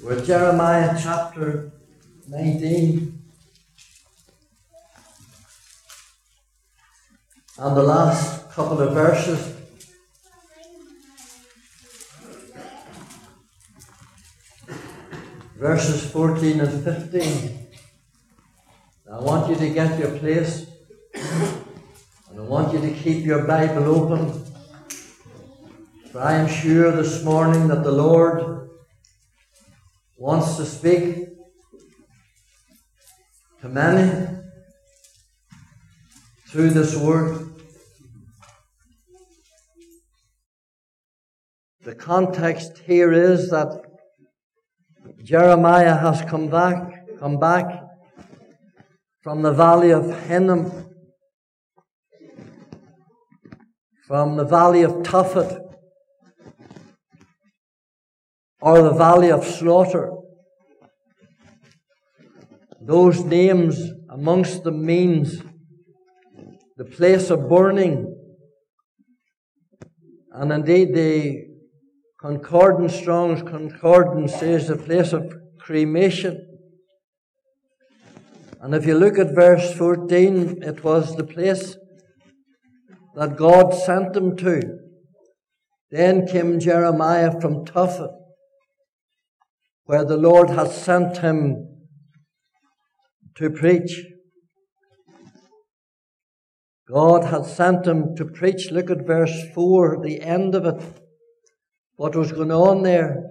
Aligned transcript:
We're 0.00 0.24
Jeremiah 0.24 0.96
chapter 1.02 1.72
19. 2.28 3.20
And 7.58 7.76
the 7.76 7.82
last 7.82 8.48
couple 8.52 8.80
of 8.80 8.94
verses. 8.94 9.56
Verses 15.56 16.08
14 16.12 16.60
and 16.60 16.84
15. 16.84 17.66
I 19.12 19.18
want 19.18 19.50
you 19.50 19.56
to 19.56 19.68
get 19.68 19.98
your 19.98 20.16
place. 20.18 20.66
And 21.12 22.38
I 22.38 22.42
want 22.42 22.72
you 22.72 22.80
to 22.80 22.92
keep 22.92 23.24
your 23.24 23.42
Bible 23.42 23.84
open. 23.84 24.44
For 26.12 26.20
I 26.20 26.34
am 26.34 26.48
sure 26.48 26.92
this 26.92 27.24
morning 27.24 27.66
that 27.66 27.82
the 27.82 27.90
Lord 27.90 28.57
wants 30.18 30.56
to 30.56 30.66
speak 30.66 31.28
to 33.60 33.68
many 33.68 34.26
through 36.48 36.70
this 36.70 36.96
word. 36.96 37.48
The 41.82 41.94
context 41.94 42.78
here 42.78 43.12
is 43.12 43.50
that 43.50 43.80
Jeremiah 45.22 45.96
has 45.96 46.22
come 46.22 46.48
back, 46.48 47.06
come 47.20 47.38
back 47.38 47.82
from 49.22 49.42
the 49.42 49.52
valley 49.52 49.90
of 49.90 50.26
Hinnom, 50.26 50.88
from 54.06 54.36
the 54.36 54.44
valley 54.44 54.82
of 54.82 54.92
Tophet, 55.04 55.67
or 58.60 58.82
the 58.82 58.92
valley 58.92 59.30
of 59.30 59.44
slaughter. 59.44 60.10
Those 62.80 63.22
names 63.24 63.90
amongst 64.10 64.64
them 64.64 64.84
means 64.84 65.42
the 66.76 66.84
place 66.84 67.30
of 67.30 67.48
burning. 67.48 68.14
And 70.32 70.52
indeed 70.52 70.94
the 70.94 71.48
Concordance, 72.20 72.96
Strong's 72.96 73.42
Concordance 73.42 74.34
says 74.34 74.66
the 74.66 74.76
place 74.76 75.12
of 75.12 75.32
cremation. 75.60 76.44
And 78.60 78.74
if 78.74 78.86
you 78.86 78.98
look 78.98 79.18
at 79.18 79.34
verse 79.34 79.72
14, 79.74 80.62
it 80.62 80.82
was 80.82 81.14
the 81.14 81.24
place 81.24 81.76
that 83.14 83.36
God 83.36 83.72
sent 83.72 84.14
them 84.14 84.36
to. 84.38 84.78
Then 85.90 86.26
came 86.26 86.58
Jeremiah 86.58 87.40
from 87.40 87.64
Tophet 87.64 88.17
where 89.88 90.04
the 90.04 90.18
Lord 90.18 90.50
has 90.50 90.76
sent 90.76 91.16
him 91.16 91.66
to 93.36 93.48
preach. 93.48 94.04
God 96.86 97.24
had 97.24 97.46
sent 97.46 97.86
him 97.86 98.14
to 98.16 98.26
preach. 98.26 98.70
Look 98.70 98.90
at 98.90 99.06
verse 99.06 99.44
4, 99.54 100.02
the 100.04 100.20
end 100.20 100.54
of 100.54 100.66
it. 100.66 100.82
What 101.96 102.14
was 102.14 102.32
going 102.32 102.52
on 102.52 102.82
there? 102.82 103.30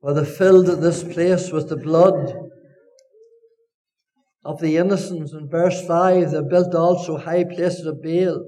Well, 0.00 0.14
they 0.14 0.24
filled 0.24 0.68
this 0.80 1.04
place 1.04 1.52
with 1.52 1.68
the 1.68 1.76
blood 1.76 2.34
of 4.46 4.62
the 4.62 4.78
innocents. 4.78 5.34
In 5.34 5.50
verse 5.50 5.86
5, 5.86 6.30
they 6.30 6.40
built 6.40 6.74
also 6.74 7.18
high 7.18 7.44
places 7.44 7.84
of 7.84 8.02
Baal 8.02 8.46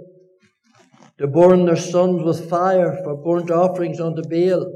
to 1.19 1.27
burn 1.27 1.67
their 1.67 1.77
sons 1.77 2.23
with 2.23 2.49
fire 2.49 2.99
for 3.05 3.23
burnt 3.23 3.51
offerings 3.51 4.01
unto 4.01 4.23
Baal 4.23 4.74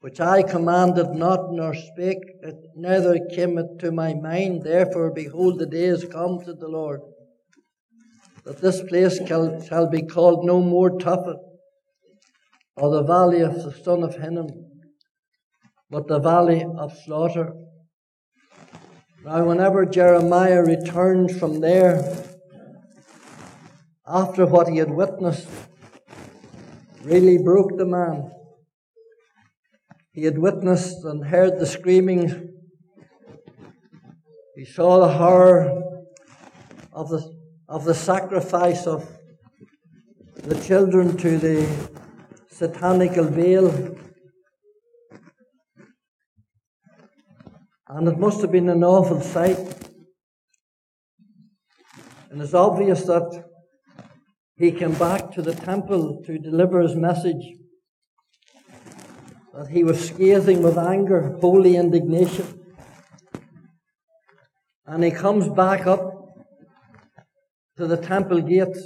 which 0.00 0.20
I 0.20 0.42
commanded 0.42 1.10
not 1.14 1.52
nor 1.52 1.74
spake, 1.74 2.22
it 2.42 2.54
neither 2.76 3.18
came 3.34 3.58
it 3.58 3.80
to 3.80 3.90
my 3.90 4.14
mind. 4.14 4.62
Therefore, 4.62 5.12
behold, 5.12 5.58
the 5.58 5.66
days 5.66 6.04
come, 6.04 6.40
to 6.44 6.54
the 6.54 6.68
Lord, 6.68 7.00
that 8.44 8.60
this 8.60 8.80
place 8.82 9.18
shall, 9.26 9.60
shall 9.62 9.90
be 9.90 10.02
called 10.02 10.44
no 10.44 10.60
more 10.60 10.90
Tophet, 10.98 11.38
or 12.76 12.90
the 12.90 13.02
valley 13.02 13.40
of 13.40 13.54
the 13.54 13.72
son 13.72 14.04
of 14.04 14.14
Hinnom, 14.14 14.48
but 15.90 16.06
the 16.06 16.20
valley 16.20 16.64
of 16.78 16.96
slaughter. 17.04 17.52
Now, 19.24 19.44
whenever 19.44 19.84
Jeremiah 19.84 20.62
returned 20.62 21.40
from 21.40 21.58
there, 21.58 22.24
after 24.06 24.46
what 24.46 24.68
he 24.68 24.78
had 24.78 24.90
witnessed, 24.90 25.48
really 27.02 27.38
broke 27.38 27.76
the 27.76 27.84
man. 27.84 28.30
He 30.18 30.24
had 30.24 30.36
witnessed 30.36 31.04
and 31.04 31.24
heard 31.24 31.60
the 31.60 31.64
screaming. 31.64 32.52
He 34.56 34.64
saw 34.64 34.98
the 34.98 35.12
horror 35.12 35.80
of 36.92 37.08
the, 37.08 37.22
of 37.68 37.84
the 37.84 37.94
sacrifice 37.94 38.88
of 38.88 39.08
the 40.34 40.60
children 40.60 41.16
to 41.18 41.38
the 41.38 41.88
satanical 42.50 43.26
Baal. 43.26 43.96
And 47.86 48.08
it 48.08 48.18
must 48.18 48.40
have 48.40 48.50
been 48.50 48.70
an 48.70 48.82
awful 48.82 49.20
sight. 49.20 49.92
And 52.32 52.42
it's 52.42 52.54
obvious 52.54 53.04
that 53.04 53.44
he 54.56 54.72
came 54.72 54.94
back 54.94 55.30
to 55.34 55.42
the 55.42 55.54
temple 55.54 56.24
to 56.26 56.40
deliver 56.40 56.80
his 56.80 56.96
message 56.96 57.58
that 59.58 59.70
he 59.70 59.82
was 59.82 60.08
scathing 60.08 60.62
with 60.62 60.78
anger, 60.78 61.36
holy 61.40 61.74
indignation. 61.74 62.60
And 64.86 65.02
he 65.02 65.10
comes 65.10 65.48
back 65.48 65.84
up 65.84 66.36
to 67.76 67.88
the 67.88 67.96
temple 67.96 68.40
gates. 68.40 68.80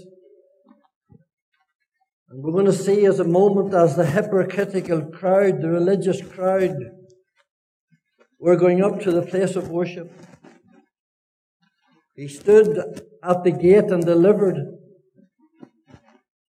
And 2.30 2.42
we're 2.42 2.52
going 2.52 2.64
to 2.64 2.72
see 2.72 3.04
as 3.04 3.20
a 3.20 3.24
moment 3.24 3.74
as 3.74 3.96
the 3.96 4.06
hypocritical 4.06 5.10
crowd, 5.10 5.60
the 5.60 5.68
religious 5.68 6.22
crowd, 6.22 6.74
were 8.38 8.56
going 8.56 8.82
up 8.82 8.98
to 9.00 9.10
the 9.10 9.20
place 9.20 9.56
of 9.56 9.68
worship. 9.68 10.10
He 12.16 12.28
stood 12.28 13.02
at 13.22 13.44
the 13.44 13.50
gate 13.50 13.90
and 13.90 14.02
delivered 14.02 14.56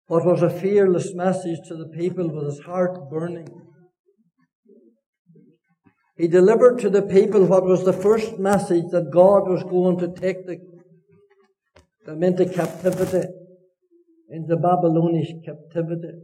what 0.07 0.25
was 0.25 0.41
a 0.41 0.49
fearless 0.49 1.13
message 1.15 1.59
to 1.69 1.77
the 1.77 1.89
people 1.89 2.35
with 2.35 2.47
his 2.47 2.61
heart 2.61 3.11
burning. 3.11 3.66
He 6.17 6.29
delivered 6.29 6.79
to 6.81 6.89
the 6.89 7.03
people 7.03 7.45
what 7.45 7.65
was 7.65 7.85
the 7.85 7.93
first 7.93 8.39
message 8.39 8.87
that 8.91 9.11
God 9.13 9.49
was 9.49 9.63
going 9.65 9.99
to 9.99 10.09
take 10.09 10.47
the, 10.47 10.57
them 12.07 12.23
into 12.23 12.47
captivity, 12.47 13.29
into 14.31 14.57
Babylonian 14.57 15.43
captivity. 15.45 16.19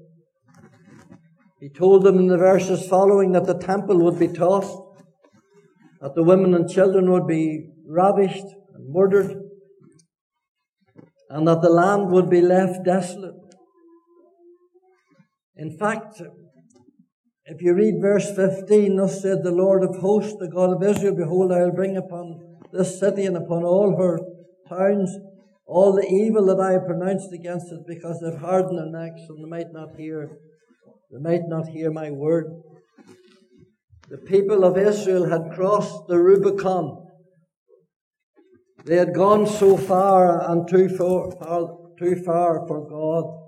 He 1.61 1.69
told 1.69 2.05
them 2.05 2.19
in 2.19 2.27
the 2.27 2.39
verses 2.39 2.89
following 2.89 3.33
that 3.33 3.47
the 3.47 3.59
temple 3.59 3.99
would 4.03 4.19
be 4.19 4.29
tossed, 4.29 4.79
that 6.01 6.15
the 6.15 6.25
women 6.25 6.55
and 6.55 6.69
children 6.69 7.11
would 7.11 7.27
be 7.27 7.69
ravished 7.87 8.47
and 8.75 8.93
murdered, 8.93 9.37
and 11.29 11.47
that 11.47 11.61
the 11.61 11.69
land 11.69 12.11
would 12.11 12.31
be 12.31 12.41
left 12.41 12.85
desolate. 12.85 13.35
In 15.55 15.77
fact, 15.77 16.23
if 17.47 17.61
you 17.61 17.75
read 17.75 18.01
verse 18.01 18.35
15, 18.35 18.97
thus 18.97 19.21
said 19.21 19.43
the 19.43 19.51
Lord 19.51 19.83
of 19.83 19.97
hosts, 19.97 20.37
the 20.39 20.49
God 20.49 20.71
of 20.71 20.83
Israel, 20.83 21.17
Behold, 21.17 21.53
I 21.53 21.63
will 21.63 21.73
bring 21.73 21.97
upon 21.97 22.59
this 22.73 22.99
city 22.99 23.27
and 23.27 23.37
upon 23.37 23.65
all 23.65 23.97
her 23.97 24.19
towns 24.69 25.17
all 25.73 25.95
the 25.95 26.07
evil 26.07 26.47
that 26.47 26.61
I 26.61 26.73
have 26.73 26.87
pronounced 26.87 27.33
against 27.33 27.73
it, 27.73 27.87
because 27.87 28.21
they've 28.21 28.41
hardened 28.41 28.79
their 28.79 28.87
necks 28.87 29.23
and 29.29 29.43
they 29.43 29.49
might 29.49 29.73
not 29.73 29.97
hear, 29.97 30.39
they 31.11 31.19
might 31.19 31.47
not 31.47 31.69
hear 31.69 31.91
my 31.91 32.11
word. 32.11 32.47
The 34.11 34.19
people 34.19 34.65
of 34.65 34.77
Israel 34.77 35.31
had 35.31 35.55
crossed 35.55 36.07
the 36.09 36.19
Rubicon. 36.19 37.07
They 38.85 38.97
had 38.97 39.15
gone 39.15 39.47
so 39.47 39.77
far 39.77 40.51
and 40.51 40.69
too 40.69 40.89
far, 40.91 41.31
too 41.99 42.17
far 42.23 42.67
for 42.67 42.87
God. 42.87 43.42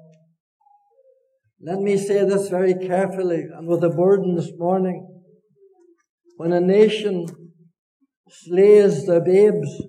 Let 1.67 1.81
me 1.81 1.97
say 1.97 2.23
this 2.27 2.51
very 2.51 2.75
carefully 2.75 3.47
and 3.51 3.67
with 3.67 3.83
a 3.83 3.89
burden 3.89 4.35
this 4.35 4.51
morning. 4.59 5.23
When 6.37 6.53
a 6.53 6.61
nation 6.61 7.25
slays 8.29 9.07
their 9.07 9.25
babes, 9.25 9.83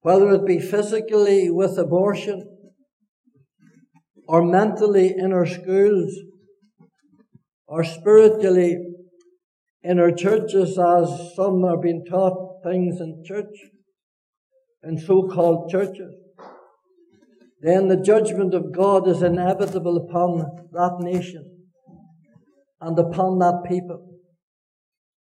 whether 0.00 0.32
it 0.32 0.44
be 0.44 0.58
physically 0.58 1.48
with 1.48 1.78
abortion 1.78 2.42
or 4.26 4.42
mentally 4.44 5.14
in 5.16 5.32
our 5.32 5.46
schools 5.46 6.12
or 7.68 7.84
spiritually 7.84 8.78
in 9.84 10.00
our 10.00 10.10
churches 10.10 10.76
as 10.76 11.34
some 11.36 11.64
are 11.64 11.80
being 11.80 12.04
taught 12.10 12.64
things 12.64 13.00
in 13.00 13.22
church, 13.24 13.54
in 14.82 14.98
so-called 14.98 15.70
churches 15.70 16.16
then 17.60 17.88
the 17.88 17.96
judgment 17.96 18.54
of 18.54 18.72
God 18.72 19.08
is 19.08 19.22
inevitable 19.22 19.96
upon 19.96 20.68
that 20.72 20.98
nation. 21.00 21.58
and 22.80 22.98
upon 22.98 23.38
that 23.38 23.64
people. 23.68 24.04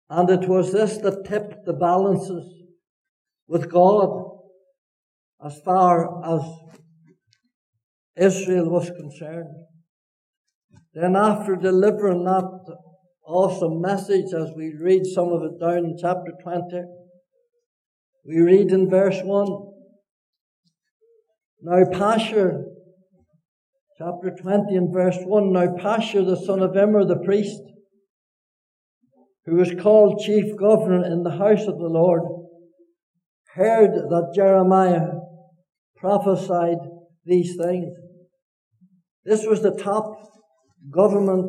And 0.10 0.30
it 0.30 0.50
was 0.50 0.71
this 0.71 0.98
that 0.98 1.25
tipped 1.25 1.66
the 1.66 1.74
balances 1.74 2.63
with 3.48 3.71
God 3.71 4.10
as 5.44 5.60
far 5.63 6.24
as 6.25 6.42
Israel 8.18 8.69
was 8.69 8.89
concerned. 8.89 9.56
Then 10.94 11.16
after 11.16 11.56
delivering 11.56 12.25
that 12.25 12.75
awesome 13.25 13.80
message 13.80 14.33
as 14.33 14.50
we 14.56 14.74
read 14.74 15.06
some 15.06 15.30
of 15.30 15.44
it 15.44 15.60
down 15.60 15.86
in 15.86 15.98
chapter 15.98 16.33
20, 16.44 16.83
we 18.25 18.42
read 18.42 18.71
in 18.71 18.89
verse 18.89 19.19
1, 19.24 19.48
Now 21.61 21.83
Pashur, 21.83 22.63
chapter 23.97 24.33
20 24.41 24.75
and 24.75 24.94
verse 24.94 25.17
1, 25.21 25.51
Now 25.51 25.67
Pashur 25.75 26.25
the 26.25 26.41
son 26.45 26.61
of 26.61 26.77
Immer 26.77 27.03
the 27.03 27.17
priest, 27.17 27.61
who 29.45 29.56
was 29.56 29.73
called 29.81 30.21
chief 30.25 30.56
governor 30.57 31.06
in 31.06 31.23
the 31.23 31.31
house 31.31 31.67
of 31.67 31.77
the 31.77 31.89
Lord, 31.89 32.21
heard 33.56 33.91
that 33.91 34.31
Jeremiah 34.33 35.07
prophesied 35.97 36.77
these 37.25 37.57
things. 37.61 37.94
This 39.25 39.45
was 39.45 39.61
the 39.61 39.75
top 39.75 40.31
government 40.89 41.45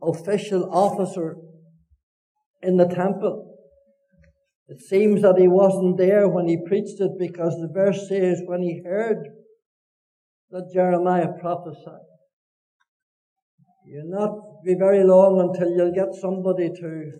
official 0.00 0.70
officer 0.72 1.34
in 2.62 2.76
the 2.76 2.86
temple. 2.86 3.56
It 4.68 4.80
seems 4.80 5.22
that 5.22 5.38
he 5.38 5.48
wasn't 5.48 5.96
there 5.96 6.28
when 6.28 6.46
he 6.46 6.64
preached 6.64 7.00
it 7.00 7.12
because 7.18 7.54
the 7.54 7.70
verse 7.74 8.08
says 8.08 8.40
when 8.46 8.62
he 8.62 8.82
heard 8.84 9.18
that 10.50 10.70
Jeremiah 10.72 11.28
prophesied. 11.40 12.08
You'll 13.86 14.10
not 14.10 14.62
be 14.64 14.74
very 14.74 15.04
long 15.04 15.40
until 15.40 15.74
you'll 15.74 15.94
get 15.94 16.14
somebody 16.20 16.68
to, 16.68 17.12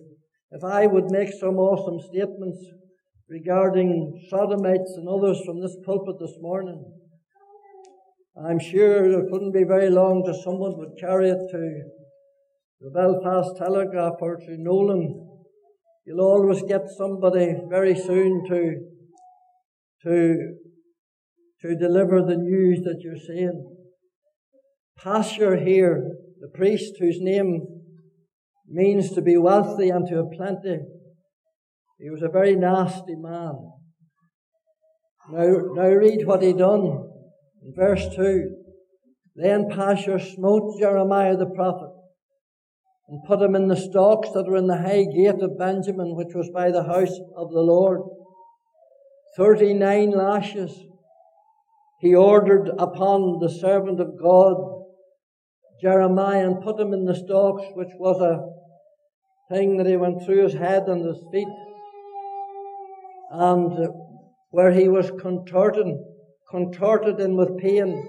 if 0.51 0.65
I 0.65 0.87
would 0.87 1.11
make 1.11 1.33
some 1.33 1.57
awesome 1.57 2.01
statements 2.11 2.59
regarding 3.29 4.27
sodomites 4.31 4.95
and 4.97 5.09
others 5.09 5.41
from 5.45 5.61
this 5.61 5.77
pulpit 5.85 6.17
this 6.21 6.37
morning, 6.41 6.85
I'm 8.37 8.61
sure 8.61 9.05
it 9.05 9.31
wouldn't 9.31 9.55
be 9.55 9.65
very 9.65 9.91
long 9.91 10.23
till 10.25 10.41
someone 10.43 10.79
would 10.79 10.99
carry 11.01 11.31
it 11.31 11.41
to 11.51 11.83
the 12.81 12.91
Belfast 12.91 13.57
Telegraph 13.57 14.15
or 14.21 14.37
to 14.37 14.57
Nolan 14.59 15.29
You'll 16.09 16.23
always 16.23 16.63
get 16.63 16.89
somebody 16.97 17.55
very 17.69 17.95
soon 17.95 18.43
to, 18.49 18.81
to, 20.05 20.55
to 21.63 21.77
deliver 21.77 22.23
the 22.23 22.37
news 22.37 22.81
that 22.85 23.01
you're 23.01 23.17
saying. 23.17 23.77
Pashur 24.99 25.65
here, 25.65 26.13
the 26.41 26.49
priest 26.49 26.95
whose 26.99 27.19
name 27.21 27.67
means 28.69 29.13
to 29.13 29.23
be 29.23 29.37
wealthy 29.37 29.89
and 29.89 30.07
to 30.09 30.17
have 30.17 30.31
plenty, 30.37 30.79
he 31.99 32.11
was 32.11 32.23
a 32.23 32.29
very 32.29 32.55
nasty 32.55 33.17
man. 33.17 33.73
Now, 35.31 35.59
now 35.75 35.89
read 35.89 36.27
what 36.27 36.43
he 36.43 36.53
done 36.53 37.11
in 37.63 37.75
verse 37.75 38.07
2. 38.15 38.55
Then 39.35 39.69
Pashur 39.71 40.21
smote 40.21 40.79
Jeremiah 40.81 41.37
the 41.37 41.47
prophet 41.47 41.91
and 43.09 43.25
put 43.27 43.41
him 43.41 43.55
in 43.55 43.69
the 43.69 43.77
stocks 43.77 44.31
that 44.33 44.47
were 44.47 44.57
in 44.57 44.67
the 44.67 44.83
high 44.83 45.05
gate 45.05 45.43
of 45.43 45.59
Benjamin, 45.59 46.15
which 46.15 46.35
was 46.35 46.51
by 46.53 46.71
the 46.71 46.85
house 46.85 47.19
of 47.37 47.51
the 47.51 47.61
Lord. 47.61 48.01
Thirty 49.37 49.73
nine 49.73 50.11
lashes 50.11 50.88
he 52.01 52.15
ordered 52.15 52.69
upon 52.79 53.39
the 53.41 53.51
servant 53.51 54.01
of 54.01 54.21
God, 54.21 54.57
Jeremiah, 55.81 56.47
and 56.47 56.63
put 56.63 56.79
him 56.79 56.93
in 56.93 57.05
the 57.05 57.15
stocks, 57.15 57.65
which 57.75 57.93
was 57.99 58.21
a 58.21 59.55
thing 59.55 59.77
that 59.79 59.87
he 59.87 59.97
went 59.97 60.25
through 60.25 60.45
his 60.45 60.55
head 60.55 60.85
and 60.89 61.05
his 61.05 61.23
feet, 61.33 61.49
and 63.31 63.89
where 64.51 64.73
he 64.73 64.89
was 64.89 65.11
contorted, 65.21 65.87
contorted 66.51 67.21
in 67.21 67.37
with 67.37 67.59
pain, 67.59 68.07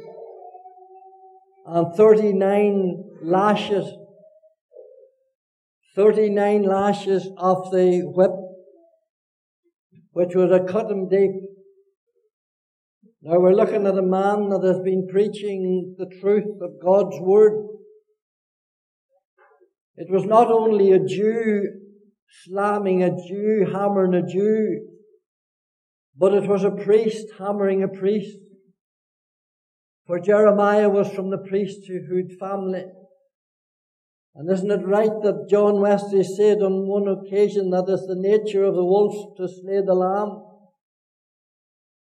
and 1.66 1.96
thirty 1.96 2.34
nine 2.34 3.04
lashes 3.22 3.94
39 6.00 6.64
lashes 6.64 7.30
of 7.38 7.72
the 7.72 8.02
whip, 8.06 8.32
which 10.12 10.34
was 10.34 10.50
a 10.50 10.64
cut 10.64 10.90
him 10.90 11.10
deep. 11.10 11.32
Now 13.22 13.38
we're 13.38 13.54
looking 13.54 13.86
at 13.86 13.98
a 13.98 14.02
man 14.02 14.50
that 14.50 14.64
has 14.64 14.80
been 14.80 15.08
preaching 15.12 15.96
the 15.98 16.10
truth 16.22 16.62
of 16.62 16.82
God's 16.82 17.20
Word. 17.20 17.68
It 19.98 20.10
was 20.10 20.24
not 20.24 20.50
only 20.50 20.94
a 20.94 21.06
Jew 21.06 21.64
slamming 22.46 23.04
a 23.04 23.10
Jew, 23.10 23.68
hammering 23.74 24.14
a 24.14 24.26
Jew, 24.26 24.88
but 26.18 26.34
it 26.34 26.48
was 26.48 26.64
a 26.64 26.72
priest 26.72 27.28
hammering 27.38 27.84
a 27.84 27.90
priest. 27.90 28.38
For 30.08 30.20
Jeremiah 30.20 30.90
was 30.90 31.10
from 31.12 31.30
the 31.30 31.38
priesthood 31.38 32.32
family. 32.40 32.86
And 34.34 34.50
isn't 34.50 34.72
it 34.72 34.88
right 34.88 35.12
that 35.24 35.48
John 35.50 35.82
Wesley 35.82 36.24
said 36.24 36.60
on 36.62 36.88
one 36.88 37.10
occasion 37.10 37.70
that 37.72 37.86
it's 37.90 38.08
the 38.08 38.16
nature 38.16 38.64
of 38.64 38.76
the 38.76 38.86
wolf 38.86 39.36
to 39.36 39.48
slay 39.48 39.82
the 39.86 39.94
lamb? 39.94 40.42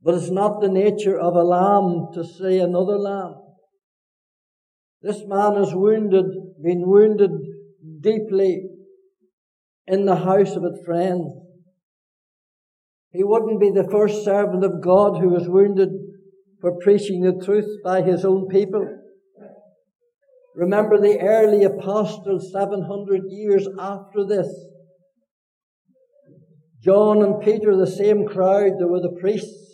But 0.05 0.13
it's 0.13 0.29
not 0.29 0.61
the 0.61 0.69
nature 0.69 1.19
of 1.19 1.35
a 1.35 1.41
lamb 1.41 2.09
to 2.13 2.23
slay 2.23 2.59
another 2.59 2.95
lamb. 2.95 3.37
This 5.01 5.23
man 5.25 5.57
is 5.57 5.73
wounded, 5.73 6.25
been 6.63 6.83
wounded 6.85 7.31
deeply 8.01 8.69
in 9.87 10.05
the 10.05 10.17
house 10.17 10.55
of 10.55 10.63
a 10.63 10.83
friend. 10.85 11.23
He 13.13 13.23
wouldn't 13.23 13.59
be 13.59 13.71
the 13.71 13.89
first 13.89 14.23
servant 14.23 14.63
of 14.63 14.79
God 14.79 15.19
who 15.19 15.29
was 15.29 15.49
wounded 15.49 15.89
for 16.61 16.77
preaching 16.83 17.21
the 17.21 17.43
truth 17.43 17.79
by 17.83 18.03
his 18.03 18.23
own 18.23 18.47
people. 18.47 18.87
Remember 20.55 21.01
the 21.01 21.19
early 21.19 21.63
apostles 21.63 22.51
700 22.53 23.21
years 23.29 23.67
after 23.79 24.23
this. 24.23 24.47
John 26.83 27.23
and 27.23 27.41
Peter, 27.41 27.75
the 27.75 27.87
same 27.87 28.27
crowd, 28.27 28.73
they 28.77 28.85
were 28.85 29.01
the 29.01 29.17
priests 29.19 29.64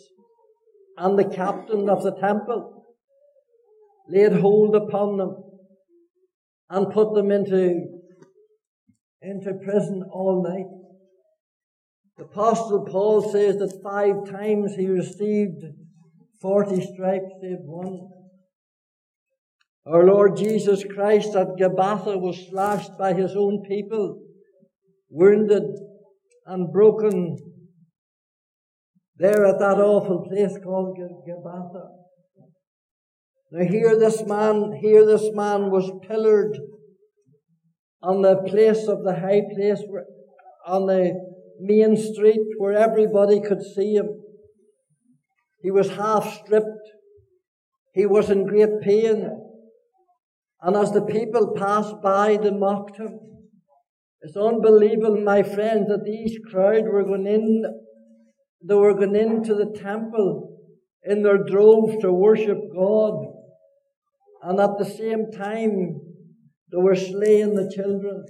and 1.02 1.18
the 1.18 1.24
captain 1.24 1.88
of 1.90 2.04
the 2.04 2.12
temple, 2.12 2.86
laid 4.08 4.34
hold 4.34 4.76
upon 4.76 5.16
them 5.16 5.34
and 6.70 6.92
put 6.92 7.12
them 7.14 7.32
into, 7.32 7.98
into 9.20 9.52
prison 9.64 10.04
all 10.12 10.44
night. 10.48 10.70
The 12.18 12.24
apostle 12.24 12.86
Paul 12.88 13.32
says 13.32 13.56
that 13.56 13.80
five 13.82 14.30
times 14.30 14.76
he 14.76 14.86
received 14.86 15.64
40 16.40 16.76
stripes 16.94 17.32
save 17.40 17.64
one. 17.64 18.08
Our 19.84 20.04
Lord 20.04 20.36
Jesus 20.36 20.84
Christ 20.84 21.34
at 21.34 21.56
Gabbatha 21.58 22.20
was 22.20 22.46
slashed 22.48 22.96
by 22.96 23.12
his 23.12 23.34
own 23.34 23.64
people, 23.68 24.22
wounded 25.10 25.64
and 26.46 26.72
broken 26.72 27.38
there 29.16 29.44
at 29.46 29.58
that 29.58 29.78
awful 29.78 30.26
place 30.28 30.56
called 30.62 30.96
Gabbatha. 30.98 31.84
Now 33.52 33.66
here 33.68 33.98
this 33.98 34.24
man, 34.26 34.78
here 34.80 35.04
this 35.04 35.30
man 35.34 35.70
was 35.70 35.90
pillared 36.08 36.58
on 38.02 38.22
the 38.22 38.36
place 38.36 38.88
of 38.88 39.04
the 39.04 39.14
high 39.14 39.42
place, 39.54 39.82
on 40.66 40.86
the 40.86 41.12
main 41.60 41.96
street 41.96 42.40
where 42.58 42.72
everybody 42.72 43.40
could 43.40 43.62
see 43.62 43.94
him. 43.94 44.08
He 45.62 45.70
was 45.70 45.90
half 45.90 46.42
stripped. 46.42 46.66
He 47.94 48.06
was 48.06 48.30
in 48.30 48.46
great 48.46 48.80
pain. 48.80 49.30
And 50.62 50.76
as 50.76 50.92
the 50.92 51.02
people 51.02 51.54
passed 51.56 52.00
by, 52.02 52.38
they 52.42 52.50
mocked 52.50 52.96
him. 52.96 53.18
It's 54.22 54.36
unbelievable, 54.36 55.20
my 55.20 55.42
friends, 55.42 55.88
that 55.88 56.04
these 56.04 56.38
crowd 56.50 56.84
were 56.84 57.04
going 57.04 57.26
in, 57.26 57.64
they 58.66 58.74
were 58.74 58.94
going 58.94 59.16
into 59.16 59.54
the 59.54 59.76
temple 59.78 60.56
in 61.04 61.22
their 61.22 61.38
droves 61.38 61.96
to 62.00 62.12
worship 62.12 62.58
God. 62.74 63.26
And 64.42 64.60
at 64.60 64.78
the 64.78 64.84
same 64.84 65.30
time, 65.32 66.00
they 66.70 66.78
were 66.78 66.96
slaying 66.96 67.54
the 67.54 67.70
children. 67.74 68.24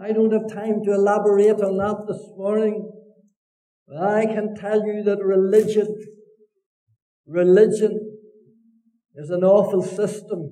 I 0.00 0.12
don't 0.12 0.32
have 0.32 0.48
time 0.48 0.82
to 0.84 0.92
elaborate 0.92 1.60
on 1.60 1.76
that 1.78 2.06
this 2.08 2.22
morning. 2.36 2.90
But 3.86 4.02
I 4.02 4.26
can 4.26 4.54
tell 4.54 4.86
you 4.86 5.02
that 5.04 5.22
religion, 5.22 5.86
religion 7.26 8.18
is 9.16 9.30
an 9.30 9.44
awful 9.44 9.82
system. 9.82 10.50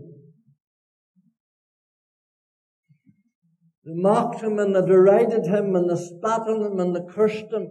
They 3.85 3.95
mocked 3.95 4.43
him 4.43 4.59
and 4.59 4.77
they 4.77 4.83
derided 4.83 5.47
him 5.47 5.75
and 5.75 5.89
they 5.89 5.97
spat 5.97 6.43
on 6.43 6.73
him 6.73 6.81
and 6.81 6.95
they 6.95 7.01
cursed 7.13 7.51
him. 7.51 7.69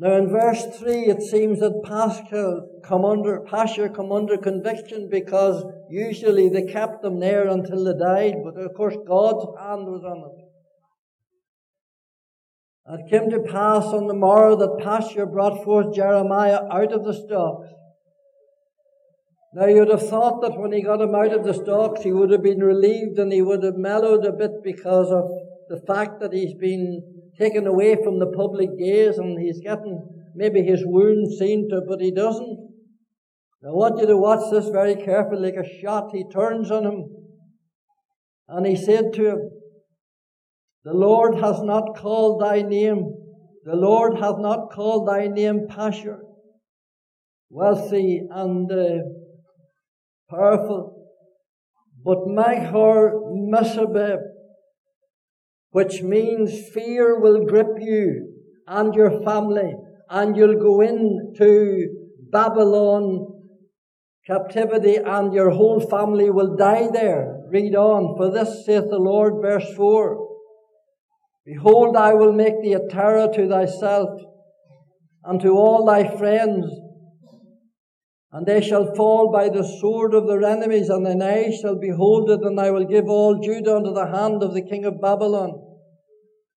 Now 0.00 0.16
in 0.16 0.28
verse 0.28 0.64
3 0.78 1.06
it 1.06 1.22
seems 1.22 1.58
that 1.58 1.82
Pashur 1.84 2.60
come 2.84 3.04
under, 3.04 3.40
come 3.40 4.12
under 4.12 4.36
conviction 4.36 5.08
because 5.10 5.64
usually 5.90 6.48
they 6.48 6.62
kept 6.62 7.02
them 7.02 7.18
there 7.18 7.48
until 7.48 7.84
they 7.84 7.98
died, 7.98 8.34
but 8.44 8.56
of 8.60 8.74
course 8.74 8.96
God's 9.06 9.44
hand 9.58 9.86
was 9.86 10.04
on 10.04 10.18
it. 10.18 10.44
It 13.00 13.10
came 13.10 13.28
to 13.30 13.40
pass 13.40 13.86
on 13.86 14.06
the 14.06 14.14
morrow 14.14 14.54
that 14.56 14.78
Pashur 14.84 15.30
brought 15.30 15.64
forth 15.64 15.92
Jeremiah 15.94 16.60
out 16.70 16.92
of 16.92 17.04
the 17.04 17.12
stocks. 17.12 17.66
Now 19.52 19.66
you'd 19.66 19.90
have 19.90 20.08
thought 20.08 20.42
that 20.42 20.56
when 20.56 20.70
he 20.70 20.80
got 20.80 21.00
him 21.00 21.14
out 21.14 21.32
of 21.32 21.42
the 21.42 21.54
stocks 21.54 22.04
he 22.04 22.12
would 22.12 22.30
have 22.30 22.44
been 22.44 22.60
relieved 22.60 23.18
and 23.18 23.32
he 23.32 23.42
would 23.42 23.64
have 23.64 23.76
mellowed 23.76 24.24
a 24.24 24.32
bit 24.32 24.62
because 24.62 25.10
of 25.10 25.28
the 25.68 25.84
fact 25.86 26.20
that 26.20 26.32
he's 26.32 26.54
been 26.54 27.17
taken 27.38 27.66
away 27.66 27.96
from 28.02 28.18
the 28.18 28.26
public 28.26 28.70
gaze 28.78 29.18
and 29.18 29.38
he's 29.40 29.60
getting 29.60 30.06
maybe 30.34 30.62
his 30.62 30.82
wound 30.84 31.32
seen 31.38 31.68
to, 31.70 31.80
but 31.86 32.00
he 32.00 32.10
doesn't. 32.10 32.68
I 33.64 33.70
want 33.70 33.98
you 34.00 34.06
to 34.06 34.16
watch 34.16 34.50
this 34.52 34.68
very 34.68 34.94
carefully, 34.94 35.50
like 35.50 35.66
a 35.66 35.80
shot. 35.80 36.10
He 36.12 36.24
turns 36.32 36.70
on 36.70 36.84
him 36.84 37.04
and 38.48 38.66
he 38.66 38.76
said 38.76 39.12
to 39.14 39.30
him, 39.30 39.50
The 40.84 40.94
Lord 40.94 41.34
has 41.40 41.60
not 41.62 41.96
called 41.96 42.40
thy 42.40 42.62
name. 42.62 43.14
The 43.64 43.76
Lord 43.76 44.14
hath 44.14 44.38
not 44.38 44.70
called 44.70 45.08
thy 45.08 45.26
name 45.26 45.66
Pashur, 45.68 46.20
wealthy 47.50 48.22
and 48.30 48.70
uh, 48.72 49.02
powerful, 50.30 51.06
but 52.02 52.18
Machor 52.28 53.10
Messabib, 53.52 54.20
which 55.70 56.02
means 56.02 56.68
fear 56.72 57.20
will 57.20 57.44
grip 57.44 57.78
you 57.78 58.32
and 58.66 58.94
your 58.94 59.22
family, 59.22 59.74
and 60.10 60.36
you'll 60.36 60.60
go 60.60 60.80
into 60.80 61.88
Babylon 62.30 63.38
captivity, 64.28 64.96
and 64.96 65.32
your 65.32 65.50
whole 65.50 65.80
family 65.80 66.30
will 66.30 66.54
die 66.54 66.88
there. 66.92 67.40
Read 67.48 67.74
on. 67.74 68.14
For 68.16 68.30
this 68.30 68.66
saith 68.66 68.90
the 68.90 68.98
Lord, 68.98 69.40
verse 69.40 69.66
4 69.74 70.28
Behold, 71.46 71.96
I 71.96 72.12
will 72.12 72.34
make 72.34 72.60
thee 72.60 72.74
a 72.74 72.88
terror 72.88 73.26
to 73.32 73.48
thyself 73.48 74.20
and 75.24 75.40
to 75.40 75.52
all 75.52 75.86
thy 75.86 76.16
friends, 76.18 76.66
and 78.30 78.46
they 78.46 78.60
shall 78.60 78.94
fall 78.94 79.32
by 79.32 79.48
the 79.48 79.64
sword 79.80 80.14
of 80.14 80.26
their 80.26 80.42
enemies, 80.42 80.90
and 80.90 81.06
thine 81.06 81.22
eyes 81.22 81.60
shall 81.60 81.76
behold 81.76 82.30
it, 82.30 82.40
and 82.42 82.60
I 82.60 82.70
will 82.70 82.84
give 82.84 83.08
all 83.08 83.40
Judah 83.40 83.76
unto 83.76 83.94
the 83.94 84.06
hand 84.06 84.42
of 84.42 84.52
the 84.52 84.60
king 84.60 84.84
of 84.84 85.00
Babylon. 85.00 85.64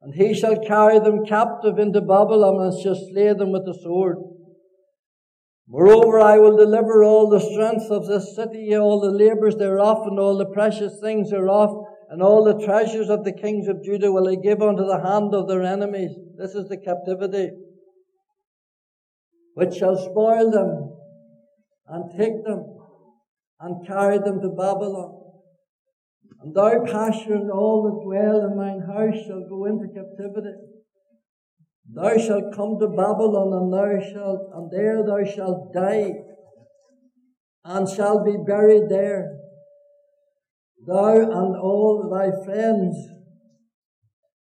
And 0.02 0.14
he 0.14 0.34
shall 0.34 0.58
carry 0.66 1.00
them 1.00 1.26
captive 1.26 1.80
into 1.80 2.02
Babylon, 2.02 2.60
and 2.62 2.82
shall 2.82 2.96
slay 2.96 3.34
them 3.34 3.52
with 3.52 3.66
the 3.66 3.80
sword. 3.82 4.18
Moreover, 5.70 6.20
I 6.20 6.38
will 6.40 6.58
deliver 6.58 7.04
all 7.04 7.30
the 7.30 7.40
strength 7.40 7.90
of 7.90 8.06
this 8.06 8.36
city, 8.36 8.76
all 8.76 9.00
the 9.00 9.12
labours 9.12 9.56
thereof, 9.56 10.06
and 10.08 10.20
all 10.20 10.38
the 10.38 10.52
precious 10.52 11.00
things 11.00 11.30
thereof, 11.30 11.86
and 12.10 12.22
all 12.22 12.44
the 12.44 12.66
treasures 12.66 13.10
of 13.10 13.24
the 13.24 13.32
kings 13.32 13.70
of 13.70 13.82
Judah 13.82 14.12
will 14.12 14.28
I 14.28 14.36
give 14.36 14.62
unto 14.62 14.86
the 14.86 15.00
hand 15.00 15.34
of 15.34 15.48
their 15.48 15.64
enemies. 15.64 16.12
This 16.38 16.54
is 16.54 16.68
the 16.68 16.76
captivity, 16.76 17.52
which 19.54 19.76
shall 19.76 19.96
spoil 19.96 20.52
them 20.52 20.98
and 21.88 22.12
take 22.18 22.44
them 22.44 22.66
and 23.60 23.86
carry 23.86 24.18
them 24.18 24.42
to 24.42 24.50
Babylon. 24.50 25.18
And 26.42 26.56
thou, 26.56 26.84
Pashur, 26.86 27.36
and 27.36 27.52
all 27.52 27.84
that 27.84 28.04
dwell 28.04 28.46
in 28.46 28.58
mine 28.58 28.82
house 28.82 29.26
shall 29.28 29.48
go 29.48 29.66
into 29.66 29.88
captivity. 29.94 30.56
Thou 31.94 32.18
shalt 32.18 32.56
come 32.56 32.80
to 32.80 32.88
Babylon, 32.88 33.54
and 33.54 33.74
thou 33.74 34.00
shalt, 34.12 34.50
and 34.56 34.72
there 34.72 35.04
thou 35.04 35.24
shalt 35.24 35.74
die, 35.74 36.14
and 37.64 37.88
shalt 37.88 38.26
be 38.26 38.38
buried 38.48 38.90
there. 38.90 39.38
Thou 40.88 41.18
and 41.18 41.56
all 41.56 42.10
thy 42.10 42.32
friends, 42.44 42.96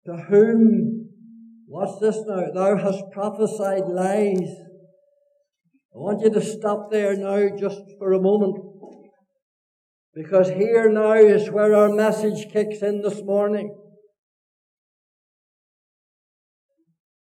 to 0.06 0.16
whom, 0.16 1.10
what's 1.68 2.00
this 2.00 2.24
now? 2.26 2.52
Thou 2.54 2.78
hast 2.78 3.12
prophesied 3.12 3.88
lies 3.88 4.50
I 5.94 5.98
want 5.98 6.22
you 6.22 6.30
to 6.30 6.42
stop 6.42 6.92
there 6.92 7.16
now 7.16 7.50
just 7.58 7.82
for 7.98 8.14
a 8.14 8.22
moment. 8.22 8.58
Because 10.14 10.50
here 10.50 10.90
now 10.90 11.14
is 11.14 11.50
where 11.50 11.76
our 11.76 11.90
message 11.90 12.52
kicks 12.52 12.82
in 12.82 13.02
this 13.02 13.22
morning. 13.24 13.76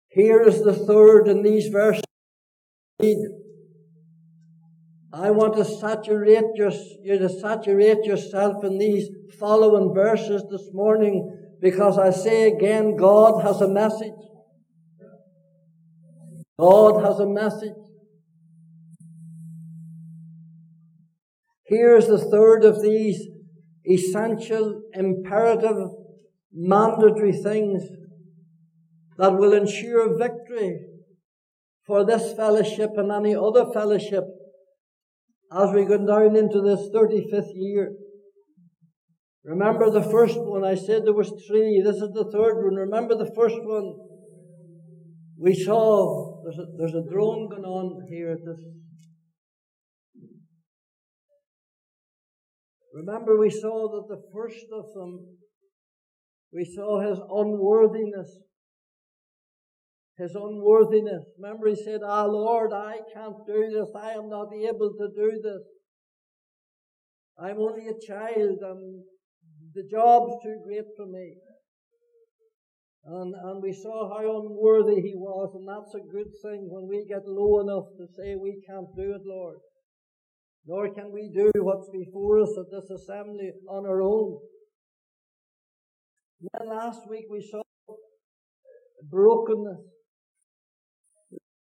Here 0.09 0.41
is 0.41 0.63
the 0.63 0.73
third 0.73 1.27
in 1.27 1.43
these 1.43 1.67
verses. 1.67 2.03
I 5.13 5.31
want 5.31 5.55
to 5.57 5.65
saturate 5.65 6.45
your, 6.55 6.71
you 7.03 7.19
to 7.19 7.29
saturate 7.29 8.03
yourself 8.03 8.63
in 8.63 8.77
these 8.77 9.09
following 9.39 9.93
verses 9.93 10.43
this 10.49 10.69
morning 10.73 11.55
because 11.61 11.97
I 11.97 12.09
say 12.09 12.47
again, 12.51 12.95
God 12.95 13.43
has 13.43 13.61
a 13.61 13.67
message. 13.67 14.13
God 16.59 17.03
has 17.03 17.19
a 17.19 17.27
message. 17.27 17.86
Here's 21.67 22.07
the 22.07 22.17
third 22.17 22.63
of 22.63 22.81
these 22.81 23.27
essential, 23.85 24.81
imperative, 24.93 25.89
mandatory 26.53 27.33
things 27.33 27.83
that 29.17 29.33
will 29.33 29.53
ensure 29.53 30.17
victory 30.17 30.79
for 31.85 32.05
this 32.05 32.33
fellowship 32.33 32.91
and 32.95 33.11
any 33.11 33.35
other 33.35 33.65
fellowship 33.73 34.23
as 35.51 35.71
we 35.73 35.85
go 35.85 35.97
down 35.97 36.35
into 36.35 36.61
this 36.61 36.89
35th 36.93 37.51
year. 37.53 37.93
Remember 39.43 39.89
the 39.89 40.03
first 40.03 40.37
one, 40.37 40.65
I 40.65 40.75
said 40.75 41.05
there 41.05 41.13
was 41.13 41.31
three. 41.47 41.81
This 41.83 41.95
is 41.95 42.11
the 42.13 42.29
third 42.31 42.63
one. 42.63 42.75
Remember 42.75 43.15
the 43.15 43.31
first 43.33 43.57
one? 43.61 43.95
We 45.39 45.53
saw, 45.53 46.43
there's 46.43 46.59
a, 46.59 46.65
there's 46.77 47.05
a 47.05 47.09
drone 47.09 47.47
going 47.49 47.63
on 47.63 48.07
here 48.09 48.31
at 48.31 48.39
this 48.43 48.59
Remember, 52.93 53.37
we 53.37 53.49
saw 53.49 53.89
that 53.91 54.07
the 54.07 54.21
first 54.33 54.65
of 54.73 54.93
them, 54.93 55.37
we 56.53 56.65
saw 56.65 56.99
his 56.99 57.19
unworthiness. 57.19 58.39
His 60.17 60.33
unworthiness. 60.35 61.25
Remember, 61.37 61.67
he 61.67 61.75
said, 61.75 62.01
Ah, 62.03 62.25
Lord, 62.25 62.73
I 62.73 62.99
can't 63.13 63.45
do 63.45 63.69
this. 63.69 63.89
I 63.95 64.11
am 64.11 64.29
not 64.29 64.47
able 64.53 64.93
to 64.97 65.09
do 65.15 65.39
this. 65.43 65.61
I'm 67.39 67.59
only 67.59 67.87
a 67.87 68.07
child 68.07 68.57
and 68.61 69.03
the 69.75 69.83
job's 69.91 70.43
too 70.43 70.59
great 70.63 70.85
for 70.95 71.05
me. 71.05 71.35
And, 73.05 73.35
and 73.35 73.61
we 73.61 73.71
saw 73.71 74.09
how 74.09 74.41
unworthy 74.41 75.01
he 75.01 75.13
was, 75.15 75.53
and 75.53 75.67
that's 75.67 75.93
a 75.95 76.11
good 76.11 76.33
thing 76.41 76.67
when 76.69 76.89
we 76.89 77.05
get 77.07 77.25
low 77.25 77.61
enough 77.61 77.85
to 77.97 78.07
say 78.17 78.35
we 78.35 78.59
can't 78.67 78.87
do 78.95 79.13
it, 79.13 79.21
Lord 79.23 79.59
nor 80.67 80.93
can 80.93 81.11
we 81.13 81.31
do 81.33 81.49
what's 81.61 81.89
before 81.89 82.41
us 82.41 82.53
at 82.59 82.69
this 82.69 82.89
assembly 82.89 83.51
on 83.69 83.85
our 83.85 84.01
own. 84.01 84.37
Then 86.41 86.69
last 86.69 87.09
week 87.09 87.25
we 87.31 87.41
saw 87.41 87.61
brokenness. 89.09 89.79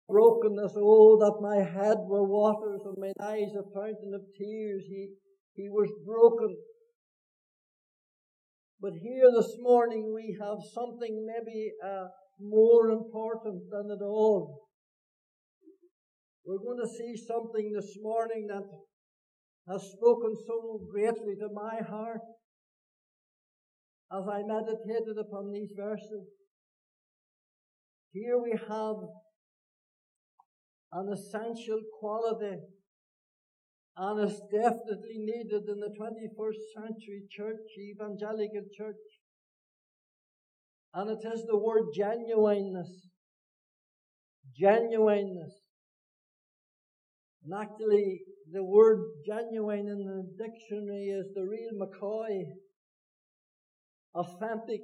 Brokenness, 0.09 0.71
oh, 0.77 1.17
that 1.19 1.41
my 1.41 1.57
head 1.57 1.97
were 2.07 2.23
waters 2.23 2.79
and 2.85 2.95
my 2.97 3.11
eyes 3.27 3.51
a 3.59 3.63
fountain 3.75 4.13
of 4.15 4.21
tears. 4.37 4.85
He, 4.87 5.09
he 5.53 5.67
was 5.69 5.89
broken. 6.05 6.55
But 8.79 8.93
here 8.93 9.29
this 9.37 9.53
morning 9.59 10.13
we 10.15 10.37
have 10.39 10.59
something 10.73 11.27
maybe 11.27 11.73
uh, 11.85 12.07
more 12.39 12.91
important 12.91 13.63
than 13.69 13.91
it 13.91 14.01
all. 14.01 14.66
We're 16.47 16.63
going 16.63 16.79
to 16.79 16.87
see 16.87 17.13
something 17.27 17.73
this 17.75 17.97
morning 18.01 18.47
that 18.47 18.63
has 19.67 19.91
spoken 19.91 20.33
so 20.47 20.79
greatly 20.89 21.35
to 21.41 21.49
my 21.53 21.81
heart 21.85 22.21
as 24.13 24.23
I 24.31 24.43
meditated 24.47 25.17
upon 25.19 25.51
these 25.51 25.73
verses. 25.75 26.25
Here 28.13 28.39
we 28.41 28.51
have 28.51 28.95
an 30.93 31.11
essential 31.11 31.81
quality 31.99 32.59
and 33.97 34.23
is 34.23 34.39
definitely 34.49 35.17
needed 35.17 35.63
in 35.67 35.81
the 35.81 35.93
21st 35.99 36.81
century 36.81 37.23
church, 37.29 37.59
evangelical 37.77 38.63
church. 38.73 38.95
And 40.93 41.09
it 41.09 41.27
is 41.27 41.43
the 41.45 41.57
word 41.57 41.87
genuineness. 41.93 43.09
Genuineness. 44.57 45.66
And 47.47 47.61
actually, 47.61 48.23
the 48.51 48.63
word 48.63 48.99
genuine 49.25 49.87
in 49.87 50.03
the 50.03 50.23
dictionary 50.37 51.07
is 51.15 51.27
the 51.33 51.43
real 51.43 51.71
McCoy. 51.79 52.43
Authentic. 54.13 54.81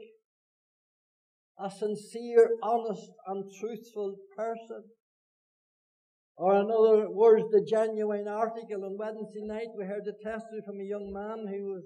a 1.59 1.69
sincere, 1.69 2.49
honest, 2.63 3.11
and 3.27 3.43
truthful 3.59 4.15
person. 4.37 4.83
Or 6.37 6.55
in 6.55 6.71
other 6.71 7.11
words, 7.11 7.45
the 7.51 7.67
genuine 7.69 8.27
article. 8.27 8.85
On 8.85 8.97
Wednesday 8.97 9.43
night, 9.43 9.67
we 9.77 9.85
heard 9.85 10.07
a 10.07 10.15
testimony 10.23 10.63
from 10.65 10.79
a 10.79 10.87
young 10.87 11.11
man 11.11 11.45
who 11.45 11.73
was 11.73 11.83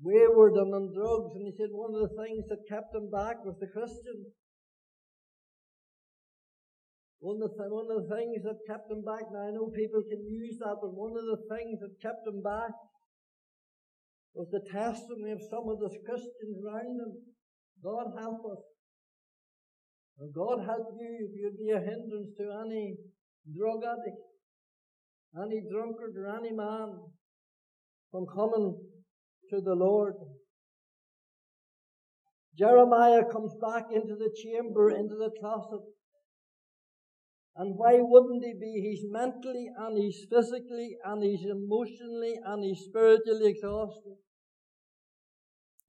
wayward 0.00 0.54
and 0.54 0.72
on 0.72 0.94
drugs, 0.94 1.34
and 1.34 1.46
he 1.46 1.52
said 1.58 1.68
one 1.72 1.94
of 1.94 2.08
the 2.08 2.16
things 2.22 2.46
that 2.48 2.68
kept 2.68 2.94
him 2.94 3.10
back 3.10 3.44
was 3.44 3.56
the 3.60 3.66
Christian. 3.66 4.32
One 7.20 7.36
of, 7.44 7.52
the, 7.52 7.68
one 7.68 7.84
of 7.92 8.08
the 8.08 8.16
things 8.16 8.40
that 8.48 8.64
kept 8.64 8.90
him 8.90 9.04
back, 9.04 9.28
now 9.28 9.44
I 9.44 9.52
know 9.52 9.68
people 9.68 10.00
can 10.08 10.24
use 10.24 10.56
that, 10.64 10.80
but 10.80 10.96
one 10.96 11.12
of 11.12 11.28
the 11.28 11.44
things 11.52 11.76
that 11.84 12.00
kept 12.00 12.24
him 12.24 12.40
back 12.40 12.72
was 14.32 14.48
the 14.48 14.64
testimony 14.64 15.32
of 15.32 15.44
some 15.52 15.68
of 15.68 15.84
the 15.84 15.92
Christians 16.00 16.56
around 16.64 16.96
him. 16.96 17.12
God 17.84 18.16
help 18.16 18.40
us. 18.56 18.64
And 20.18 20.32
God 20.32 20.64
help 20.64 20.96
you 20.96 21.28
if 21.28 21.36
you'd 21.36 21.60
be 21.60 21.70
a 21.76 21.80
hindrance 21.80 22.32
to 22.40 22.44
any 22.64 22.96
drug 23.52 23.84
addict, 23.84 24.24
any 25.36 25.60
drunkard, 25.68 26.16
or 26.16 26.28
any 26.40 26.52
man 26.52 27.04
from 28.10 28.24
coming 28.32 28.80
to 29.50 29.60
the 29.60 29.74
Lord. 29.74 30.14
Jeremiah 32.58 33.24
comes 33.30 33.52
back 33.60 33.84
into 33.92 34.16
the 34.16 34.32
chamber, 34.42 34.90
into 34.90 35.16
the 35.16 35.30
closet. 35.40 35.84
And 37.60 37.76
why 37.76 38.00
wouldn't 38.00 38.40
he 38.42 38.54
be? 38.56 38.72
He's 38.80 39.04
mentally 39.04 39.68
and 39.76 39.92
he's 40.00 40.24
physically 40.32 40.96
and 41.04 41.22
he's 41.22 41.44
emotionally 41.44 42.40
and 42.40 42.64
he's 42.64 42.88
spiritually 42.88 43.52
exhausted. 43.52 44.16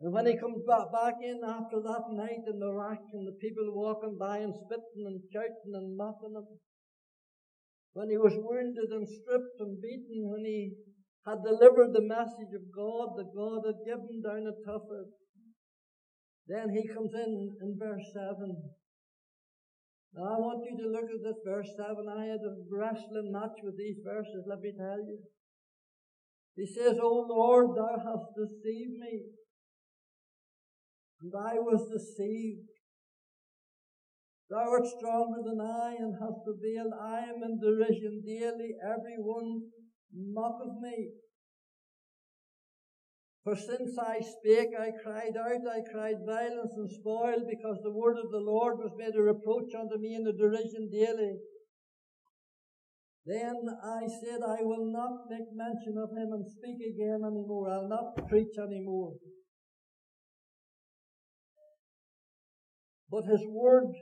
And 0.01 0.11
when 0.11 0.25
he 0.27 0.35
comes 0.35 0.67
back 0.67 1.15
in 1.23 1.39
after 1.47 1.79
that 1.79 2.11
night 2.11 2.43
in 2.43 2.59
the 2.59 2.73
rack 2.75 2.99
and 3.13 3.25
the 3.25 3.39
people 3.39 3.71
walking 3.71 4.17
by 4.19 4.39
and 4.39 4.51
spitting 4.51 5.07
and 5.07 5.23
shouting 5.31 5.71
and 5.71 5.95
mocking 5.95 6.35
him, 6.35 6.59
when 7.93 8.09
he 8.09 8.17
was 8.17 8.35
wounded 8.35 8.91
and 8.91 9.07
stripped 9.07 9.55
and 9.61 9.79
beaten, 9.79 10.27
when 10.27 10.43
he 10.43 10.75
had 11.25 11.39
delivered 11.39 11.95
the 11.95 12.03
message 12.03 12.51
of 12.51 12.67
God 12.75 13.15
that 13.15 13.31
God 13.31 13.63
had 13.63 13.87
given 13.87 14.19
down 14.19 14.43
at 14.43 14.59
Tophet, 14.67 15.07
then 16.47 16.67
he 16.75 16.83
comes 16.93 17.13
in 17.15 17.55
in 17.63 17.79
verse 17.79 18.11
7. 18.11 18.59
Now 20.13 20.35
I 20.35 20.37
want 20.39 20.65
you 20.67 20.75
to 20.77 20.91
look 20.91 21.07
at 21.07 21.23
this 21.23 21.39
verse 21.45 21.69
7. 21.77 22.05
I 22.07 22.25
had 22.25 22.43
a 22.43 22.55
wrestling 22.69 23.31
match 23.31 23.57
with 23.63 23.77
these 23.77 23.99
verses, 24.03 24.43
let 24.47 24.59
me 24.59 24.73
tell 24.77 24.99
you. 24.99 25.19
He 26.55 26.67
says, 26.67 26.97
O 27.01 27.25
Lord, 27.29 27.77
thou 27.77 27.95
hast 27.95 28.35
deceived 28.35 28.99
me 28.99 29.31
and 31.21 31.33
I 31.37 31.53
was 31.61 31.87
deceived. 31.89 32.67
Thou 34.49 34.69
art 34.69 34.85
stronger 34.97 35.41
than 35.45 35.61
I 35.61 35.95
and 35.97 36.15
hast 36.19 36.43
prevailed. 36.43 36.93
I 36.99 37.19
am 37.29 37.43
in 37.43 37.59
derision 37.61 38.21
daily. 38.25 38.75
Every 38.83 39.17
one 39.17 39.69
mocketh 40.13 40.81
me. 40.81 41.11
For 43.43 43.55
since 43.55 43.97
I 43.97 44.19
spake, 44.21 44.69
I 44.77 44.91
cried 45.03 45.35
out, 45.35 45.65
I 45.65 45.81
cried 45.91 46.25
violence 46.25 46.73
and 46.77 46.89
spoil, 46.91 47.41
because 47.49 47.79
the 47.81 47.91
word 47.91 48.17
of 48.17 48.29
the 48.29 48.37
Lord 48.37 48.77
was 48.77 48.93
made 48.97 49.15
a 49.15 49.21
reproach 49.21 49.73
unto 49.73 49.97
me 49.97 50.13
in 50.13 50.27
a 50.27 50.37
derision 50.37 50.89
daily. 50.91 51.39
Then 53.25 53.67
I 53.83 54.05
said, 54.07 54.41
I 54.45 54.61
will 54.61 54.91
not 54.91 55.29
make 55.29 55.53
mention 55.53 55.97
of 55.97 56.09
him 56.11 56.33
and 56.33 56.45
speak 56.45 56.77
again 56.81 57.21
any 57.25 57.45
more. 57.45 57.69
I'll 57.69 57.89
not 57.89 58.27
preach 58.27 58.53
any 58.61 58.81
more. 58.83 59.13
But 63.09 63.25
his 63.25 63.41
word 63.47 63.93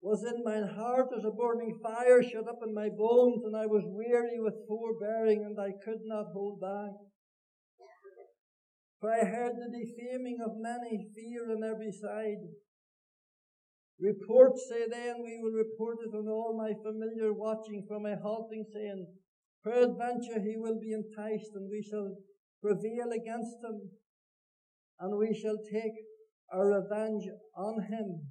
was 0.00 0.24
in 0.24 0.44
mine 0.44 0.68
heart 0.76 1.08
as 1.16 1.24
a 1.24 1.30
burning 1.30 1.78
fire 1.82 2.22
shut 2.22 2.48
up 2.48 2.60
in 2.66 2.74
my 2.74 2.88
bones, 2.88 3.42
and 3.44 3.56
I 3.56 3.66
was 3.66 3.82
weary 3.86 4.38
with 4.38 4.66
forbearing, 4.68 5.44
and 5.44 5.58
I 5.58 5.72
could 5.84 6.02
not 6.04 6.26
hold 6.32 6.60
back. 6.60 6.92
For 9.00 9.12
I 9.12 9.24
heard 9.24 9.54
the 9.56 9.70
defaming 9.70 10.38
of 10.44 10.58
many, 10.58 11.08
fear 11.14 11.52
on 11.52 11.62
every 11.62 11.92
side. 11.92 12.42
Report, 14.00 14.58
say 14.58 14.86
then, 14.90 15.22
we 15.22 15.38
will 15.38 15.52
report 15.52 15.98
it 16.06 16.14
on 16.16 16.28
all 16.28 16.56
my 16.56 16.72
familiar 16.82 17.32
watching 17.32 17.84
from 17.88 18.02
my 18.04 18.14
halting, 18.14 18.64
saying, 18.72 19.06
Peradventure 19.64 20.40
he 20.40 20.56
will 20.56 20.78
be 20.80 20.92
enticed, 20.92 21.50
and 21.54 21.68
we 21.70 21.82
shall 21.82 22.16
prevail 22.62 23.10
against 23.10 23.56
him, 23.62 23.90
and 25.00 25.18
we 25.18 25.34
shall 25.34 25.58
take 25.70 25.94
our 26.52 26.80
revenge 26.80 27.24
on 27.56 27.82
him. 27.82 28.22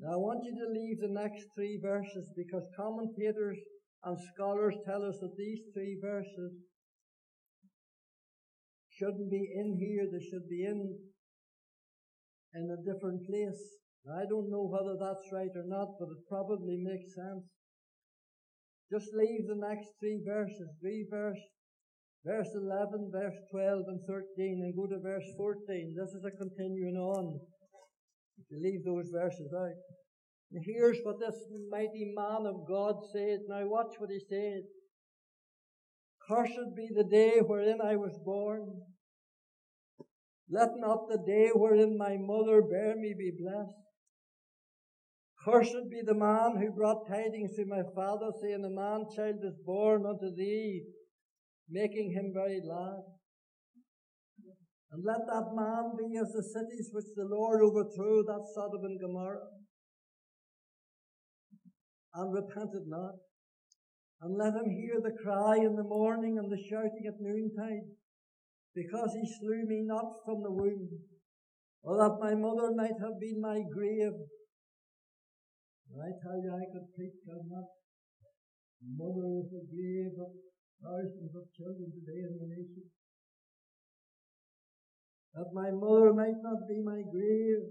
Now 0.00 0.14
I 0.14 0.16
want 0.16 0.44
you 0.44 0.52
to 0.52 0.72
leave 0.72 1.00
the 1.00 1.08
next 1.08 1.46
three 1.54 1.78
verses 1.80 2.30
because 2.36 2.66
commentators 2.76 3.58
and 4.02 4.18
scholars 4.34 4.74
tell 4.84 5.04
us 5.04 5.18
that 5.20 5.36
these 5.36 5.60
three 5.72 5.98
verses 6.02 6.52
shouldn't 8.98 9.30
be 9.30 9.50
in 9.54 9.76
here, 9.78 10.06
they 10.10 10.24
should 10.24 10.48
be 10.48 10.64
in 10.64 10.98
in 12.54 12.70
a 12.70 12.78
different 12.86 13.26
place. 13.26 13.60
Now, 14.06 14.22
I 14.22 14.26
don't 14.28 14.50
know 14.50 14.70
whether 14.70 14.94
that's 14.94 15.32
right 15.32 15.50
or 15.56 15.66
not, 15.66 15.98
but 15.98 16.06
it 16.06 16.28
probably 16.28 16.78
makes 16.78 17.14
sense. 17.14 17.42
Just 18.92 19.10
leave 19.14 19.48
the 19.48 19.58
next 19.58 19.90
three 19.98 20.22
verses, 20.24 20.68
three 20.80 21.06
verse 21.10 21.40
verse 22.24 22.48
11, 22.56 23.10
verse 23.12 23.36
12 23.50 23.84
and 23.88 24.00
13 24.08 24.62
and 24.64 24.74
go 24.74 24.86
to 24.86 24.98
verse 25.00 25.28
14. 25.36 25.94
This 25.96 26.10
is 26.16 26.24
a 26.24 26.32
continuing 26.32 26.96
on. 26.96 27.38
If 28.38 28.46
you 28.50 28.58
leave 28.62 28.84
those 28.84 29.10
verses 29.12 29.52
out. 29.52 29.76
And 30.52 30.64
here's 30.64 30.98
what 31.04 31.20
this 31.20 31.36
mighty 31.70 32.12
man 32.16 32.46
of 32.46 32.66
God 32.66 32.96
said. 33.12 33.40
Now 33.48 33.66
watch 33.66 33.94
what 33.98 34.10
he 34.10 34.20
said. 34.28 34.62
Cursed 36.28 36.74
be 36.76 36.88
the 36.94 37.04
day 37.04 37.40
wherein 37.46 37.80
I 37.82 37.96
was 37.96 38.18
born. 38.24 38.82
Let 40.48 40.70
not 40.76 41.08
the 41.08 41.18
day 41.26 41.50
wherein 41.54 41.98
my 41.98 42.16
mother 42.18 42.62
bare 42.62 42.96
me 42.96 43.14
be 43.16 43.32
blessed. 43.38 43.76
Cursed 45.44 45.90
be 45.90 46.00
the 46.04 46.14
man 46.14 46.56
who 46.58 46.72
brought 46.72 47.06
tidings 47.08 47.54
to 47.56 47.66
my 47.66 47.82
father, 47.94 48.30
saying, 48.40 48.64
A 48.64 48.70
man 48.70 49.04
child 49.14 49.40
is 49.44 49.58
born 49.64 50.06
unto 50.06 50.34
thee 50.34 50.84
making 51.68 52.12
him 52.12 52.32
very 52.34 52.60
glad. 52.60 53.02
And 54.92 55.02
let 55.04 55.26
that 55.26 55.50
man 55.54 55.92
be 55.98 56.16
as 56.18 56.30
the 56.32 56.42
cities 56.42 56.90
which 56.92 57.06
the 57.16 57.24
Lord 57.24 57.62
overthrew, 57.62 58.22
that 58.26 58.46
Sodom 58.54 58.84
and 58.84 59.00
Gomorrah, 59.00 59.48
and 62.14 62.32
repented 62.32 62.86
not. 62.86 63.14
And 64.24 64.40
let 64.40 64.56
him 64.56 64.72
hear 64.72 65.04
the 65.04 65.12
cry 65.20 65.60
in 65.60 65.76
the 65.76 65.84
morning 65.84 66.40
and 66.40 66.48
the 66.48 66.56
shouting 66.56 67.04
at 67.04 67.20
noontide, 67.20 67.92
because 68.74 69.12
he 69.12 69.28
slew 69.28 69.68
me 69.68 69.84
not 69.84 70.24
from 70.24 70.40
the 70.40 70.50
womb, 70.50 70.88
or 71.82 72.00
that 72.00 72.16
my 72.24 72.32
mother 72.32 72.72
might 72.72 72.96
have 73.04 73.20
been 73.20 73.36
my 73.44 73.60
grave. 73.68 74.16
And 75.92 76.00
I 76.00 76.16
tell 76.24 76.40
you, 76.40 76.56
I 76.56 76.64
could 76.72 76.88
preach 76.96 77.20
on 77.28 77.52
that. 77.52 77.68
Mother 78.96 79.44
is 79.44 79.52
the 79.52 79.68
grave 79.68 80.16
of 80.16 80.32
thousands 80.80 81.36
of 81.36 81.44
children 81.52 81.92
today 81.92 82.24
in 82.24 82.40
the 82.40 82.48
nation. 82.48 82.88
That 85.34 85.52
my 85.52 85.68
mother 85.68 86.14
might 86.14 86.40
not 86.40 86.64
be 86.66 86.80
my 86.80 87.04
grave, 87.12 87.68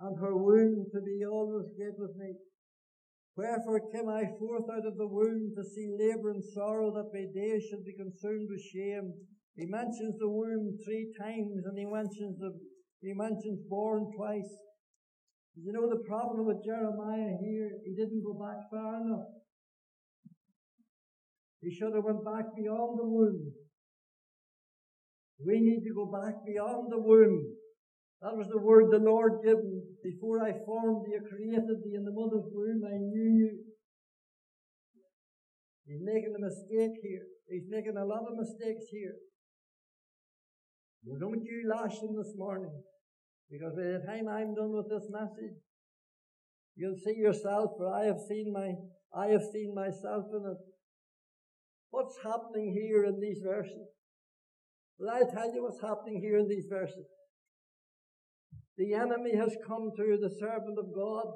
and 0.00 0.20
her 0.20 0.36
womb 0.36 0.84
to 0.92 1.00
be 1.00 1.24
always 1.24 1.72
great 1.78 1.96
with 1.96 2.12
me. 2.20 2.36
Wherefore 3.36 3.92
came 3.92 4.08
I 4.08 4.24
forth 4.38 4.64
out 4.72 4.86
of 4.86 4.96
the 4.96 5.06
womb 5.06 5.52
to 5.56 5.62
see 5.62 5.92
labour 5.92 6.30
and 6.30 6.42
sorrow, 6.42 6.90
that 6.92 7.12
my 7.12 7.28
days 7.34 7.64
should 7.68 7.84
be 7.84 7.92
consumed 7.92 8.48
with 8.48 8.64
shame. 8.72 9.12
He 9.56 9.66
mentions 9.66 10.18
the 10.18 10.28
womb 10.28 10.78
three 10.84 11.12
times, 11.20 11.64
and 11.64 11.78
he 11.78 11.84
mentions 11.84 12.38
the 12.40 12.58
he 13.02 13.12
mentions 13.12 13.60
born 13.68 14.10
twice. 14.16 14.56
You 15.54 15.72
know 15.72 15.88
the 15.88 16.02
problem 16.08 16.46
with 16.46 16.64
Jeremiah 16.64 17.36
here? 17.40 17.70
He 17.84 17.94
didn't 17.94 18.24
go 18.24 18.34
back 18.34 18.56
far 18.70 19.00
enough. 19.00 19.28
He 21.60 21.70
should 21.70 21.94
have 21.94 22.04
went 22.04 22.24
back 22.24 22.44
beyond 22.56 22.98
the 22.98 23.06
womb. 23.06 23.52
We 25.44 25.60
need 25.60 25.84
to 25.84 25.94
go 25.94 26.06
back 26.06 26.34
beyond 26.46 26.90
the 26.90 26.98
womb. 26.98 27.55
That 28.22 28.36
was 28.36 28.48
the 28.48 28.58
word 28.58 28.90
the 28.90 28.98
Lord 28.98 29.44
gave 29.44 29.62
me. 29.62 29.82
Before 30.02 30.42
I 30.42 30.52
formed 30.64 31.04
thee, 31.04 31.20
created 31.28 31.84
thee 31.84 31.96
in 31.96 32.04
the 32.04 32.12
mother's 32.12 32.48
womb, 32.50 32.82
I 32.84 32.96
knew 32.96 33.30
you. 33.36 33.50
He's 35.86 36.00
making 36.02 36.34
a 36.34 36.40
mistake 36.40 36.98
here. 37.02 37.26
He's 37.48 37.68
making 37.68 37.96
a 37.96 38.04
lot 38.04 38.24
of 38.26 38.38
mistakes 38.38 38.86
here. 38.90 39.14
Well, 41.04 41.20
don't 41.20 41.44
you 41.44 41.68
lash 41.68 42.00
him 42.02 42.16
this 42.16 42.34
morning. 42.36 42.72
Because 43.50 43.74
by 43.76 43.82
the 43.82 44.02
time 44.04 44.26
I'm 44.26 44.54
done 44.54 44.72
with 44.72 44.88
this 44.90 45.06
message, 45.10 45.54
you'll 46.74 46.98
see 47.04 47.14
yourself, 47.14 47.70
for 47.78 47.94
I 47.94 48.06
have 48.06 48.18
seen 48.28 48.52
my, 48.52 48.72
I 49.14 49.28
have 49.28 49.44
seen 49.52 49.72
myself 49.74 50.24
in 50.32 50.50
it. 50.50 50.58
What's 51.90 52.16
happening 52.24 52.74
here 52.74 53.04
in 53.04 53.20
these 53.20 53.38
verses? 53.44 53.86
Well, 54.98 55.14
I'll 55.14 55.30
tell 55.30 55.54
you 55.54 55.62
what's 55.62 55.80
happening 55.80 56.20
here 56.20 56.38
in 56.38 56.48
these 56.48 56.66
verses. 56.68 57.06
The 58.78 58.94
enemy 58.94 59.36
has 59.36 59.56
come 59.66 59.90
to 59.96 60.18
the 60.20 60.30
servant 60.38 60.78
of 60.78 60.94
God. 60.94 61.26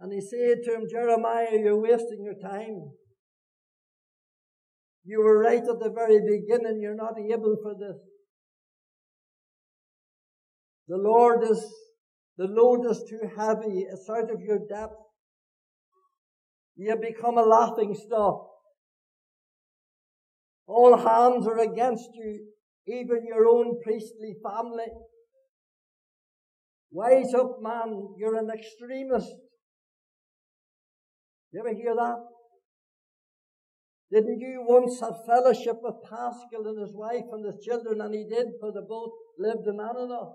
And 0.00 0.12
he 0.12 0.20
said 0.20 0.58
to 0.64 0.74
him, 0.74 0.82
Jeremiah, 0.90 1.48
you're 1.52 1.80
wasting 1.80 2.22
your 2.24 2.34
time. 2.34 2.92
You 5.04 5.20
were 5.20 5.40
right 5.40 5.62
at 5.62 5.80
the 5.80 5.92
very 5.94 6.20
beginning. 6.20 6.80
You're 6.80 6.94
not 6.94 7.14
able 7.18 7.56
for 7.62 7.74
this. 7.74 7.96
The 10.88 10.96
Lord 10.96 11.42
is, 11.44 11.64
the 12.36 12.46
load 12.46 12.90
is 12.90 13.04
too 13.08 13.20
heavy. 13.36 13.86
It's 13.90 14.08
out 14.08 14.30
of 14.30 14.40
your 14.40 14.60
depth. 14.68 14.96
You 16.76 16.90
have 16.90 17.00
become 17.00 17.38
a 17.38 17.42
laughing 17.42 17.94
stock. 17.94 18.48
All 20.66 20.96
hands 20.96 21.46
are 21.46 21.58
against 21.58 22.08
you, 22.14 22.46
even 22.86 23.26
your 23.26 23.46
own 23.46 23.80
priestly 23.82 24.36
family. 24.42 24.86
Wise 26.90 27.34
up, 27.34 27.58
man. 27.60 28.14
You're 28.18 28.36
an 28.36 28.50
extremist. 28.50 29.34
You 31.52 31.60
ever 31.60 31.74
hear 31.74 31.94
that? 31.94 32.18
Didn't 34.12 34.38
you 34.38 34.64
once 34.66 35.00
have 35.00 35.24
fellowship 35.26 35.76
with 35.82 35.94
Pashur 36.08 36.68
and 36.68 36.80
his 36.80 36.94
wife 36.94 37.24
and 37.32 37.44
his 37.44 37.64
children? 37.64 38.00
And 38.00 38.14
he 38.14 38.24
did, 38.24 38.46
for 38.60 38.70
the 38.70 38.82
both 38.82 39.10
lived 39.38 39.66
in 39.66 39.78
Anathoth. 39.78 40.34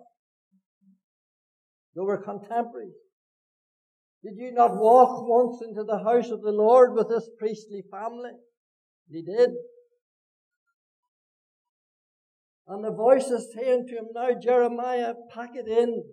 They 1.95 2.01
were 2.01 2.21
contemporaries. 2.21 2.95
Did 4.23 4.33
you 4.35 4.51
not 4.51 4.75
walk 4.75 5.25
once 5.27 5.61
into 5.61 5.83
the 5.83 6.03
house 6.03 6.29
of 6.29 6.41
the 6.41 6.51
Lord 6.51 6.93
with 6.93 7.07
this 7.07 7.29
priestly 7.37 7.83
family? 7.89 8.31
He 9.09 9.21
did. 9.21 9.51
And 12.69 12.85
the 12.85 12.91
voice 12.91 13.25
is 13.25 13.51
saying 13.55 13.87
to 13.87 13.95
him 13.97 14.05
now, 14.13 14.29
Jeremiah, 14.39 15.15
pack 15.33 15.49
it 15.55 15.67
in. 15.67 16.03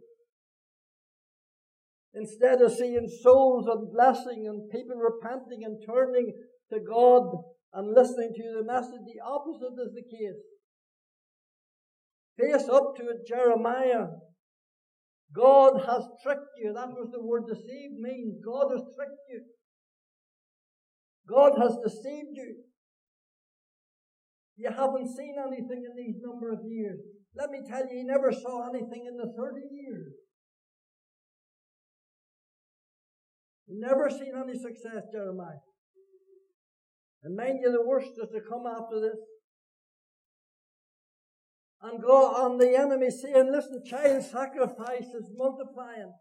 Instead 2.14 2.62
of 2.62 2.72
seeing 2.72 3.06
souls 3.22 3.66
and 3.66 3.92
blessing 3.92 4.46
and 4.48 4.70
people 4.70 4.96
repenting 4.96 5.64
and 5.64 5.76
turning 5.86 6.32
to 6.72 6.80
God 6.80 7.24
and 7.74 7.94
listening 7.94 8.32
to 8.34 8.54
the 8.56 8.64
message, 8.64 9.04
the 9.04 9.20
opposite 9.22 9.76
is 9.84 9.92
the 9.92 10.02
case. 10.02 10.40
Face 12.40 12.68
up 12.70 12.96
to 12.96 13.02
it, 13.02 13.26
Jeremiah. 13.28 14.06
God 15.34 15.82
has 15.86 16.04
tricked 16.22 16.56
you. 16.62 16.72
That 16.72 16.88
was 16.88 17.10
the 17.12 17.22
word 17.22 17.44
deceived 17.46 18.00
means. 18.00 18.38
God 18.42 18.68
has 18.70 18.82
tricked 18.96 19.20
you. 19.28 19.42
God 21.28 21.52
has 21.60 21.76
deceived 21.84 22.32
you. 22.32 22.56
You 24.56 24.70
haven't 24.70 25.14
seen 25.14 25.36
anything 25.38 25.84
in 25.84 25.96
these 25.96 26.16
number 26.22 26.52
of 26.52 26.60
years. 26.64 27.00
Let 27.36 27.50
me 27.50 27.60
tell 27.68 27.86
you, 27.90 27.98
you 27.98 28.06
never 28.06 28.32
saw 28.32 28.68
anything 28.68 29.04
in 29.06 29.16
the 29.16 29.32
30 29.36 29.60
years. 29.70 30.14
Never 33.68 34.08
seen 34.08 34.32
any 34.34 34.58
success, 34.58 35.02
Jeremiah. 35.12 35.60
And 37.22 37.36
mind 37.36 37.58
you, 37.62 37.72
the 37.72 37.84
worst 37.84 38.12
is 38.22 38.30
to 38.30 38.40
come 38.48 38.64
after 38.66 39.00
this 39.00 39.18
and 41.82 42.02
go 42.02 42.26
on 42.26 42.58
the 42.58 42.76
enemy 42.78 43.10
saying, 43.10 43.50
listen, 43.52 43.82
child 43.84 44.22
sacrifice 44.22 45.08
is 45.12 45.30
multiplying. 45.36 46.12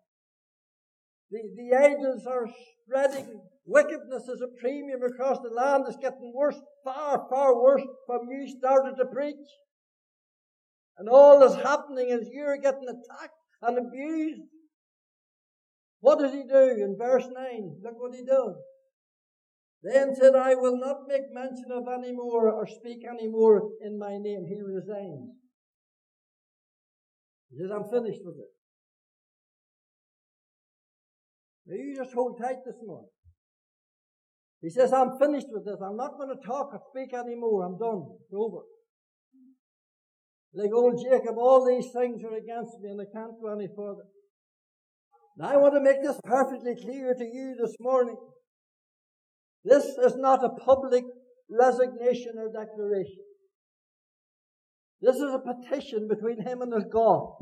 The, 1.32 1.40
the 1.56 1.76
idols 1.76 2.26
are 2.28 2.48
spreading. 2.84 3.42
Wickedness 3.66 4.24
is 4.28 4.42
a 4.42 4.60
premium 4.60 5.02
across 5.04 5.40
the 5.44 5.50
land. 5.50 5.86
It's 5.88 5.98
getting 5.98 6.32
worse, 6.36 6.60
far, 6.84 7.26
far 7.30 7.60
worse 7.60 7.82
from 8.06 8.30
you 8.30 8.48
started 8.48 8.96
to 8.98 9.06
preach. 9.06 9.48
And 10.98 11.10
all 11.10 11.40
that's 11.40 11.56
happening 11.56 12.10
is 12.10 12.30
you're 12.32 12.58
getting 12.58 12.88
attacked 12.88 13.34
and 13.62 13.78
abused. 13.78 14.44
What 16.00 16.20
does 16.20 16.32
he 16.32 16.44
do 16.44 16.78
in 16.84 16.96
verse 16.98 17.26
9? 17.34 17.78
Look 17.84 18.00
what 18.00 18.16
he 18.16 18.24
does. 18.24 18.56
Then 19.82 20.16
said, 20.16 20.36
I 20.36 20.56
will 20.56 20.80
not 20.80 21.08
make 21.08 21.34
mention 21.34 21.72
of 21.72 21.84
any 21.88 22.12
more 22.12 22.52
or 22.52 22.66
speak 22.68 23.00
any 23.08 23.28
more 23.28 23.70
in 23.82 24.00
my 24.00 24.18
name. 24.18 24.46
He 24.48 24.62
resigns. 24.62 25.32
He 27.52 27.58
says, 27.58 27.72
I'm 27.72 27.90
finished 27.90 28.22
with 28.24 28.36
it. 28.38 28.55
Now 31.68 31.76
you 31.76 31.96
just 31.96 32.14
hold 32.14 32.40
tight 32.40 32.62
this 32.66 32.78
morning. 32.86 33.10
He 34.62 34.70
says, 34.70 34.94
I'm 34.94 35.18
finished 35.20 35.48
with 35.50 35.66
this. 35.66 35.78
I'm 35.84 35.98
not 35.98 36.18
going 36.18 36.30
to 36.30 36.48
talk 36.48 36.74
or 36.74 36.80
speak 36.92 37.14
anymore. 37.14 37.66
I'm 37.66 37.78
done. 37.78 38.04
It's 38.22 38.34
over. 38.34 38.62
Like 40.54 40.72
old 40.74 41.04
Jacob, 41.04 41.38
all 41.38 41.66
these 41.66 41.92
things 41.92 42.24
are 42.24 42.36
against 42.36 42.80
me 42.82 42.90
and 42.90 43.02
I 43.02 43.06
can't 43.12 43.40
go 43.42 43.54
any 43.54 43.68
further. 43.76 44.08
Now 45.38 45.50
I 45.50 45.58
want 45.58 45.74
to 45.74 45.82
make 45.82 46.02
this 46.02 46.20
perfectly 46.24 46.76
clear 46.82 47.14
to 47.14 47.26
you 47.26 47.56
this 47.60 47.76
morning. 47.80 48.16
This 49.66 49.84
is 49.84 50.16
not 50.16 50.44
a 50.46 50.50
public 50.50 51.04
resignation 51.50 52.34
or 52.38 52.48
declaration. 52.48 53.26
This 55.02 55.18
is 55.18 55.34
a 55.34 55.40
petition 55.40 56.08
between 56.08 56.42
him 56.42 56.62
and 56.62 56.74
his 56.74 56.86
God. 56.92 57.34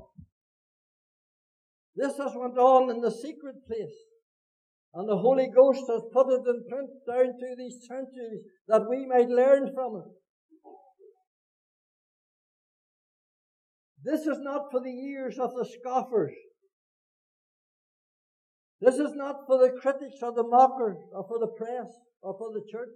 This 1.95 2.17
has 2.17 2.31
went 2.35 2.57
on 2.57 2.89
in 2.89 3.01
the 3.01 3.11
secret 3.11 3.55
place. 3.67 3.93
And 4.95 5.09
the 5.09 5.17
Holy 5.17 5.47
Ghost 5.47 5.85
has 5.89 6.03
put 6.13 6.27
it 6.31 6.47
in 6.47 6.65
print 6.69 6.89
down 7.07 7.33
through 7.39 7.55
these 7.57 7.87
centuries 7.87 8.41
that 8.67 8.87
we 8.87 9.07
might 9.07 9.27
learn 9.27 9.71
from 9.73 9.95
it. 9.97 10.11
This 14.03 14.21
is 14.21 14.37
not 14.41 14.69
for 14.69 14.81
the 14.81 14.91
ears 14.91 15.39
of 15.39 15.51
the 15.55 15.65
scoffers. 15.65 16.33
This 18.81 18.95
is 18.95 19.13
not 19.15 19.47
for 19.47 19.57
the 19.57 19.79
critics 19.81 20.17
or 20.21 20.33
the 20.33 20.43
mockers 20.43 20.97
or 21.13 21.25
for 21.27 21.39
the 21.39 21.47
press 21.47 21.87
or 22.21 22.37
for 22.37 22.51
the 22.51 22.63
church. 22.69 22.89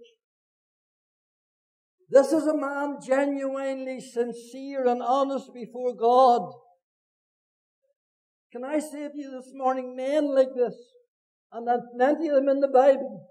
This 2.10 2.32
is 2.32 2.46
a 2.46 2.56
man 2.56 2.98
genuinely 3.04 4.00
sincere 4.00 4.86
and 4.86 5.02
honest 5.02 5.52
before 5.54 5.94
God. 5.94 6.52
Can 8.52 8.64
I 8.64 8.78
say 8.78 9.08
to 9.08 9.16
you 9.16 9.30
this 9.30 9.52
morning, 9.54 9.96
men 9.96 10.34
like 10.34 10.54
this, 10.54 10.74
and 11.52 11.66
there's 11.66 11.82
plenty 11.96 12.28
of 12.28 12.36
them 12.36 12.48
in 12.48 12.60
the 12.60 12.68
Bible, 12.68 13.26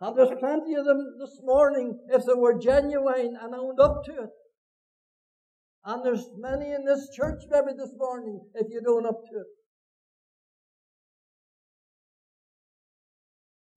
and 0.00 0.16
there's 0.16 0.38
plenty 0.38 0.74
of 0.74 0.84
them 0.84 1.16
this 1.18 1.40
morning 1.42 1.98
if 2.10 2.24
they 2.24 2.34
were 2.34 2.58
genuine 2.58 3.36
and 3.40 3.54
owned 3.54 3.80
up 3.80 4.04
to 4.04 4.12
it. 4.12 4.30
And 5.84 6.04
there's 6.04 6.28
many 6.36 6.72
in 6.72 6.84
this 6.84 7.08
church 7.14 7.42
maybe 7.50 7.76
this 7.76 7.92
morning 7.96 8.40
if 8.54 8.66
you 8.70 8.80
don't 8.84 9.06
up 9.06 9.20
to 9.30 9.38
it. 9.38 9.46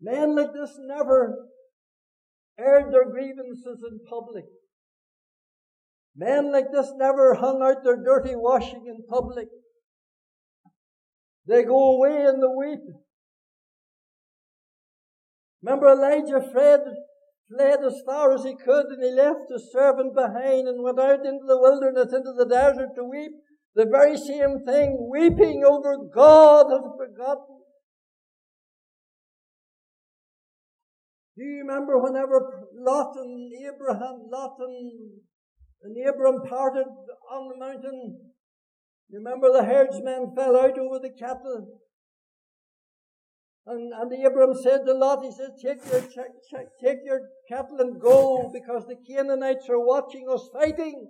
Men 0.02 0.36
like 0.36 0.52
this 0.54 0.72
never 0.80 1.48
aired 2.60 2.92
their 2.92 3.10
grievances 3.10 3.84
in 3.90 4.00
public. 4.10 4.46
Men 6.16 6.52
like 6.52 6.72
this 6.72 6.92
never 6.98 7.36
hung 7.36 7.62
out 7.62 7.84
their 7.84 8.04
dirty 8.04 8.36
washing 8.36 8.86
in 8.88 9.06
public. 9.08 9.48
They 11.48 11.64
go 11.64 11.96
away 11.96 12.26
in 12.26 12.40
the 12.40 12.52
weep. 12.52 12.80
Remember 15.64 15.90
Elijah 15.90 16.42
fled, 16.52 16.82
fled 17.50 17.80
as 17.86 18.02
far 18.06 18.34
as 18.34 18.44
he 18.44 18.56
could 18.56 18.88
and 18.88 19.04
he 19.04 19.12
left 19.12 19.52
his 19.52 19.72
servant 19.72 20.16
behind 20.16 20.68
and 20.68 20.84
went 20.84 21.00
out 21.00 21.26
into 21.26 21.46
the 21.48 21.60
wilderness, 21.60 22.14
into 22.14 22.34
the 22.34 22.46
desert 22.46 22.96
to 22.96 23.04
weep. 23.04 23.32
The 23.76 23.86
very 23.86 24.18
same 24.18 24.66
thing, 24.66 25.10
weeping 25.10 25.64
over 25.66 25.98
God 26.14 26.66
has 26.72 26.92
forgotten. 26.98 27.62
Do 31.38 31.46
you 31.46 31.60
remember 31.60 31.98
whenever 31.98 32.68
Lot 32.76 33.16
and 33.16 33.52
Abraham, 33.66 34.28
Lot 34.30 34.58
and, 34.60 34.92
and 35.84 35.96
Abraham 35.98 36.42
parted 36.48 36.88
on 37.32 37.50
the 37.50 37.58
mountain? 37.58 38.20
You 39.10 39.20
remember 39.20 39.52
the 39.52 39.64
herdsmen 39.64 40.34
fell 40.36 40.58
out 40.58 40.78
over 40.78 41.00
the 41.00 41.12
cattle? 41.18 41.80
And, 43.66 43.94
and 43.94 44.12
Abraham 44.12 44.56
said 44.56 44.86
to 44.86 44.94
Lot, 44.94 45.24
he 45.24 45.32
said, 45.32 45.52
take 45.62 45.86
your, 45.86 46.02
check, 46.02 46.32
check, 46.50 46.66
take 46.84 46.98
your 47.06 47.22
cattle 47.48 47.80
and 47.80 48.02
go 48.02 48.50
because 48.52 48.88
the 48.88 48.96
Canaanites 49.08 49.70
are 49.70 49.80
watching 49.80 50.28
us 50.32 50.50
fighting. 50.52 51.10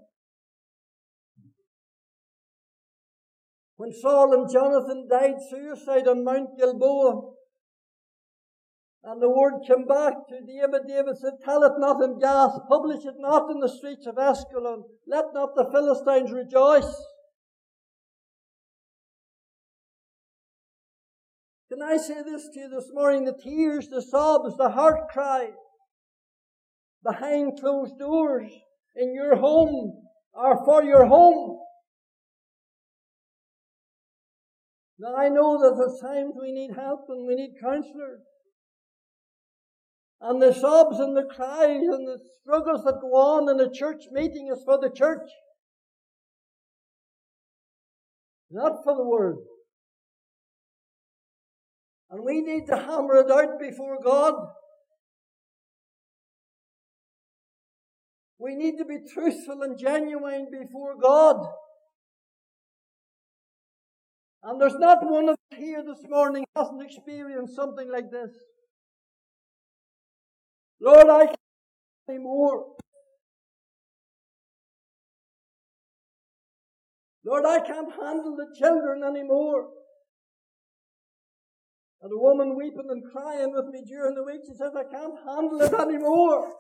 When 3.78 3.94
Saul 3.94 4.34
and 4.34 4.52
Jonathan 4.52 5.08
died 5.10 5.38
suicide 5.50 6.08
on 6.08 6.24
Mount 6.24 6.50
Gilboa, 6.60 7.32
and 9.04 9.20
the 9.20 9.30
word 9.30 9.64
came 9.66 9.88
back 9.88 10.14
to 10.30 10.46
David. 10.46 10.88
David 10.88 11.18
said, 11.18 11.42
Tell 11.44 11.64
it 11.64 11.74
not 11.80 12.04
in 12.04 12.20
Gath, 12.20 12.54
publish 12.70 13.04
it 13.04 13.16
not 13.18 13.50
in 13.50 13.60
the 13.60 13.70
streets 13.70 14.06
of 14.06 14.20
Ascalon. 14.20 14.84
Let 15.08 15.34
not 15.34 15.56
the 15.56 15.68
Philistines 15.72 16.32
rejoice. 16.32 16.94
Can 21.82 21.90
I 21.90 21.98
say 21.98 22.22
this 22.22 22.48
to 22.54 22.60
you 22.60 22.70
this 22.70 22.92
morning? 22.94 23.26
The 23.26 23.34
tears, 23.34 23.88
the 23.90 24.04
sobs, 24.04 24.56
the 24.56 24.70
heart 24.70 25.10
cries 25.10 25.50
behind 27.04 27.60
closed 27.60 27.98
doors 27.98 28.52
in 28.96 29.16
your 29.16 29.36
home 29.36 30.04
are 30.36 30.64
for 30.64 30.84
your 30.84 31.08
home. 31.08 31.58
Now 35.00 35.16
I 35.16 35.30
know 35.30 35.58
that 35.58 35.82
at 35.82 36.08
times 36.08 36.34
we 36.40 36.52
need 36.52 36.76
help 36.76 37.06
and 37.10 37.26
we 37.26 37.34
need 37.34 37.56
counselors. 37.60 38.22
And 40.22 40.40
the 40.40 40.54
sobs 40.54 41.00
and 41.00 41.18
the 41.18 41.26
cries 41.36 41.82
and 41.82 42.08
the 42.08 42.20
struggles 42.42 42.84
that 42.84 43.02
go 43.02 43.16
on 43.16 43.50
in 43.50 43.60
a 43.60 43.74
church 43.74 44.04
meeting 44.12 44.52
is 44.56 44.62
for 44.64 44.78
the 44.80 44.92
church. 44.92 45.28
Not 48.52 48.84
for 48.84 48.96
the 48.96 49.04
world. 49.04 49.48
And 52.12 52.26
we 52.26 52.42
need 52.42 52.66
to 52.68 52.76
hammer 52.76 53.16
it 53.16 53.32
out 53.32 53.58
before 53.58 53.98
God. 54.04 54.34
We 58.38 58.56
need 58.56 58.78
to 58.80 58.86
be 58.86 58.98
truthful 59.14 59.62
and 59.62 59.80
genuine 59.80 60.48
before 60.52 60.96
God. 61.02 61.38
And 64.44 64.60
there's 64.60 64.78
not 64.78 64.98
one 65.04 65.30
of 65.30 65.36
us 65.36 65.58
here 65.58 65.84
this 65.84 66.04
morning 66.10 66.44
hasn't 66.56 66.82
experienced 66.82 67.56
something 67.56 67.90
like 67.90 68.12
this. 68.12 68.32
Lord, 70.82 71.08
I 71.08 71.28
can't 71.28 71.38
anymore. 72.10 72.66
Lord, 77.24 77.46
I 77.46 77.60
can't 77.60 77.92
handle 77.92 78.36
the 78.36 78.48
children 78.58 79.04
anymore. 79.04 79.68
And 82.02 82.12
a 82.12 82.18
woman 82.18 82.58
weeping 82.58 82.90
and 82.90 83.04
crying 83.12 83.54
with 83.54 83.66
me 83.66 83.84
during 83.88 84.16
the 84.16 84.24
week, 84.24 84.42
she 84.46 84.58
says, 84.58 84.74
I 84.76 84.84
can't 84.90 85.14
handle 85.26 85.62
it 85.62 85.74
anymore. 85.74 86.54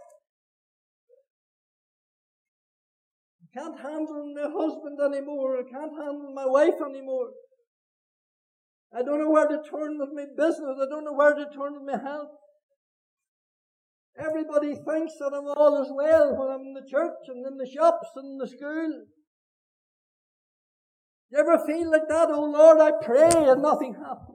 I 3.41 3.59
can't 3.59 3.79
handle 3.79 4.33
my 4.35 4.47
husband 4.47 4.99
anymore. 5.03 5.57
I 5.57 5.63
can't 5.63 5.97
handle 5.97 6.31
my 6.33 6.45
wife 6.45 6.79
anymore. 6.87 7.31
I 8.93 9.01
don't 9.03 9.19
know 9.19 9.31
where 9.31 9.47
to 9.47 9.63
turn 9.67 9.97
with 9.97 10.09
my 10.13 10.25
business. 10.37 10.77
I 10.79 10.85
don't 10.89 11.05
know 11.05 11.13
where 11.13 11.33
to 11.33 11.45
turn 11.45 11.73
with 11.73 11.83
my 11.85 11.97
health. 11.97 12.29
Everybody 14.19 14.75
thinks 14.75 15.13
that 15.19 15.31
I'm 15.33 15.47
all 15.47 15.81
as 15.81 15.89
well 15.89 16.37
when 16.37 16.49
I'm 16.49 16.67
in 16.67 16.73
the 16.73 16.87
church 16.87 17.29
and 17.29 17.45
in 17.47 17.57
the 17.57 17.65
shops 17.65 18.09
and 18.15 18.33
in 18.33 18.37
the 18.37 18.47
school. 18.47 19.05
You 21.31 21.39
ever 21.39 21.65
feel 21.65 21.89
like 21.89 22.07
that? 22.09 22.27
Oh 22.29 22.43
Lord, 22.43 22.79
I 22.79 22.91
pray 23.03 23.49
and 23.49 23.61
nothing 23.61 23.95
happens. 23.95 24.30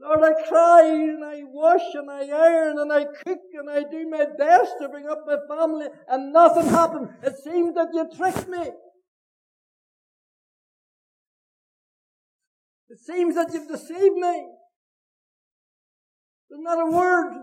Lord, 0.00 0.20
I 0.22 0.48
cry 0.48 0.88
and 0.88 1.24
I 1.24 1.42
wash 1.44 1.94
and 1.94 2.10
I 2.10 2.26
iron 2.26 2.78
and 2.78 2.90
I 2.90 3.04
cook 3.04 3.40
and 3.52 3.68
I 3.68 3.82
do 3.90 4.08
my 4.08 4.24
best 4.38 4.72
to 4.80 4.88
bring 4.88 5.06
up 5.06 5.18
my 5.26 5.36
family 5.48 5.86
and 6.08 6.32
nothing 6.32 6.66
happens. 6.66 7.10
It 7.22 7.36
seems 7.44 7.74
that 7.74 7.88
you 7.92 8.08
tricked 8.16 8.48
me. 8.48 8.70
It 12.88 12.98
seems 12.98 13.34
that 13.34 13.52
you've 13.52 13.68
deceived 13.68 14.16
me. 14.16 14.46
There's 16.48 16.62
not 16.62 16.80
a 16.80 16.90
word. 16.90 17.34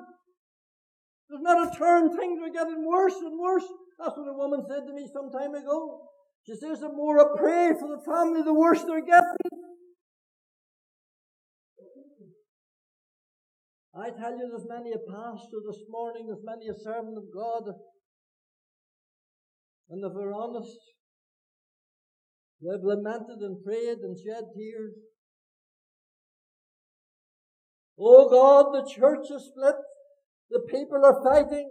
There's 1.29 1.41
not 1.41 1.73
a 1.73 1.77
turn. 1.77 2.17
Things 2.17 2.41
are 2.41 2.49
getting 2.49 2.85
worse 2.85 3.15
and 3.15 3.39
worse. 3.39 3.65
That's 3.99 4.17
what 4.17 4.27
a 4.27 4.33
woman 4.33 4.65
said 4.67 4.87
to 4.87 4.93
me 4.93 5.07
some 5.13 5.31
time 5.31 5.53
ago. 5.53 6.09
She 6.45 6.55
says 6.55 6.79
the 6.79 6.89
more 6.89 7.19
I 7.19 7.37
pray 7.37 7.73
for 7.79 7.87
the 7.87 8.03
family, 8.03 8.41
the 8.41 8.53
worse 8.53 8.81
they're 8.83 9.05
getting. 9.05 9.66
I 13.97 14.11
tell 14.11 14.37
you, 14.37 14.47
there's 14.49 14.67
many 14.69 14.91
a 14.91 14.99
pastor 14.99 15.57
this 15.65 15.81
morning, 15.89 16.27
there's 16.27 16.43
many 16.43 16.67
a 16.67 16.75
servant 16.75 17.17
of 17.17 17.23
God, 17.33 17.63
and 19.89 20.03
if 20.03 20.11
we're 20.13 20.35
honest, 20.35 20.77
they've 22.61 22.83
lamented 22.83 23.39
and 23.39 23.63
prayed 23.63 23.99
and 23.99 24.15
shed 24.17 24.43
tears. 24.55 24.93
Oh 27.99 28.29
God, 28.29 28.73
the 28.73 28.87
church 28.87 29.31
is 29.31 29.49
split. 29.51 29.75
The 30.51 30.59
people 30.69 31.03
are 31.03 31.23
fighting. 31.23 31.69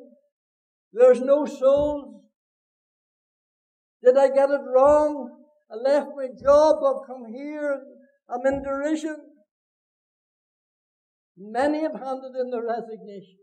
There's 0.92 1.20
no 1.20 1.46
souls. 1.46 2.22
Did 4.02 4.16
I 4.16 4.28
get 4.28 4.50
it 4.50 4.62
wrong? 4.74 5.44
I 5.70 5.76
left 5.76 6.08
my 6.16 6.28
job. 6.42 6.76
I've 6.84 7.06
come 7.06 7.32
here. 7.32 7.82
I'm 8.28 8.44
in 8.46 8.62
derision. 8.62 9.16
Many 11.36 11.82
have 11.82 11.92
handed 11.92 12.34
in 12.40 12.50
their 12.50 12.64
resignation. 12.64 13.38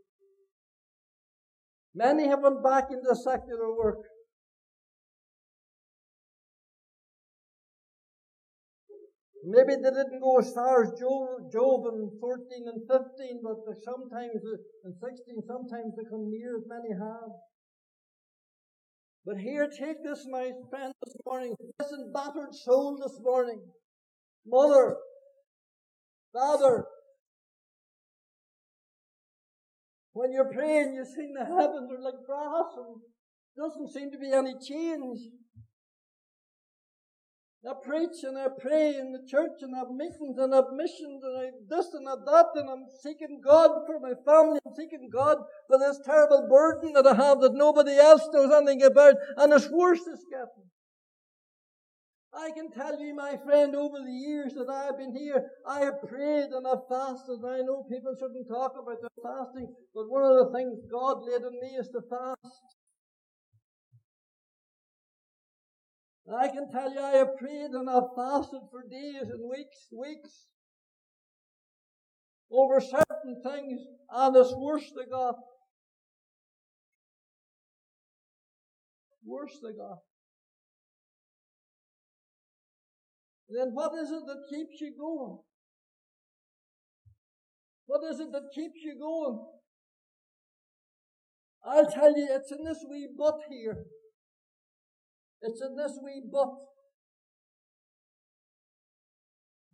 Many 1.93 2.27
have 2.27 2.41
went 2.41 2.63
back 2.63 2.85
into 2.89 3.15
secular 3.15 3.75
work. 3.75 3.99
Maybe 9.45 9.75
they 9.75 9.91
didn't 9.91 10.21
go 10.21 10.39
as 10.39 10.53
far 10.53 10.83
as 10.83 10.99
Job, 10.99 11.51
Job 11.51 11.83
in 11.93 12.09
14 12.19 12.65
and 12.65 12.81
15, 12.87 13.41
but 13.43 13.57
sometimes 13.83 14.39
uh, 14.39 14.87
in 14.87 14.93
16, 14.95 15.43
sometimes 15.45 15.93
they 15.97 16.09
come 16.09 16.31
near 16.31 16.57
as 16.57 16.63
many 16.65 16.97
have. 16.97 17.29
But 19.25 19.37
here, 19.37 19.67
take 19.67 20.01
this, 20.03 20.25
my 20.31 20.51
friend, 20.69 20.93
this 21.05 21.15
morning. 21.25 21.55
Listen, 21.79 22.11
battered 22.13 22.53
soul 22.53 22.97
this 23.03 23.19
morning. 23.21 23.61
Mother, 24.45 24.95
father, 26.33 26.85
when 30.13 30.31
you're 30.31 30.51
praying, 30.51 30.93
you 30.93 31.05
see 31.05 31.33
the 31.33 31.45
heavens 31.45 31.91
are 31.91 32.01
like 32.01 32.25
brass 32.25 32.69
and 32.77 33.01
doesn't 33.57 33.93
seem 33.93 34.11
to 34.11 34.17
be 34.17 34.31
any 34.31 34.53
change. 34.61 35.19
I 37.65 37.73
preach 37.81 38.23
and 38.23 38.37
I 38.37 38.47
pray 38.59 38.97
in 38.99 39.13
the 39.13 39.25
church 39.25 39.61
and 39.61 39.73
I 39.73 39.79
have 39.79 39.91
meetings 39.91 40.37
and 40.37 40.53
I 40.53 40.57
have 40.57 40.73
missions 40.75 41.23
and 41.23 41.37
I 41.39 41.51
this 41.69 41.93
and 41.93 42.07
I 42.09 42.15
that 42.25 42.47
and 42.55 42.69
I'm 42.69 42.83
seeking 43.01 43.39
God 43.43 43.71
for 43.87 44.01
my 44.01 44.11
family. 44.25 44.59
I'm 44.67 44.73
seeking 44.75 45.09
God 45.11 45.37
for 45.69 45.79
this 45.79 45.97
terrible 46.03 46.45
burden 46.49 46.91
that 46.91 47.07
I 47.07 47.15
have 47.15 47.39
that 47.39 47.53
nobody 47.53 47.95
else 47.97 48.27
knows 48.33 48.51
anything 48.51 48.83
about 48.83 49.15
and 49.37 49.53
it's 49.53 49.69
worse 49.69 50.01
it's 50.05 50.25
getting. 50.29 50.67
I 52.35 52.49
can 52.51 52.71
tell 52.71 52.99
you, 52.99 53.13
my 53.13 53.37
friend, 53.37 53.75
over 53.75 53.99
the 53.99 54.11
years 54.11 54.53
that 54.55 54.69
I 54.69 54.85
have 54.85 54.97
been 54.97 55.15
here, 55.15 55.51
I 55.67 55.81
have 55.81 56.01
prayed 56.01 56.49
and 56.49 56.65
I've 56.65 56.87
fasted. 56.89 57.39
And 57.39 57.45
I 57.45 57.59
know 57.59 57.85
people 57.89 58.15
shouldn't 58.17 58.47
talk 58.47 58.73
about 58.73 59.01
their 59.01 59.23
fasting, 59.23 59.73
but 59.93 60.09
one 60.09 60.23
of 60.23 60.37
the 60.37 60.51
things 60.57 60.79
God 60.91 61.23
laid 61.23 61.43
on 61.43 61.59
me 61.61 61.77
is 61.77 61.89
to 61.89 62.01
fast. 62.09 62.63
I 66.33 66.47
can 66.47 66.71
tell 66.71 66.91
you 66.91 66.99
I 66.99 67.17
have 67.17 67.37
prayed 67.37 67.71
and 67.71 67.89
I've 67.89 68.15
fasted 68.15 68.61
for 68.71 68.83
days 68.89 69.29
and 69.29 69.49
weeks, 69.49 69.87
weeks 69.91 70.47
over 72.51 72.79
certain 72.79 73.41
things, 73.43 73.81
and 74.09 74.35
it's 74.35 74.53
worse 74.55 74.91
they 74.95 75.09
got. 75.09 75.35
Worse 79.25 79.59
they 79.61 79.73
got. 79.73 79.99
Then 83.53 83.69
what 83.73 83.91
is 84.01 84.09
it 84.09 84.23
that 84.25 84.47
keeps 84.49 84.81
you 84.81 84.93
going? 84.97 85.37
What 87.85 88.01
is 88.11 88.19
it 88.19 88.31
that 88.31 88.49
keeps 88.55 88.81
you 88.83 88.97
going? 88.97 89.45
I'll 91.63 91.85
tell 91.85 92.17
you, 92.17 92.27
it's 92.31 92.51
in 92.51 92.63
this 92.65 92.83
wee 92.89 93.09
butt 93.15 93.39
here. 93.49 93.85
It's 95.43 95.61
in 95.61 95.75
this 95.75 95.99
wee 96.03 96.23
but. 96.31 96.49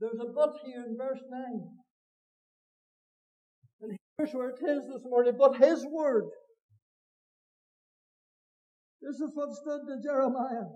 There's 0.01 0.19
a 0.19 0.31
but 0.33 0.55
here 0.65 0.83
in 0.85 0.97
verse 0.97 1.21
9. 1.29 1.41
And 3.81 3.97
here's 4.17 4.33
where 4.33 4.49
it 4.49 4.59
is 4.61 4.87
this 4.91 5.03
morning. 5.05 5.35
But 5.37 5.55
his 5.55 5.85
word. 5.89 6.25
This 9.01 9.15
is 9.15 9.31
what 9.33 9.53
stood 9.53 9.81
to 9.87 10.03
Jeremiah. 10.03 10.67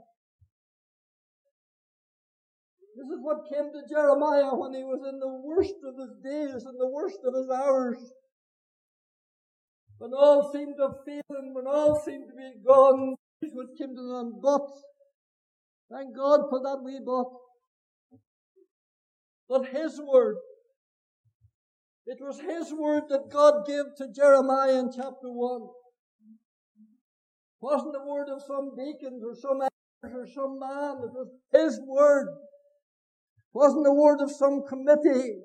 This 3.03 3.19
is 3.19 3.21
what 3.21 3.49
came 3.51 3.69
to 3.73 3.83
Jeremiah 3.89 4.55
when 4.55 4.73
he 4.73 4.83
was 4.83 5.03
in 5.03 5.19
the 5.19 5.27
worst 5.43 5.75
of 5.83 5.99
his 5.99 6.15
days 6.23 6.63
and 6.63 6.79
the 6.79 6.87
worst 6.87 7.19
of 7.25 7.35
his 7.35 7.49
hours. 7.49 7.97
When 9.97 10.13
all 10.13 10.49
seemed 10.53 10.75
to 10.77 10.89
fail 11.05 11.37
and 11.37 11.53
when 11.53 11.67
all 11.67 11.99
seemed 11.99 12.29
to 12.29 12.35
be 12.35 12.53
gone, 12.65 13.15
this 13.41 13.51
what 13.53 13.77
came 13.77 13.93
to 13.93 14.01
them, 14.01 14.39
but 14.41 14.69
thank 15.91 16.15
God 16.15 16.47
for 16.49 16.61
that 16.63 16.79
wee 16.81 17.01
but. 17.05 17.25
But 19.49 19.67
His 19.67 19.99
word, 20.01 20.37
it 22.05 22.19
was 22.21 22.39
His 22.39 22.73
word 22.73 23.03
that 23.09 23.29
God 23.29 23.65
gave 23.67 23.83
to 23.97 24.07
Jeremiah 24.15 24.79
in 24.79 24.91
chapter 24.95 25.29
1. 25.29 25.61
It 25.61 25.67
wasn't 27.59 27.93
the 27.93 28.07
word 28.07 28.29
of 28.29 28.41
some 28.47 28.75
deacons 28.77 29.23
or 29.25 29.35
some 29.35 29.59
or 30.03 30.27
some 30.27 30.57
man. 30.57 31.03
It 31.03 31.11
was 31.11 31.27
His 31.51 31.81
word. 31.85 32.27
Wasn't 33.53 33.83
the 33.83 33.93
word 33.93 34.19
of 34.21 34.31
some 34.31 34.63
committee. 34.67 35.41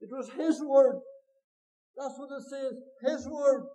It 0.00 0.08
was 0.10 0.30
His 0.36 0.62
word. 0.62 1.00
That's 1.96 2.14
what 2.16 2.30
it 2.38 2.44
says. 2.48 2.74
His 3.02 3.28
word. 3.28 3.66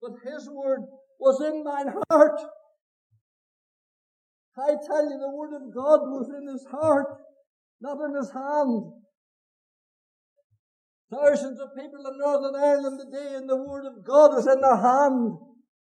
But 0.00 0.12
His 0.24 0.48
word 0.48 0.82
was 1.18 1.40
in 1.42 1.64
mine 1.64 1.92
heart. 2.10 2.40
I 4.58 4.74
tell 4.86 5.04
you, 5.04 5.18
the 5.18 5.30
Word 5.30 5.54
of 5.54 5.74
God 5.74 6.00
was 6.10 6.28
in 6.28 6.46
his 6.46 6.66
heart, 6.70 7.06
not 7.80 7.98
in 8.04 8.14
his 8.14 8.30
hand. 8.32 8.92
Thousands 11.10 11.60
of 11.60 11.68
people 11.74 12.04
in 12.06 12.18
Northern 12.18 12.54
Ireland 12.54 13.00
today, 13.00 13.36
and 13.36 13.48
the 13.48 13.56
Word 13.56 13.86
of 13.86 14.04
God 14.04 14.38
is 14.38 14.46
in 14.46 14.60
their 14.60 14.76
hand. 14.76 15.38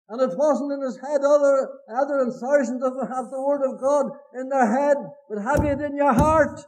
And 0.08 0.22
it 0.22 0.38
wasn't 0.38 0.72
in 0.72 0.80
his 0.80 0.96
head, 0.96 1.20
other, 1.20 1.68
other 1.92 2.24
than 2.24 2.32
thousands 2.32 2.82
of 2.82 2.94
them 2.94 3.08
have 3.08 3.30
the 3.30 3.42
Word 3.42 3.60
of 3.62 3.78
God 3.78 4.06
in 4.34 4.48
their 4.48 4.66
head, 4.66 4.96
but 5.28 5.42
have 5.42 5.64
it 5.64 5.84
in 5.84 5.96
your 5.96 6.14
heart. 6.14 6.60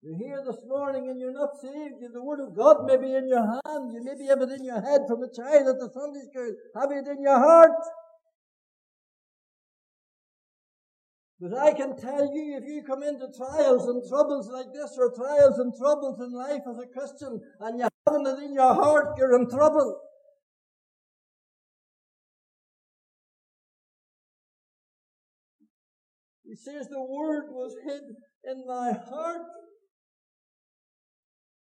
You're 0.00 0.16
here 0.16 0.44
this 0.46 0.62
morning 0.66 1.10
and 1.10 1.20
you're 1.20 1.32
not 1.32 1.60
saved. 1.60 1.96
The 2.14 2.22
Word 2.22 2.38
of 2.40 2.56
God 2.56 2.86
may 2.86 2.96
be 2.96 3.14
in 3.14 3.28
your 3.28 3.44
hand. 3.44 3.92
You 3.92 4.00
maybe 4.04 4.26
have 4.28 4.40
it 4.40 4.50
in 4.52 4.64
your 4.64 4.80
head 4.80 5.02
from 5.08 5.24
a 5.24 5.28
child 5.28 5.66
at 5.66 5.76
the 5.76 5.90
Sunday 5.92 6.22
school. 6.30 6.54
Have 6.76 6.92
it 6.92 7.10
in 7.10 7.20
your 7.20 7.38
heart. 7.38 7.76
But 11.40 11.56
I 11.56 11.72
can 11.72 11.96
tell 11.96 12.34
you, 12.34 12.58
if 12.60 12.64
you 12.66 12.82
come 12.84 13.04
into 13.04 13.28
trials 13.36 13.86
and 13.86 14.02
troubles 14.08 14.50
like 14.50 14.72
this, 14.74 14.96
or 14.98 15.12
trials 15.14 15.58
and 15.60 15.72
troubles 15.78 16.20
in 16.20 16.32
life 16.32 16.62
as 16.68 16.78
a 16.78 16.86
Christian, 16.86 17.40
and 17.60 17.78
you 17.78 17.88
haven't 18.06 18.26
it 18.26 18.44
in 18.44 18.54
your 18.54 18.74
heart, 18.74 19.16
you're 19.16 19.40
in 19.40 19.48
trouble. 19.48 20.00
He 26.44 26.56
says 26.56 26.88
the 26.88 27.00
word 27.00 27.50
was 27.50 27.76
hid 27.84 28.02
in 28.50 28.66
my 28.66 28.92
heart 29.08 29.42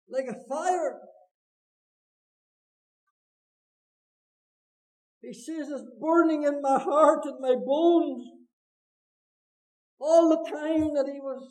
like 0.07 0.25
a 0.27 0.47
fire. 0.47 0.99
He 5.21 5.33
says 5.33 5.69
it's 5.69 5.89
burning 5.99 6.43
in 6.43 6.61
my 6.61 6.77
heart 6.77 7.21
and 7.25 7.39
my 7.39 7.55
bones 7.55 8.27
all 10.05 10.29
the 10.29 10.49
time 10.49 10.93
that 10.93 11.09
he 11.11 11.19
was 11.19 11.41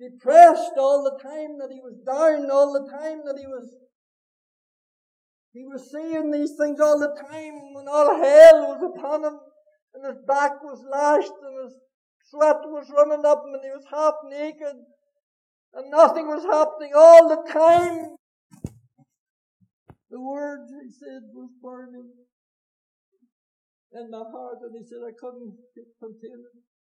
depressed, 0.00 0.72
all 0.78 1.04
the 1.04 1.22
time 1.22 1.58
that 1.58 1.70
he 1.70 1.80
was 1.80 2.00
down, 2.06 2.50
all 2.50 2.72
the 2.72 2.90
time 2.90 3.20
that 3.26 3.38
he 3.38 3.46
was 3.46 3.76
he 5.52 5.64
was 5.64 5.90
saying 5.90 6.30
these 6.30 6.52
things 6.58 6.80
all 6.80 6.98
the 6.98 7.16
time 7.30 7.72
when 7.72 7.88
all 7.88 8.20
hell 8.20 8.76
was 8.76 8.92
upon 8.94 9.24
him 9.24 9.38
and 9.94 10.04
his 10.04 10.22
back 10.26 10.62
was 10.62 10.84
lashed 10.92 11.32
and 11.42 11.64
his 11.64 11.74
sweat 12.28 12.60
was 12.66 12.92
running 12.94 13.24
up 13.24 13.42
and 13.46 13.64
he 13.64 13.70
was 13.70 13.86
half 13.90 14.14
naked 14.28 14.76
and 15.72 15.90
nothing 15.90 16.26
was 16.26 16.44
happening 16.44 16.92
all 16.94 17.28
the 17.28 17.50
time. 17.50 18.16
The 20.10 20.20
words 20.20 20.70
he 20.70 20.90
said, 20.92 21.22
was 21.32 21.48
burning 21.62 22.10
in 23.92 24.10
my 24.10 24.24
heart 24.30 24.58
and 24.60 24.76
he 24.76 24.84
said 24.84 25.00
I 25.08 25.12
couldn't 25.18 25.56
contain 25.98 26.44
it. 26.44 26.75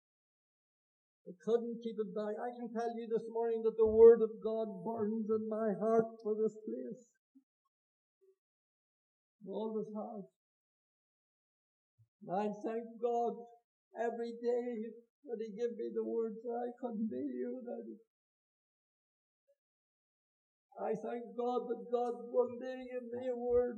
I 1.24 1.32
couldn't 1.40 1.80
keep 1.84 1.96
it 1.96 2.12
back. 2.12 2.36
I 2.36 2.52
can 2.52 2.68
tell 2.76 2.92
you 3.00 3.08
this 3.08 3.24
morning 3.32 3.64
that 3.64 3.80
the 3.80 3.88
Word 3.88 4.20
of 4.22 4.30
God 4.44 4.84
burns 4.84 5.32
in 5.32 5.48
my 5.48 5.72
heart 5.80 6.20
for 6.22 6.36
this 6.36 6.52
place. 6.68 7.08
Always 9.48 9.88
has. 9.88 10.24
And 12.24 12.32
I 12.32 12.48
thank 12.64 12.84
God 13.02 13.34
every 13.96 14.36
day 14.40 14.92
that 15.28 15.40
He 15.40 15.56
gave 15.56 15.76
me 15.80 15.92
the 15.96 16.04
words 16.04 16.40
I 16.44 16.72
couldn't 16.80 17.08
be 17.08 17.24
here 17.32 17.56
without 17.56 17.88
it. 17.88 18.04
I 20.76 20.92
thank 21.00 21.24
God 21.38 21.70
that 21.70 21.88
God 21.92 22.14
one 22.32 22.60
day 22.60 22.84
gave 22.92 23.08
me 23.16 23.28
a 23.30 23.38
word 23.38 23.78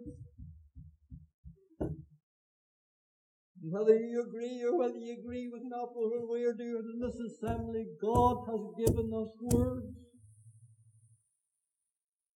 Whether 3.67 3.95
you 3.95 4.23
agree 4.27 4.61
or 4.63 4.77
whether 4.77 4.97
you 4.97 5.17
agree 5.17 5.49
with 5.51 5.63
not 5.65 5.89
what 5.93 6.29
we 6.29 6.43
are 6.43 6.53
doing 6.53 6.85
in 6.93 6.99
this 7.01 7.17
assembly, 7.19 7.85
God 7.99 8.45
has 8.47 8.61
given 8.77 9.09
us 9.11 9.33
words. 9.41 9.87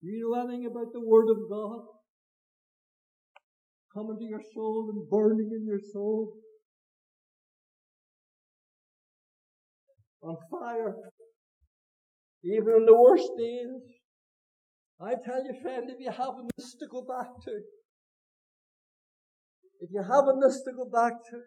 Do 0.02 0.08
you 0.10 0.28
know 0.28 0.42
anything 0.42 0.66
about 0.66 0.92
the 0.92 1.06
Word 1.06 1.30
of 1.30 1.38
God? 1.48 1.82
Coming 3.94 4.18
to 4.18 4.26
your 4.26 4.42
soul 4.56 4.90
and 4.92 5.08
burning 5.08 5.52
in 5.54 5.68
your 5.68 5.82
soul. 5.94 6.34
On 10.24 10.36
fire. 10.50 10.96
Even 12.44 12.74
in 12.74 12.86
the 12.86 12.98
worst 12.98 13.30
days. 13.38 13.70
I 15.00 15.14
tell 15.24 15.46
you, 15.46 15.54
friend, 15.62 15.90
if 15.90 16.00
you 16.00 16.10
have 16.10 16.36
a 16.40 16.88
go 16.92 17.06
back 17.08 17.28
to, 17.46 17.52
if 19.80 19.90
you 19.92 20.04
haven't 20.04 20.42
this 20.42 20.62
to 20.64 20.72
go 20.76 20.86
back 20.86 21.14
to, 21.32 21.42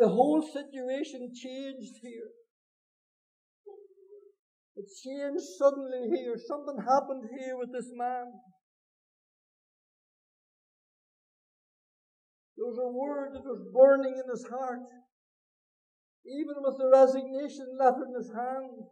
the 0.00 0.08
whole 0.08 0.42
situation 0.42 1.30
changed 1.34 1.94
here. 2.02 2.30
It 4.76 4.86
changed 5.04 5.44
suddenly 5.58 6.08
here. 6.16 6.36
Something 6.36 6.78
happened 6.78 7.28
here 7.38 7.56
with 7.56 7.72
this 7.72 7.90
man. 7.94 8.32
There 12.56 12.66
was 12.66 12.78
a 12.78 12.90
word 12.90 13.34
that 13.34 13.44
was 13.44 13.70
burning 13.72 14.14
in 14.14 14.30
his 14.30 14.46
heart, 14.50 14.86
even 16.26 16.54
with 16.58 16.78
the 16.78 16.90
resignation 16.90 17.76
letter 17.78 18.06
in 18.06 18.14
his 18.14 18.32
hand. 18.34 18.86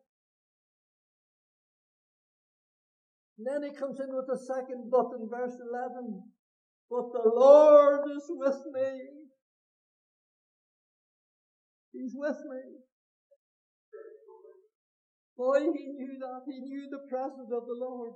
And 3.39 3.47
then 3.47 3.69
he 3.69 3.77
comes 3.77 3.99
in 4.01 4.15
with 4.15 4.27
the 4.27 4.39
second 4.39 4.91
but 4.91 5.11
in 5.19 5.29
verse 5.29 5.55
11. 5.59 6.23
But 6.91 7.13
the 7.13 7.29
Lord 7.29 8.03
is 8.17 8.25
with 8.29 8.61
me. 8.73 9.01
He's 11.93 12.13
with 12.15 12.37
me. 12.49 12.61
Boy, 15.37 15.61
he 15.61 15.87
knew 15.93 16.19
that. 16.21 16.43
He 16.47 16.61
knew 16.61 16.89
the 16.91 17.09
presence 17.11 17.51
of 17.53 17.67
the 17.67 17.77
Lord. 17.79 18.13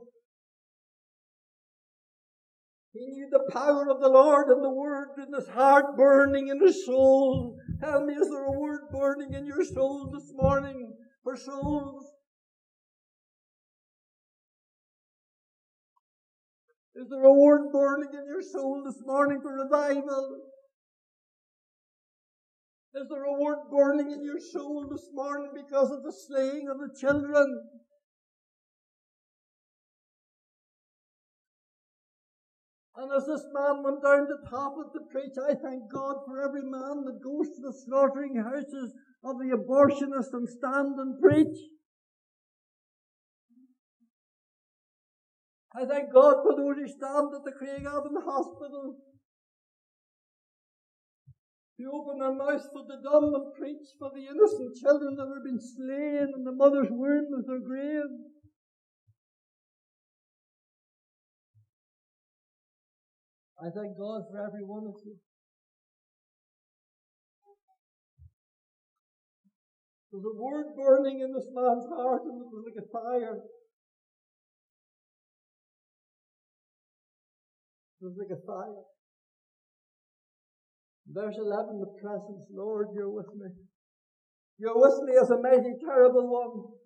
He 2.92 3.06
knew 3.06 3.28
the 3.30 3.52
power 3.52 3.88
of 3.88 4.00
the 4.00 4.09
Lord 4.09 4.48
and 4.48 4.64
the 4.64 4.70
word 4.70 5.11
in 5.18 5.33
his 5.33 5.48
heart 5.48 5.96
burning 5.96 6.48
in 6.48 6.61
his 6.61 6.85
soul. 6.85 7.56
Tell 7.80 8.04
me, 8.04 8.14
is 8.14 8.28
there 8.30 8.46
a 8.46 8.59
word 8.59 8.80
burning 8.92 9.33
in 9.35 9.46
your 9.46 9.64
soul 9.64 10.11
this 10.12 10.33
morning 10.35 10.94
for 11.22 11.37
souls? 11.37 12.06
Is 17.00 17.08
there 17.08 17.24
a 17.24 17.32
word 17.32 17.72
burning 17.72 18.10
in 18.12 18.26
your 18.26 18.42
soul 18.42 18.82
this 18.84 19.00
morning 19.06 19.40
for 19.40 19.56
revival? 19.56 20.36
Is 22.94 23.08
there 23.08 23.24
a 23.24 23.40
word 23.40 23.70
burning 23.70 24.12
in 24.12 24.22
your 24.22 24.38
soul 24.38 24.86
this 24.90 25.08
morning 25.14 25.50
because 25.54 25.90
of 25.90 26.02
the 26.02 26.12
slaying 26.12 26.68
of 26.68 26.76
the 26.76 26.94
children? 27.00 27.46
And 32.96 33.10
as 33.16 33.24
this 33.24 33.46
man 33.54 33.82
went 33.82 34.02
down 34.04 34.26
the 34.28 34.50
top 34.50 34.74
of 34.76 34.92
the 34.92 35.00
preach, 35.10 35.32
I 35.48 35.54
thank 35.54 35.90
God 35.90 36.16
for 36.26 36.44
every 36.44 36.68
man 36.68 37.04
that 37.06 37.24
goes 37.24 37.48
to 37.48 37.62
the 37.62 37.72
slaughtering 37.86 38.36
houses 38.36 38.92
of 39.24 39.38
the 39.38 39.56
abortionists 39.56 40.34
and 40.34 40.46
stand 40.46 40.98
and 40.98 41.18
preach. 41.18 41.56
I 45.74 45.87
thank 45.87 46.12
God 46.12 46.42
for 46.42 46.56
those 46.56 46.76
who 46.78 46.88
stand 46.88 47.30
at 47.30 47.44
the 47.46 47.54
Craigavon 47.54 48.18
Hospital. 48.24 48.96
To 51.78 51.90
open 51.94 52.18
their 52.18 52.35
mouths 52.35 52.68
for 52.72 52.85
the 52.85 53.00
dumb 53.00 53.33
and 53.33 53.54
preach 53.56 53.88
for 53.98 54.11
the 54.12 54.26
innocent 54.26 54.76
children 54.76 55.16
that 55.16 55.30
have 55.33 55.44
been 55.44 55.62
slain 55.62 56.28
in 56.37 56.44
the 56.44 56.52
mother's 56.52 56.90
womb 56.90 57.33
as 57.38 57.46
their 57.46 57.61
grave. 57.61 58.11
I 63.62 63.70
thank 63.70 63.97
God 63.97 64.22
for 64.28 64.44
every 64.44 64.64
one 64.64 64.84
of 64.88 64.97
you. 65.07 65.16
There's 70.12 70.24
a 70.24 70.36
word 70.36 70.74
burning 70.76 71.20
in 71.20 71.32
this 71.32 71.47
man's 71.55 71.86
heart 71.86 72.22
and 72.24 72.42
it 72.42 72.49
was 72.51 72.64
like 72.66 72.84
a 72.84 72.88
fire. 72.90 73.40
Was 78.01 78.16
like 78.18 78.32
a 78.32 78.40
fire. 78.46 78.84
Verse 81.09 81.36
11, 81.38 81.80
the 81.80 82.01
presence, 82.01 82.46
Lord, 82.53 82.88
you're 82.94 83.11
with 83.11 83.34
me. 83.34 83.48
You're 84.59 84.78
with 84.78 85.03
me 85.05 85.14
as 85.20 85.30
a 85.30 85.40
mighty, 85.40 85.74
terrible 85.84 86.28
one. 86.28 86.76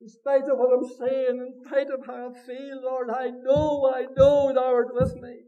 In 0.00 0.08
spite 0.08 0.44
of 0.50 0.58
what 0.58 0.72
I'm 0.72 0.88
saying, 0.98 1.38
in 1.38 1.64
spite 1.66 1.88
of 1.90 2.06
how 2.06 2.30
I 2.30 2.46
feel, 2.46 2.82
Lord, 2.82 3.10
I 3.10 3.30
know, 3.30 3.92
I 3.94 4.06
know 4.16 4.52
thou 4.54 4.64
art 4.64 4.94
with 4.94 5.14
me. 5.20 5.40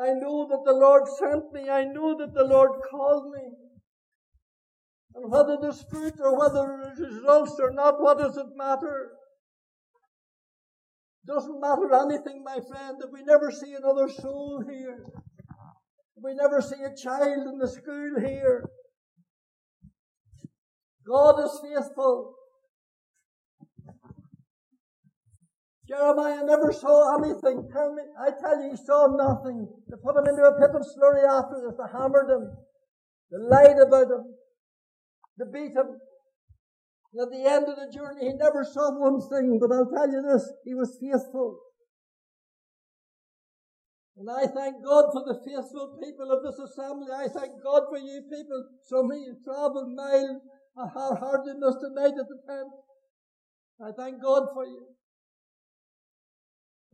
I 0.00 0.12
know 0.14 0.48
that 0.48 0.62
the 0.64 0.72
Lord 0.72 1.02
sent 1.18 1.52
me. 1.52 1.68
I 1.68 1.84
know 1.84 2.16
that 2.18 2.34
the 2.34 2.44
Lord 2.44 2.70
called 2.90 3.32
me. 3.34 3.50
And 5.14 5.30
whether 5.30 5.58
there's 5.60 5.82
fruit 5.90 6.14
or 6.20 6.38
whether 6.38 6.80
there's 6.82 7.12
results 7.12 7.58
or 7.60 7.72
not, 7.72 8.00
what 8.00 8.18
does 8.18 8.36
it 8.36 8.46
matter? 8.56 9.10
Doesn't 11.26 11.60
matter 11.60 11.94
anything, 11.94 12.42
my 12.44 12.58
friend, 12.68 12.96
if 13.04 13.10
we 13.12 13.22
never 13.22 13.50
see 13.50 13.74
another 13.74 14.08
soul 14.08 14.64
here. 14.68 15.04
If 16.16 16.24
we 16.24 16.34
never 16.34 16.60
see 16.60 16.82
a 16.82 16.96
child 16.96 17.46
in 17.46 17.58
the 17.58 17.68
school 17.68 18.20
here. 18.20 18.68
God 21.06 21.40
is 21.44 21.60
faithful. 21.62 22.34
Jeremiah 25.88 26.44
never 26.44 26.72
saw 26.72 27.18
anything. 27.18 27.68
Tell 27.72 27.92
me, 27.94 28.02
I 28.18 28.30
tell 28.30 28.62
you, 28.62 28.70
he 28.70 28.76
saw 28.76 29.08
nothing. 29.10 29.66
They 29.88 29.96
put 30.02 30.16
him 30.16 30.28
into 30.28 30.42
a 30.42 30.58
pit 30.58 30.70
of 30.70 30.86
slurry 30.86 31.26
after 31.26 31.60
this. 31.66 31.76
They 31.76 31.98
hammered 31.98 32.30
him. 32.30 32.50
They 33.30 33.38
lied 33.38 33.80
about 33.84 34.06
him. 34.06 34.34
They 35.36 35.46
beat 35.52 35.74
him. 35.74 35.98
And 37.12 37.22
at 37.22 37.30
the 37.30 37.42
end 37.42 37.66
of 37.66 37.76
the 37.76 37.90
journey, 37.92 38.30
he 38.30 38.34
never 38.34 38.64
saw 38.64 38.94
one 38.94 39.20
thing. 39.28 39.58
But 39.58 39.74
I'll 39.74 39.90
tell 39.90 40.10
you 40.10 40.22
this, 40.22 40.46
he 40.64 40.74
was 40.74 40.96
faithful. 41.00 41.58
And 44.16 44.28
I 44.30 44.46
thank 44.46 44.84
God 44.84 45.10
for 45.12 45.24
the 45.24 45.40
faithful 45.40 45.96
people 45.96 46.30
of 46.30 46.44
this 46.44 46.58
assembly. 46.60 47.08
I 47.10 47.26
thank 47.26 47.56
God 47.64 47.88
for 47.88 47.98
you 47.98 48.22
people. 48.28 48.68
Of 48.92 49.06
you 49.16 49.36
traveled 49.42 49.96
miles, 49.96 50.42
hard 50.76 51.18
hardiness 51.18 51.76
tonight 51.80 52.14
at 52.18 52.28
the 52.28 52.38
tent. 52.46 52.68
I 53.80 53.90
thank 53.96 54.22
God 54.22 54.48
for 54.52 54.66
you. 54.66 54.86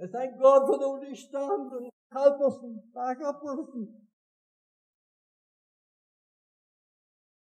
I 0.01 0.07
thank 0.07 0.41
God 0.41 0.67
for 0.67 0.79
those 0.79 1.09
who 1.09 1.17
stand 1.17 1.73
and 1.73 1.91
help 2.13 2.39
us 2.47 2.59
and 2.63 2.79
back 2.95 3.17
up 3.27 3.41
with 3.43 3.59
us. 3.59 3.89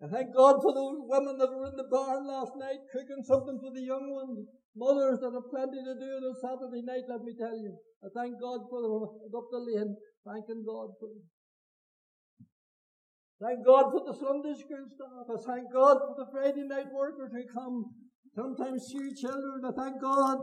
I 0.03 0.07
thank 0.11 0.35
God 0.35 0.59
for 0.59 0.75
those 0.75 0.99
women 1.07 1.39
that 1.39 1.47
were 1.47 1.71
in 1.71 1.79
the 1.79 1.87
barn 1.87 2.27
last 2.27 2.51
night 2.59 2.83
cooking 2.91 3.23
something 3.23 3.55
for 3.63 3.71
the 3.71 3.87
young 3.87 4.11
ones. 4.11 4.43
Mothers 4.75 5.23
that 5.23 5.31
have 5.31 5.47
plenty 5.47 5.79
to 5.79 5.95
do 5.95 6.09
on 6.19 6.27
a 6.27 6.35
Saturday 6.43 6.83
night, 6.83 7.07
let 7.07 7.23
me 7.23 7.31
tell 7.39 7.55
you. 7.55 7.71
I 8.03 8.11
thank 8.11 8.35
God 8.41 8.67
for 8.67 8.83
them 8.83 9.07
up 9.31 9.47
the 9.47 9.63
lane, 9.63 9.95
thanking 10.27 10.65
God 10.67 10.91
for 10.99 11.07
them. 11.07 11.23
Thank 13.39 13.63
God 13.63 13.95
for 13.95 14.03
the 14.03 14.17
Sunday 14.17 14.59
school 14.59 14.85
staff. 14.91 15.25
I 15.31 15.39
thank 15.39 15.71
God 15.71 15.97
for 16.03 16.15
the 16.19 16.27
Friday 16.35 16.67
night 16.67 16.91
workers 16.91 17.31
who 17.31 17.47
come. 17.47 17.85
Sometimes 18.35 18.89
few 18.91 19.13
children. 19.15 19.63
I 19.63 19.71
thank 19.71 20.01
God 20.01 20.37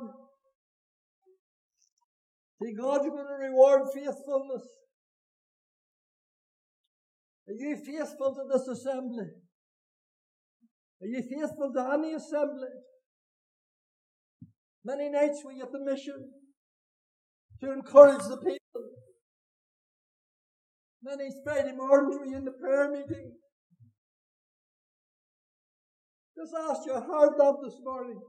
See, 2.62 2.74
God's 2.74 3.08
going 3.08 3.26
to 3.26 3.48
reward 3.48 3.82
faithfulness. 3.94 4.68
Are 7.48 7.54
you 7.54 7.76
faithful 7.76 8.34
to 8.34 8.42
this 8.52 8.68
assembly? 8.68 9.28
Are 11.02 11.06
you 11.06 11.22
faithful 11.22 11.72
to 11.72 11.92
any 11.94 12.14
assembly? 12.14 12.68
Many 14.84 15.10
nights 15.10 15.42
we 15.46 15.60
at 15.60 15.72
the 15.72 15.80
mission 15.80 16.30
to 17.60 17.72
encourage 17.72 18.24
the 18.28 18.36
people. 18.36 18.58
Many 21.02 21.30
Friday 21.44 21.72
mornings 21.74 22.18
we 22.20 22.34
in 22.34 22.44
the 22.44 22.52
prayer 22.52 22.90
meeting. 22.90 23.32
Just 26.36 26.54
ask 26.68 26.86
your 26.86 27.00
heart 27.00 27.40
up 27.42 27.60
this 27.62 27.78
morning. 27.82 28.20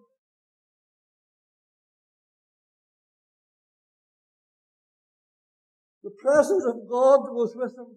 The 6.03 6.11
presence 6.21 6.65
of 6.65 6.89
God 6.89 7.31
was 7.31 7.53
with 7.55 7.75
them. 7.75 7.95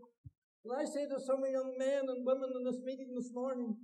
And 0.64 0.72
I 0.78 0.84
say 0.84 1.06
to 1.06 1.20
some 1.20 1.40
young 1.50 1.74
men 1.78 2.02
and 2.08 2.26
women 2.26 2.50
in 2.56 2.64
this 2.64 2.80
meeting 2.84 3.14
this 3.16 3.30
morning 3.32 3.76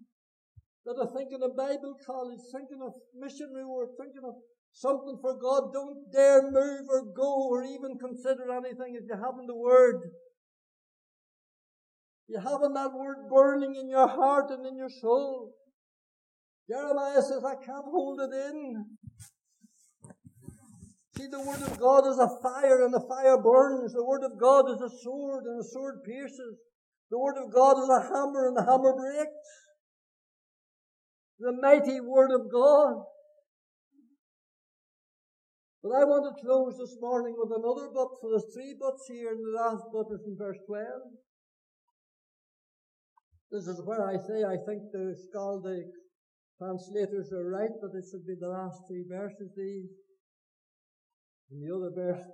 that 0.87 0.97
are 0.97 1.13
thinking 1.17 1.43
of 1.43 1.57
Bible 1.57 1.95
college, 2.07 2.41
thinking 2.53 2.81
of 2.83 2.95
missionary 3.15 3.67
work, 3.67 3.91
thinking 3.99 4.25
of 4.25 4.35
something 4.73 5.19
for 5.21 5.37
God, 5.37 5.73
don't 5.73 6.11
dare 6.13 6.51
move 6.51 6.87
or 6.89 7.05
go 7.15 7.49
or 7.49 7.63
even 7.65 7.99
consider 7.99 8.51
anything 8.53 8.97
if 8.97 9.05
you 9.09 9.15
haven't 9.15 9.47
the 9.47 9.57
word. 9.57 10.11
You 12.29 12.39
haven't 12.39 12.75
that 12.75 12.95
word 12.95 13.29
burning 13.29 13.75
in 13.75 13.89
your 13.89 14.07
heart 14.07 14.51
and 14.51 14.65
in 14.65 14.77
your 14.77 14.89
soul. 14.89 15.53
Jeremiah 16.69 17.21
says, 17.21 17.43
I 17.45 17.57
can't 17.57 17.85
hold 17.85 18.21
it 18.21 18.33
in. 18.33 18.85
See, 21.17 21.27
the 21.27 21.41
Word 21.41 21.61
of 21.61 21.77
God 21.79 22.07
is 22.07 22.17
a 22.17 22.31
fire 22.41 22.85
and 22.85 22.95
the 22.95 23.05
fire 23.09 23.37
burns. 23.37 23.93
The 23.93 24.05
Word 24.05 24.23
of 24.23 24.39
God 24.41 24.71
is 24.71 24.81
a 24.81 24.89
sword 25.03 25.45
and 25.45 25.59
the 25.59 25.69
sword 25.69 26.05
pierces. 26.07 26.57
The 27.11 27.19
Word 27.19 27.37
of 27.37 27.53
God 27.53 27.77
is 27.83 27.91
a 27.91 28.03
hammer 28.15 28.47
and 28.47 28.57
the 28.57 28.63
hammer 28.63 28.95
breaks. 28.95 29.51
The 31.41 31.53
mighty 31.53 32.01
Word 32.01 32.31
of 32.33 32.53
God. 32.53 33.01
But 35.83 35.97
I 35.97 36.05
want 36.05 36.29
to 36.29 36.45
close 36.45 36.77
this 36.77 37.01
morning 37.01 37.35
with 37.39 37.49
another 37.57 37.89
but, 37.89 38.21
for 38.21 38.37
there's 38.37 38.53
three 38.53 38.77
buts 38.79 39.09
here, 39.09 39.33
and 39.33 39.41
the 39.41 39.57
last 39.57 39.89
but 39.89 40.13
is 40.13 40.21
in 40.29 40.37
verse 40.37 40.61
12. 40.69 40.85
This 43.51 43.67
is 43.67 43.81
where 43.83 44.07
I 44.07 44.21
say 44.21 44.45
I 44.45 44.61
think 44.69 44.93
the 44.93 45.17
Scaldic 45.17 45.89
translators 46.61 47.33
are 47.33 47.49
right 47.49 47.73
that 47.81 47.97
it 47.97 48.05
should 48.13 48.27
be 48.27 48.37
the 48.39 48.53
last 48.53 48.85
three 48.87 49.05
verses, 49.09 49.51
these. 49.57 49.89
And 51.51 51.65
the 51.65 51.75
other 51.75 51.91
verse, 51.97 52.29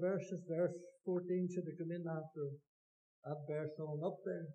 verses, 0.00 0.40
verse 0.48 0.78
14 1.04 1.48
should 1.50 1.66
have 1.66 1.76
come 1.76 1.90
in 1.90 2.06
after 2.06 2.54
that 3.26 3.42
verse 3.50 3.74
on 3.82 4.00
up 4.06 4.22
there. 4.24 4.46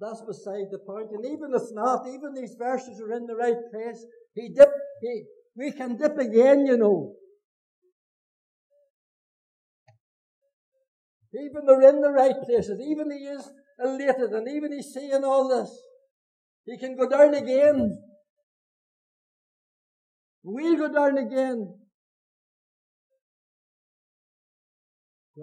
That's 0.00 0.20
beside 0.26 0.68
the 0.70 0.78
point. 0.78 1.10
And 1.12 1.24
even 1.24 1.54
if 1.54 1.62
not, 1.72 2.06
even 2.08 2.34
these 2.34 2.54
verses 2.58 3.00
are 3.00 3.12
in 3.12 3.26
the 3.26 3.34
right 3.34 3.56
place. 3.72 4.04
He 4.34 4.50
dip, 4.54 4.70
he, 5.00 5.24
we 5.56 5.72
can 5.72 5.96
dip 5.96 6.18
again, 6.18 6.66
you 6.66 6.76
know. 6.76 7.14
Even 11.34 11.66
they're 11.66 11.88
in 11.88 12.00
the 12.00 12.10
right 12.10 12.34
places. 12.44 12.80
Even 12.80 13.10
he 13.10 13.24
is 13.24 13.50
elated 13.78 14.30
and 14.30 14.48
even 14.48 14.72
he's 14.72 14.92
seeing 14.92 15.24
all 15.24 15.48
this. 15.48 15.70
He 16.64 16.78
can 16.78 16.96
go 16.96 17.08
down 17.08 17.34
again. 17.34 18.02
We'll 20.42 20.76
go 20.76 20.92
down 20.92 21.18
again. 21.18 21.74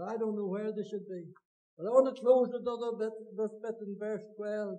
I 0.07 0.17
don't 0.17 0.35
know 0.35 0.47
where 0.47 0.71
they 0.71 0.83
should 0.89 1.07
be. 1.07 1.25
I 1.79 1.89
want 1.89 2.15
to 2.15 2.21
close 2.21 2.53
another 2.53 2.97
bit, 2.97 3.13
this 3.35 3.51
bit 3.61 3.75
in 3.81 3.97
verse 3.97 4.21
12. 4.37 4.77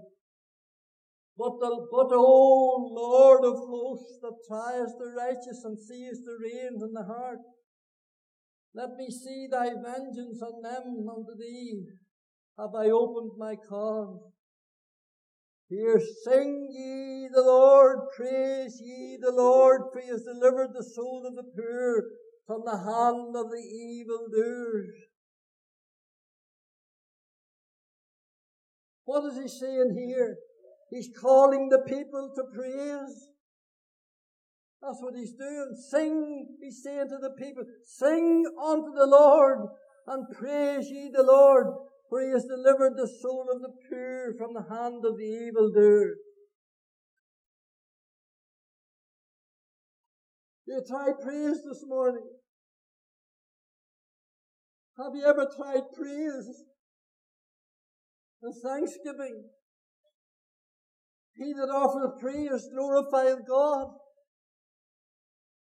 But 1.37 1.59
the, 1.59 1.87
but 1.91 2.15
O 2.15 2.89
Lord 2.95 3.45
of 3.45 3.59
hosts 3.59 4.19
that 4.23 4.39
triest 4.47 4.95
the 4.99 5.11
righteous 5.17 5.65
and 5.65 5.77
seest 5.77 6.23
the 6.25 6.39
reins 6.41 6.83
in 6.83 6.93
the 6.93 7.03
heart, 7.03 7.41
let 8.75 8.91
me 8.97 9.11
see 9.11 9.49
thy 9.51 9.71
vengeance 9.71 10.41
on 10.41 10.63
them 10.63 11.09
unto 11.09 11.35
thee. 11.37 11.83
Have 12.59 12.75
I 12.77 12.91
opened 12.91 13.33
my 13.37 13.57
cause? 13.57 14.31
Here 15.69 16.01
sing 16.25 16.69
ye 16.71 17.29
the 17.33 17.43
Lord, 17.43 17.99
praise 18.17 18.81
ye 18.81 19.19
the 19.21 19.33
Lord, 19.33 19.83
for 19.93 20.01
he 20.01 20.09
has 20.09 20.23
delivered 20.23 20.71
the 20.73 20.85
soul 20.85 21.27
of 21.27 21.35
the 21.35 21.43
poor 21.43 22.05
from 22.47 22.63
the 22.65 22.79
hand 22.79 23.35
of 23.35 23.51
the 23.51 23.59
evil 23.59 24.29
evildoers. 24.31 25.14
What 29.05 29.25
is 29.25 29.39
he 29.39 29.49
saying 29.49 29.97
here? 29.99 30.37
He's 30.91 31.11
calling 31.21 31.69
the 31.69 31.83
people 31.87 32.33
to 32.35 32.43
praise. 32.57 33.29
That's 34.81 35.01
what 35.01 35.15
he's 35.17 35.33
doing. 35.33 35.75
Sing, 35.91 36.47
he's 36.61 36.83
saying 36.83 37.09
to 37.09 37.19
the 37.21 37.35
people, 37.39 37.65
sing 37.85 38.45
unto 38.63 38.93
the 38.95 39.07
Lord 39.07 39.69
and 40.07 40.27
praise 40.37 40.91
ye 40.91 41.11
the 41.13 41.23
Lord, 41.23 41.67
for 42.09 42.23
he 42.23 42.31
has 42.31 42.45
delivered 42.45 42.97
the 42.97 43.09
soul 43.23 43.47
of 43.53 43.63
the 43.63 43.73
poor 43.89 44.35
from 44.39 44.55
the 44.55 44.63
hand 44.69 45.05
of 45.05 45.17
the 45.17 45.49
evildoer. 45.49 46.17
You 50.67 50.83
try 50.87 51.13
praise 51.23 51.63
this 51.65 51.83
morning. 51.87 52.27
Have 54.99 55.15
you 55.15 55.25
ever 55.25 55.49
tried 55.57 55.83
praise 55.97 56.65
and 58.45 58.55
thanksgiving? 58.63 59.45
He 61.35 61.53
that 61.53 61.73
offereth 61.73 62.21
praise 62.21 62.69
glorifieth 62.71 63.47
God. 63.49 63.89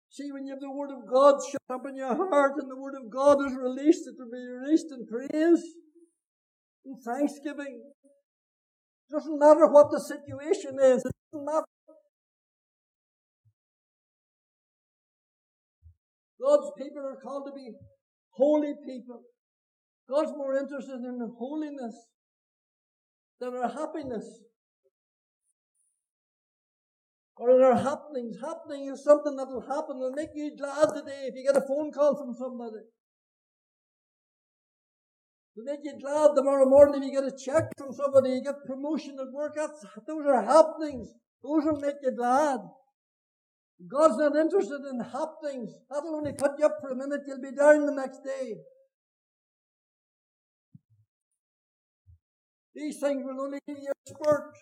See, 0.10 0.32
when 0.32 0.46
you 0.46 0.54
have 0.54 0.62
the 0.62 0.72
Word 0.72 0.92
of 0.92 1.08
God 1.10 1.36
shut 1.50 1.62
up 1.70 1.86
in 1.88 1.96
your 1.96 2.16
heart 2.16 2.54
and 2.58 2.70
the 2.70 2.80
Word 2.80 2.96
of 2.96 3.10
God 3.12 3.38
is 3.46 3.56
released, 3.56 4.08
it 4.08 4.16
will 4.18 4.32
be 4.32 4.46
released 4.46 4.88
in 4.92 5.06
praise 5.08 5.64
and 6.86 6.98
thanksgiving. 7.04 7.82
It 9.10 9.14
doesn't 9.14 9.40
matter 9.40 9.68
what 9.68 9.90
the 9.92 10.00
situation 10.00 10.78
is. 10.82 11.04
It 11.06 11.12
doesn't 11.32 11.46
matter 11.46 11.66
God's 16.40 16.72
people 16.78 17.04
are 17.04 17.20
called 17.22 17.48
to 17.48 17.54
be 17.54 17.74
holy 18.30 18.74
people. 18.86 19.22
God's 20.10 20.32
more 20.38 20.56
interested 20.56 21.02
in 21.04 21.20
holiness 21.38 21.96
than 23.40 23.54
our 23.56 23.70
happiness. 23.70 24.42
Or 27.38 27.52
are 27.52 27.76
happenings? 27.76 28.38
Happening 28.42 28.90
is 28.92 29.04
something 29.04 29.36
that 29.36 29.48
will 29.48 29.62
happen 29.62 30.02
and 30.02 30.16
make 30.16 30.34
you 30.34 30.58
glad 30.58 30.90
today 30.90 31.30
if 31.30 31.36
you 31.36 31.46
get 31.46 31.62
a 31.62 31.68
phone 31.68 31.92
call 31.92 32.18
from 32.18 32.34
somebody. 32.34 32.82
It'll 35.56 35.66
make 35.66 35.82
you 35.84 35.94
glad 36.02 36.34
tomorrow 36.36 36.66
morning 36.66 37.04
if 37.04 37.12
you 37.12 37.22
get 37.22 37.32
a 37.32 37.38
check 37.38 37.70
from 37.78 37.94
somebody, 37.94 38.30
you 38.30 38.44
get 38.44 38.66
promotion 38.66 39.18
at 39.20 39.32
work. 39.32 39.54
That's, 39.56 39.86
those 40.08 40.26
are 40.26 40.42
happenings. 40.42 41.14
Those 41.44 41.64
will 41.66 41.80
make 41.80 42.02
you 42.02 42.12
glad. 42.12 42.60
God's 43.86 44.18
not 44.18 44.36
interested 44.36 44.82
in 44.90 45.00
happenings. 45.00 45.74
That'll 45.92 46.16
only 46.16 46.34
put 46.34 46.58
you 46.58 46.66
up 46.66 46.78
for 46.82 46.90
a 46.90 46.96
minute. 46.96 47.22
You'll 47.28 47.42
be 47.42 47.56
down 47.56 47.86
the 47.86 47.94
next 47.94 48.24
day. 48.26 48.58
These 52.78 53.00
things 53.00 53.24
will 53.26 53.42
only 53.42 53.58
give 53.68 53.80
you 53.80 53.90
a 53.90 54.10
spurt. 54.10 54.54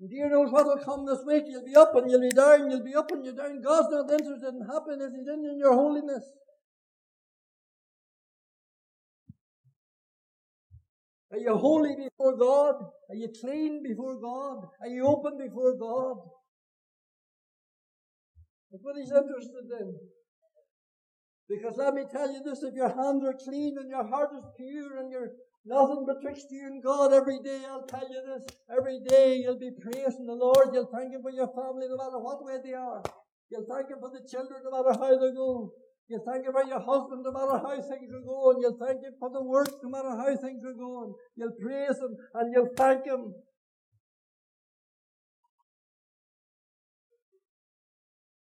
And 0.00 0.10
dear 0.10 0.28
knows 0.28 0.50
what 0.50 0.66
will 0.66 0.84
come 0.84 1.06
this 1.06 1.22
week. 1.24 1.44
You'll 1.46 1.64
be 1.64 1.76
up 1.76 1.94
and 1.94 2.10
you'll 2.10 2.20
be 2.20 2.30
down. 2.30 2.68
You'll 2.68 2.82
be 2.82 2.96
up 2.96 3.08
and 3.12 3.24
you're 3.24 3.36
down. 3.36 3.62
God's 3.62 3.86
not 3.92 4.10
interested 4.10 4.52
in 4.52 4.66
happiness. 4.66 5.12
He's 5.14 5.28
interested 5.28 5.52
in 5.52 5.58
your 5.60 5.74
holiness. 5.74 6.24
Are 11.30 11.38
you 11.38 11.56
holy 11.56 11.94
before 12.02 12.36
God? 12.36 12.74
Are 13.10 13.14
you 13.14 13.28
clean 13.40 13.80
before 13.82 14.20
God? 14.20 14.66
Are 14.80 14.88
you 14.88 15.06
open 15.06 15.38
before 15.38 15.76
God? 15.78 16.16
That's 18.72 18.82
what 18.82 18.96
He's 18.96 19.12
interested 19.12 19.70
in. 19.80 19.94
Because 21.48 21.76
let 21.76 21.92
me 21.94 22.04
tell 22.10 22.32
you 22.32 22.40
this, 22.42 22.62
if 22.62 22.74
your 22.74 22.88
hands 22.88 23.22
are 23.24 23.36
clean 23.36 23.76
and 23.78 23.90
your 23.90 24.06
heart 24.08 24.30
is 24.32 24.44
pure 24.56 24.98
and 24.98 25.12
you're 25.12 25.32
nothing 25.66 26.06
betwixt 26.08 26.46
you 26.50 26.66
and 26.66 26.82
God 26.82 27.12
every 27.12 27.38
day, 27.44 27.60
I'll 27.68 27.84
tell 27.84 28.08
you 28.08 28.22
this, 28.24 28.48
every 28.72 29.00
day 29.06 29.36
you'll 29.36 29.58
be 29.58 29.72
praising 29.76 30.26
the 30.26 30.34
Lord, 30.34 30.72
you'll 30.72 30.88
thank 30.88 31.12
Him 31.12 31.20
for 31.20 31.30
your 31.30 31.52
family 31.52 31.84
no 31.88 31.96
matter 32.00 32.18
what 32.18 32.44
way 32.44 32.56
they 32.64 32.72
are. 32.72 33.02
You'll 33.50 33.68
thank 33.68 33.90
Him 33.90 34.00
for 34.00 34.08
the 34.08 34.24
children 34.24 34.64
no 34.64 34.72
matter 34.72 34.98
how 34.98 35.12
they 35.12 35.36
go. 35.36 35.72
You'll 36.08 36.24
thank 36.24 36.46
Him 36.46 36.52
for 36.52 36.64
your 36.64 36.80
husband 36.80 37.20
no 37.20 37.32
matter 37.32 37.60
how 37.60 37.76
things 37.76 38.08
are 38.08 38.24
going. 38.24 38.56
You'll 38.64 38.80
thank 38.80 39.04
Him 39.04 39.12
for 39.20 39.28
the 39.28 39.44
work 39.44 39.68
no 39.82 39.90
matter 39.90 40.16
how 40.16 40.32
things 40.40 40.64
are 40.64 40.80
going. 40.80 41.12
You'll 41.36 41.56
praise 41.60 42.00
Him 42.00 42.16
and 42.40 42.54
you'll 42.54 42.72
thank 42.74 43.04
Him. 43.04 43.34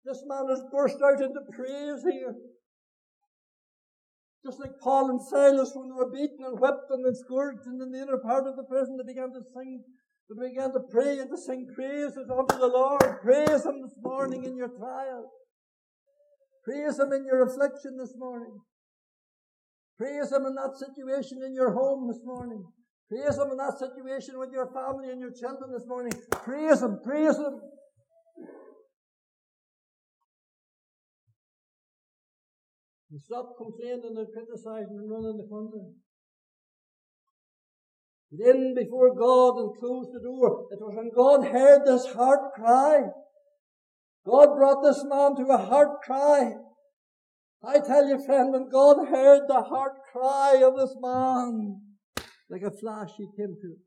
This 0.06 0.24
man 0.26 0.48
has 0.48 0.64
burst 0.72 1.04
out 1.04 1.20
into 1.20 1.44
praise 1.52 2.04
here. 2.10 2.34
Just 4.48 4.62
like 4.62 4.80
Paul 4.80 5.10
and 5.10 5.20
Silas 5.20 5.76
when 5.76 5.90
they 5.90 5.96
were 6.00 6.10
beaten 6.10 6.40
and 6.40 6.58
whipped 6.58 6.88
and 6.90 7.04
then 7.04 7.14
scourged 7.14 7.68
and 7.68 7.82
in 7.82 7.92
the 7.92 8.00
inner 8.00 8.18
part 8.24 8.48
of 8.48 8.56
the 8.56 8.64
prison 8.64 8.96
they 8.96 9.04
began 9.04 9.28
to 9.36 9.44
sing, 9.54 9.84
they 10.32 10.48
began 10.48 10.72
to 10.72 10.80
pray 10.90 11.20
and 11.20 11.30
to 11.30 11.38
sing 11.38 11.68
praises 11.76 12.32
unto 12.32 12.56
the 12.56 12.72
Lord. 12.72 13.20
Praise 13.22 13.66
Him 13.68 13.84
this 13.84 14.00
morning 14.00 14.46
in 14.46 14.56
your 14.56 14.70
trial. 14.70 15.28
Praise 16.64 16.98
Him 16.98 17.12
in 17.12 17.26
your 17.26 17.44
affliction 17.44 17.98
this 18.00 18.16
morning. 18.16 18.56
Praise 19.98 20.32
Him 20.32 20.46
in 20.46 20.56
that 20.56 20.80
situation 20.80 21.44
in 21.44 21.54
your 21.54 21.74
home 21.74 22.08
this 22.08 22.24
morning. 22.24 22.64
Praise 23.12 23.36
Him 23.36 23.52
in 23.52 23.58
that 23.58 23.76
situation 23.76 24.40
with 24.40 24.52
your 24.54 24.72
family 24.72 25.12
and 25.12 25.20
your 25.20 25.36
children 25.36 25.76
this 25.76 25.88
morning. 25.88 26.14
Praise 26.32 26.82
Him, 26.82 27.00
praise 27.04 27.36
Him. 27.36 27.60
And 33.18 33.24
stop 33.24 33.58
complaining 33.58 34.16
and 34.16 34.28
criticizing 34.32 34.96
and 34.96 35.10
running 35.10 35.38
the 35.38 35.50
country. 35.50 35.82
In 38.30 38.76
before 38.76 39.16
God 39.16 39.58
and 39.58 39.76
close 39.80 40.06
the 40.14 40.20
door. 40.20 40.68
It 40.70 40.78
was 40.80 40.94
when 40.96 41.10
God 41.16 41.48
heard 41.52 41.82
this 41.84 42.06
heart 42.14 42.54
cry. 42.54 43.08
God 44.24 44.56
brought 44.56 44.84
this 44.84 45.04
man 45.04 45.36
to 45.38 45.52
a 45.52 45.58
heart 45.58 46.00
cry. 46.06 46.58
I 47.66 47.80
tell 47.80 48.08
you, 48.08 48.24
friend, 48.24 48.54
when 48.54 48.70
God 48.70 49.08
heard 49.10 49.48
the 49.48 49.64
heart 49.64 49.94
cry 50.12 50.62
of 50.64 50.78
this 50.78 50.96
man, 51.02 51.82
like 52.52 52.62
a 52.62 52.70
flash, 52.70 53.10
he 53.18 53.26
came 53.36 53.56
to 53.60 53.68
him. 53.68 53.80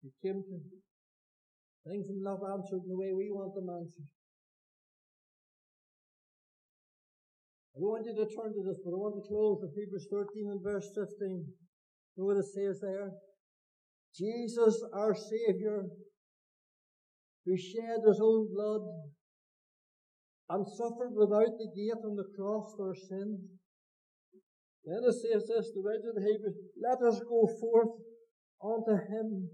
He 0.00 0.10
came 0.26 0.42
to 0.42 0.54
him. 0.54 0.70
Things 1.86 2.06
are 2.08 2.32
not 2.32 2.40
answered 2.50 2.80
the 2.88 2.96
way 2.96 3.12
we 3.12 3.28
want 3.30 3.54
them 3.54 3.68
answered. 3.68 4.08
I 7.74 7.82
want 7.82 8.06
you 8.06 8.14
to 8.14 8.30
turn 8.30 8.54
to 8.54 8.62
this, 8.62 8.78
but 8.84 8.94
I 8.94 9.02
want 9.02 9.18
to 9.18 9.26
close 9.26 9.58
with 9.58 9.74
Hebrews 9.74 10.06
13 10.06 10.46
and 10.46 10.62
verse 10.62 10.86
15. 10.94 11.42
Know 12.16 12.30
what 12.30 12.38
it 12.38 12.46
says 12.54 12.78
there? 12.78 13.10
Jesus, 14.14 14.78
our 14.94 15.14
Saviour, 15.14 15.90
who 17.44 17.56
shed 17.58 17.98
his 18.06 18.20
own 18.22 18.46
blood 18.54 18.86
and 20.50 20.62
suffered 20.78 21.18
without 21.18 21.50
the 21.58 21.66
gate 21.74 21.98
on 22.06 22.14
the 22.14 22.30
cross 22.38 22.72
for 22.78 22.94
sin. 22.94 23.42
Then 24.84 25.02
it 25.02 25.16
says 25.18 25.42
this, 25.48 25.72
the 25.74 25.82
writer 25.82 26.14
of 26.14 26.16
the 26.16 26.30
Hebrews, 26.30 26.54
let 26.78 27.02
us 27.02 27.18
go 27.26 27.48
forth 27.58 27.98
unto 28.62 28.94
him. 29.02 29.50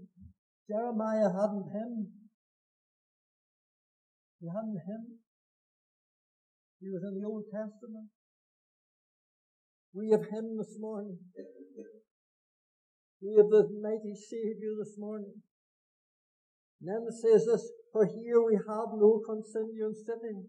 Jeremiah 0.69 1.33
hadn't 1.33 1.73
him. 1.73 2.07
He 4.39 4.47
hadn't 4.47 4.77
him. 4.85 5.20
He 6.81 6.89
was 6.89 7.05
in 7.05 7.21
the 7.21 7.27
Old 7.27 7.45
Testament. 7.53 8.09
We 9.93 10.09
have 10.09 10.25
Him 10.33 10.57
this 10.57 10.75
morning. 10.79 11.19
We 13.21 13.37
have 13.37 13.53
the 13.53 13.69
mighty 13.77 14.17
Saviour 14.17 14.73
this 14.81 14.97
morning. 14.97 15.45
And 16.81 16.89
then 16.89 17.05
it 17.05 17.13
says 17.21 17.45
this, 17.45 17.69
for 17.93 18.09
here 18.09 18.41
we 18.41 18.57
have 18.57 18.97
no 18.97 19.21
continuing 19.21 19.93
city, 19.93 20.41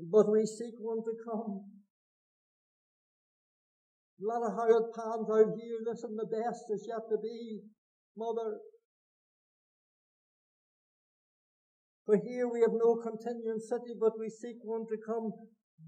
but 0.00 0.32
we 0.32 0.46
seek 0.46 0.72
one 0.80 1.04
to 1.04 1.12
come. 1.28 1.76
No 4.18 4.32
matter 4.32 4.56
how 4.56 4.64
it 4.64 4.96
pans 4.96 5.28
out 5.28 5.52
here, 5.60 5.78
this 5.84 6.00
listen, 6.02 6.16
the 6.16 6.24
best 6.24 6.64
is 6.72 6.88
yet 6.88 7.04
to 7.10 7.18
be, 7.20 7.60
mother. 8.16 8.56
For 12.08 12.16
here 12.16 12.48
we 12.48 12.62
have 12.62 12.72
no 12.72 12.96
continuing 12.96 13.60
city, 13.60 13.92
but 14.00 14.18
we 14.18 14.30
seek 14.30 14.56
one 14.62 14.86
to 14.86 14.96
come 15.06 15.30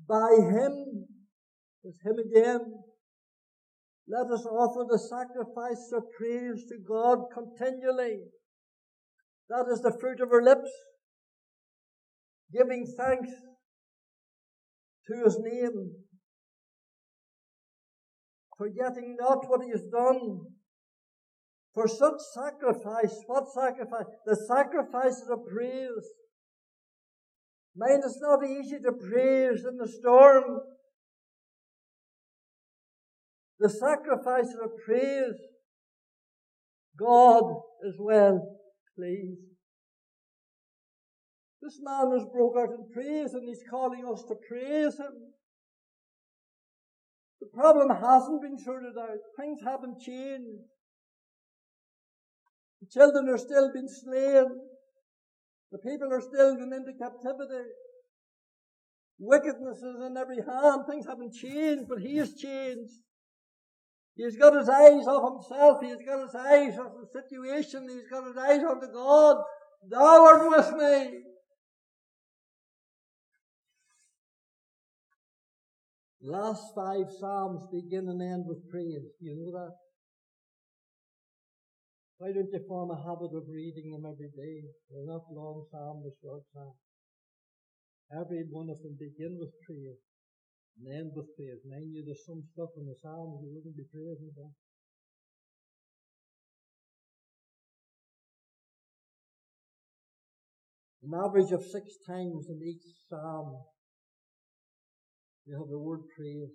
by 0.07 0.29
him. 0.37 1.07
It's 1.83 2.03
him 2.05 2.19
again. 2.19 2.61
Let 4.07 4.31
us 4.31 4.45
offer 4.45 4.85
the 4.87 4.99
sacrifice 4.99 5.91
of 5.97 6.03
praise 6.19 6.67
to 6.69 6.77
God 6.87 7.21
continually. 7.33 8.19
That 9.49 9.65
is 9.73 9.81
the 9.81 9.97
fruit 9.99 10.21
of 10.21 10.31
our 10.31 10.43
lips. 10.43 10.71
Giving 12.53 12.85
thanks 12.99 13.31
to 15.07 15.25
his 15.25 15.39
name. 15.41 15.93
Forgetting 18.59 19.17
not 19.19 19.49
what 19.49 19.65
he 19.65 19.71
has 19.71 19.85
done 19.91 20.41
for 21.75 21.87
such 21.87 22.21
sacrifice, 22.35 23.15
what 23.27 23.45
sacrifice? 23.53 24.07
The 24.27 24.37
sacrifices 24.49 25.29
of 25.31 25.47
praise. 25.47 26.07
Mind, 27.77 28.03
it's 28.05 28.21
not 28.21 28.45
easy 28.45 28.79
to 28.85 28.93
praise 28.93 29.65
in 29.65 29.77
the 29.77 29.89
storm. 29.89 30.61
The 33.61 33.69
sacrifices 33.69 34.57
of 34.63 34.71
praise. 34.85 35.39
God 36.99 37.45
is 37.87 37.95
well 37.99 38.59
pleased. 38.97 39.41
This 41.63 41.79
man 41.83 42.11
has 42.13 42.27
broke 42.33 42.55
out 42.59 42.71
in 42.71 42.91
praise 42.93 43.35
and 43.35 43.49
he's 43.49 43.63
calling 43.71 44.05
us 44.11 44.25
to 44.29 44.35
praise 44.49 44.99
him. 44.99 45.33
The 47.41 47.47
problem 47.55 47.89
hasn't 47.89 48.43
been 48.43 48.59
sorted 48.59 48.99
out. 48.99 49.19
Things 49.39 49.61
haven't 49.65 50.01
changed. 50.01 50.65
Children 52.93 53.29
are 53.29 53.39
still 53.39 53.73
being 53.73 53.89
slain. 53.89 54.47
The 55.71 55.79
people 55.79 56.13
are 56.13 56.21
still 56.21 56.57
going 56.57 56.73
into 56.73 56.93
captivity. 56.99 57.69
Wickedness 59.19 59.79
is 59.79 60.01
in 60.05 60.17
every 60.17 60.39
hand. 60.39 60.83
Things 60.89 61.07
haven't 61.07 61.35
changed, 61.35 61.85
but 61.89 62.01
he 62.01 62.17
has 62.17 62.35
changed. 62.35 62.93
He's 64.17 64.37
got 64.37 64.59
his 64.59 64.69
eyes 64.69 65.07
off 65.07 65.35
himself. 65.35 65.79
He's 65.83 66.05
got 66.05 66.23
his 66.23 66.35
eyes 66.35 66.79
off 66.79 66.93
the 67.01 67.21
situation. 67.21 67.89
He's 67.89 68.09
got 68.11 68.27
his 68.27 68.37
eyes 68.37 68.63
on 68.65 68.81
the 68.81 68.89
God. 68.89 69.37
Thou 69.89 70.25
art 70.27 70.51
with 70.51 70.73
me. 70.77 71.21
Last 76.23 76.75
five 76.75 77.07
Psalms 77.19 77.63
begin 77.73 78.09
and 78.09 78.21
end 78.21 78.45
with 78.47 78.69
praise. 78.71 79.07
You 79.21 79.37
know 79.37 79.53
that? 79.53 79.75
Why 82.21 82.37
don't 82.37 82.53
you 82.53 82.61
form 82.69 82.91
a 82.91 83.01
habit 83.01 83.33
of 83.33 83.49
reading 83.49 83.97
them 83.97 84.05
every 84.05 84.29
day? 84.29 84.69
They're 84.93 85.09
not 85.09 85.33
long 85.33 85.65
psalms 85.73 86.05
or 86.05 86.13
short 86.21 86.45
psalms. 86.53 86.77
Every 88.13 88.45
one 88.51 88.69
of 88.69 88.77
them 88.83 88.93
begin 89.01 89.41
with 89.41 89.57
prayer 89.65 89.97
and 90.77 90.85
end 90.93 91.13
with 91.17 91.33
praise. 91.35 91.65
And 91.65 91.73
you 91.89 92.05
there's 92.05 92.21
some 92.27 92.45
stuff 92.53 92.77
in 92.77 92.85
the 92.85 92.95
psalms 93.01 93.41
you 93.41 93.49
wouldn't 93.57 93.75
be 93.75 93.89
praising 93.89 94.37
for. 94.37 94.53
An 101.01 101.17
average 101.25 101.53
of 101.53 101.65
six 101.65 101.89
times 102.07 102.53
in 102.53 102.61
each 102.61 102.85
psalm, 103.09 103.65
you 105.47 105.57
have 105.57 105.73
the 105.73 105.79
word 105.79 106.01
praise. 106.15 106.53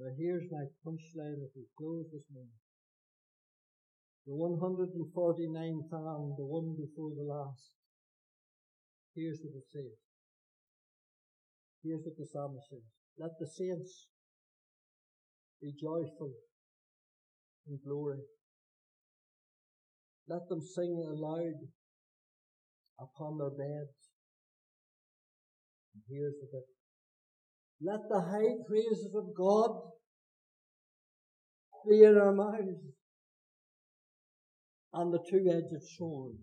Now 0.00 0.08
here's 0.16 0.48
my 0.50 0.64
punchline 0.80 1.44
as 1.44 1.52
we 1.54 1.68
close 1.76 2.06
this 2.10 2.24
morning. 2.32 2.56
The 4.24 4.32
149th 4.32 5.90
psalm, 5.90 6.34
the 6.38 6.46
one 6.46 6.74
before 6.74 7.10
the 7.14 7.22
last. 7.22 7.68
Here's 9.14 9.40
what 9.44 9.52
it 9.60 9.68
says. 9.68 10.00
Here's 11.84 12.00
what 12.02 12.16
the 12.16 12.24
psalmist 12.24 12.70
says. 12.70 12.80
Let 13.18 13.32
the 13.38 13.46
saints 13.46 14.06
be 15.60 15.74
joyful 15.78 16.32
in 17.68 17.78
glory. 17.84 18.20
Let 20.28 20.48
them 20.48 20.62
sing 20.62 20.96
aloud 20.96 21.60
upon 22.98 23.36
their 23.36 23.50
beds. 23.50 24.00
And 25.92 26.02
here's 26.08 26.36
the 26.40 26.48
bit. 26.50 26.79
Let 27.82 28.00
the 28.08 28.20
high 28.20 28.56
praises 28.68 29.14
of 29.14 29.34
God 29.34 29.70
be 31.88 32.02
in 32.02 32.16
our 32.16 32.32
mouths 32.32 32.84
and 34.92 35.14
the 35.14 35.18
two-edged 35.30 35.82
sword 35.96 36.36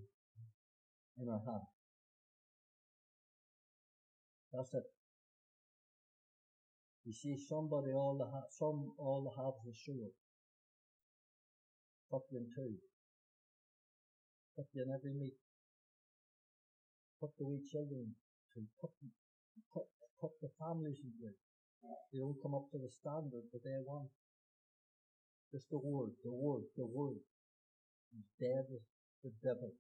in 1.19 1.29
our 1.29 1.41
hand. 1.45 1.67
That's 4.53 4.73
it. 4.73 4.83
You 7.05 7.13
see, 7.13 7.37
somebody 7.37 7.91
all 7.91 8.17
the 8.17 8.25
ha- 8.25 8.49
some 8.49 8.91
all 8.97 9.23
the 9.23 9.41
have 9.41 9.53
the 9.63 9.73
sword. 9.85 10.11
Cut 12.11 12.21
you 12.31 12.39
in 12.39 12.47
two. 12.55 12.75
Cut 14.55 14.65
you 14.73 14.83
in 14.83 14.89
every 14.93 15.13
meat. 15.13 15.37
Cut 17.21 17.29
the 17.37 17.45
wee 17.45 17.61
children 17.71 18.15
to 18.53 18.61
cut, 18.81 18.91
cut 20.19 20.31
the 20.41 20.49
families 20.59 20.97
in 21.03 21.11
two. 21.19 21.33
They 22.11 22.19
don't 22.19 22.37
come 22.41 22.55
up 22.55 22.69
to 22.71 22.77
the 22.77 22.89
standard 22.89 23.45
that 23.53 23.63
they 23.63 23.77
want. 23.85 24.09
Just 25.51 25.69
the 25.69 25.77
word, 25.77 26.11
the 26.23 26.31
word, 26.33 26.63
the 26.75 26.85
word. 26.85 27.21
He's 28.11 28.27
dead 28.39 28.65
as 28.73 28.81
the 29.23 29.31
devil. 29.43 29.71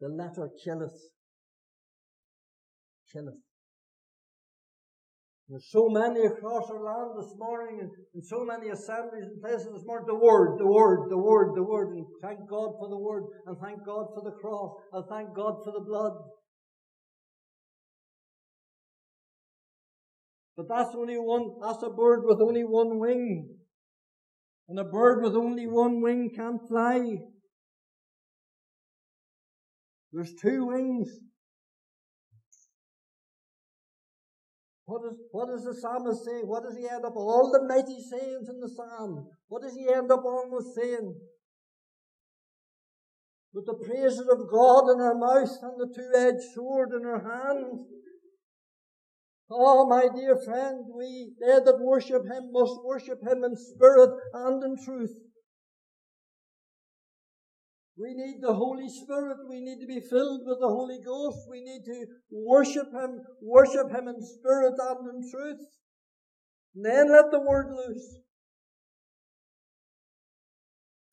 The 0.00 0.08
letter 0.08 0.50
killeth. 0.64 0.98
Killeth. 3.12 3.51
There's 5.52 5.68
so 5.70 5.90
many 5.90 6.24
across 6.24 6.70
our 6.70 6.82
land 6.82 7.10
this 7.20 7.36
morning 7.36 7.80
and, 7.82 7.90
and 8.14 8.24
so 8.24 8.42
many 8.42 8.70
assemblies 8.70 9.24
and 9.24 9.38
places 9.42 9.68
this 9.70 9.84
morning. 9.84 10.06
The 10.08 10.14
Word, 10.14 10.58
the 10.58 10.66
Word, 10.66 11.10
the 11.10 11.18
Word, 11.18 11.54
the 11.54 11.62
Word. 11.62 11.94
And 11.94 12.06
thank 12.22 12.48
God 12.48 12.72
for 12.80 12.88
the 12.88 12.96
Word 12.96 13.24
and 13.44 13.58
thank 13.60 13.84
God 13.84 14.06
for 14.14 14.22
the 14.24 14.30
cross 14.40 14.72
and 14.94 15.04
thank 15.10 15.36
God 15.36 15.56
for 15.62 15.74
the 15.74 15.84
blood. 15.84 16.12
But 20.56 20.68
that's 20.70 20.94
only 20.96 21.16
one, 21.16 21.50
that's 21.60 21.82
a 21.82 21.90
bird 21.90 22.22
with 22.24 22.40
only 22.40 22.62
one 22.62 22.98
wing. 22.98 23.54
And 24.70 24.78
a 24.78 24.84
bird 24.84 25.22
with 25.22 25.34
only 25.34 25.66
one 25.66 26.00
wing 26.00 26.30
can't 26.34 26.66
fly. 26.66 27.18
There's 30.14 30.32
two 30.32 30.64
wings. 30.64 31.10
What, 34.92 35.08
is, 35.08 35.16
what 35.30 35.48
does 35.48 35.64
the 35.64 35.72
psalmist 35.72 36.22
say? 36.22 36.44
What 36.44 36.64
does 36.64 36.76
he 36.76 36.84
end 36.84 37.02
up? 37.06 37.16
All 37.16 37.50
the 37.50 37.64
mighty 37.64 37.96
sayings 37.96 38.50
in 38.50 38.60
the 38.60 38.68
psalm. 38.68 39.26
What 39.48 39.62
does 39.62 39.72
he 39.72 39.88
end 39.88 40.12
up 40.12 40.20
with 40.22 40.66
saying? 40.76 41.14
With 43.54 43.64
the 43.64 43.80
praises 43.80 44.28
of 44.28 44.50
God 44.52 44.92
in 44.92 45.00
our 45.00 45.16
mouth 45.16 45.48
and 45.62 45.80
the 45.80 45.88
two-edged 45.96 46.44
sword 46.52 46.90
in 46.92 47.06
our 47.06 47.24
hand. 47.24 47.86
Oh, 49.50 49.88
my 49.88 50.08
dear 50.14 50.36
friend, 50.44 50.84
we, 50.94 51.32
they 51.40 51.54
that 51.54 51.80
worship 51.80 52.24
Him 52.24 52.52
must 52.52 52.84
worship 52.84 53.22
Him 53.26 53.44
in 53.44 53.56
spirit 53.56 54.10
and 54.34 54.62
in 54.62 54.76
truth. 54.84 55.14
We 58.02 58.14
need 58.14 58.40
the 58.42 58.52
Holy 58.52 58.88
Spirit. 58.88 59.38
We 59.48 59.60
need 59.60 59.78
to 59.78 59.86
be 59.86 60.00
filled 60.00 60.42
with 60.44 60.58
the 60.58 60.66
Holy 60.66 60.98
Ghost. 61.06 61.46
We 61.48 61.60
need 61.60 61.84
to 61.84 62.06
worship 62.32 62.90
Him, 62.92 63.20
worship 63.40 63.94
Him 63.94 64.08
in 64.08 64.20
spirit 64.20 64.74
and 64.76 65.08
in 65.08 65.30
truth. 65.30 65.60
And 66.74 66.84
then 66.84 67.12
let 67.12 67.30
the 67.30 67.38
word 67.38 67.70
loose. 67.70 68.18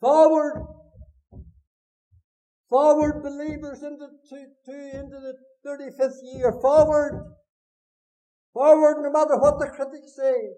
Forward. 0.01 0.65
Forward 2.69 3.21
believers 3.21 3.83
into, 3.83 4.07
to, 4.29 4.45
to, 4.65 4.99
into 4.99 5.19
the 5.19 5.33
35th 5.67 6.17
year. 6.33 6.53
Forward. 6.59 7.35
Forward 8.51 9.03
no 9.03 9.11
matter 9.11 9.37
what 9.37 9.59
the 9.59 9.67
critics 9.67 10.15
say. 10.17 10.53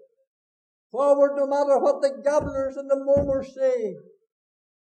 Forward 0.90 1.36
no 1.36 1.46
matter 1.46 1.78
what 1.78 2.00
the 2.00 2.22
gabblers 2.24 2.78
and 2.78 2.88
the 2.88 3.04
mummers 3.04 3.54
say. 3.54 3.96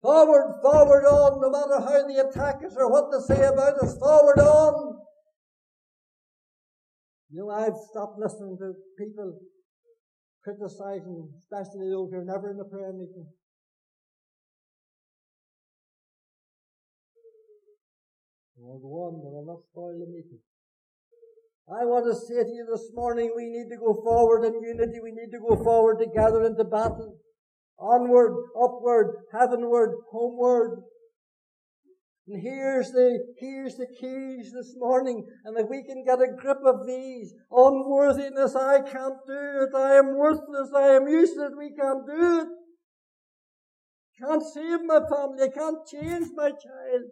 Forward, 0.04 0.60
forward 0.62 1.06
on, 1.08 1.40
no 1.40 1.50
matter 1.50 1.80
how 1.80 2.04
the 2.04 2.28
attackers 2.28 2.76
or 2.76 2.92
what 2.92 3.08
they 3.08 3.24
say 3.24 3.46
about 3.48 3.80
us. 3.80 3.98
Forward 3.98 4.38
on. 4.38 5.00
You 7.32 7.40
know, 7.40 7.50
I've 7.50 7.80
stopped 7.90 8.20
listening 8.20 8.58
to 8.60 8.74
people 9.00 9.40
criticizing, 10.44 11.32
especially 11.40 11.88
those 11.90 12.12
who 12.12 12.20
are 12.20 12.26
never 12.26 12.52
in 12.52 12.58
the 12.58 12.66
prayer 12.66 12.92
meeting. 12.92 13.26
I'll 18.60 18.80
go 18.80 19.08
on, 19.08 19.24
but 19.24 19.32
I'll 19.40 19.48
not 19.48 19.64
spoil 19.72 19.96
the 20.00 20.12
meeting. 20.12 20.40
I 21.72 21.86
want 21.88 22.12
to 22.12 22.16
say 22.16 22.44
to 22.44 22.52
you 22.52 22.68
this 22.70 22.92
morning, 22.94 23.32
we 23.36 23.48
need 23.48 23.72
to 23.72 23.80
go 23.80 23.96
forward 24.04 24.44
in 24.44 24.62
unity. 24.62 25.00
We 25.02 25.12
need 25.12 25.32
to 25.32 25.40
go 25.40 25.56
forward 25.64 26.00
together 26.00 26.44
into 26.44 26.66
battle. 26.66 27.24
Onward, 27.84 28.34
upward, 28.58 29.18
heavenward, 29.34 29.92
homeward. 30.10 30.84
And 32.28 32.42
here's 32.42 32.92
the, 32.92 33.20
here's 33.38 33.76
the 33.76 33.88
keys 34.00 34.54
this 34.54 34.74
morning. 34.78 35.28
And 35.44 35.58
if 35.58 35.68
we 35.70 35.84
can 35.84 36.06
get 36.06 36.22
a 36.22 36.34
grip 36.40 36.60
of 36.66 36.88
these, 36.88 37.34
unworthiness, 37.52 38.56
I 38.56 38.80
can't 38.80 39.18
do 39.28 39.68
it. 39.68 39.76
I 39.76 39.96
am 39.96 40.16
worthless. 40.16 40.72
I 40.74 40.96
am 40.96 41.10
useless. 41.10 41.52
We 41.58 41.76
can't 41.76 42.08
do 42.08 42.40
it. 42.40 42.48
Can't 44.22 44.44
save 44.54 44.86
my 44.86 45.02
family. 45.10 45.44
I 45.44 45.50
can't 45.50 45.86
change 45.86 46.30
my 46.36 46.52
child. 46.52 47.04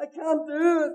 I 0.00 0.06
can't 0.06 0.48
do 0.48 0.84
it 0.86 0.92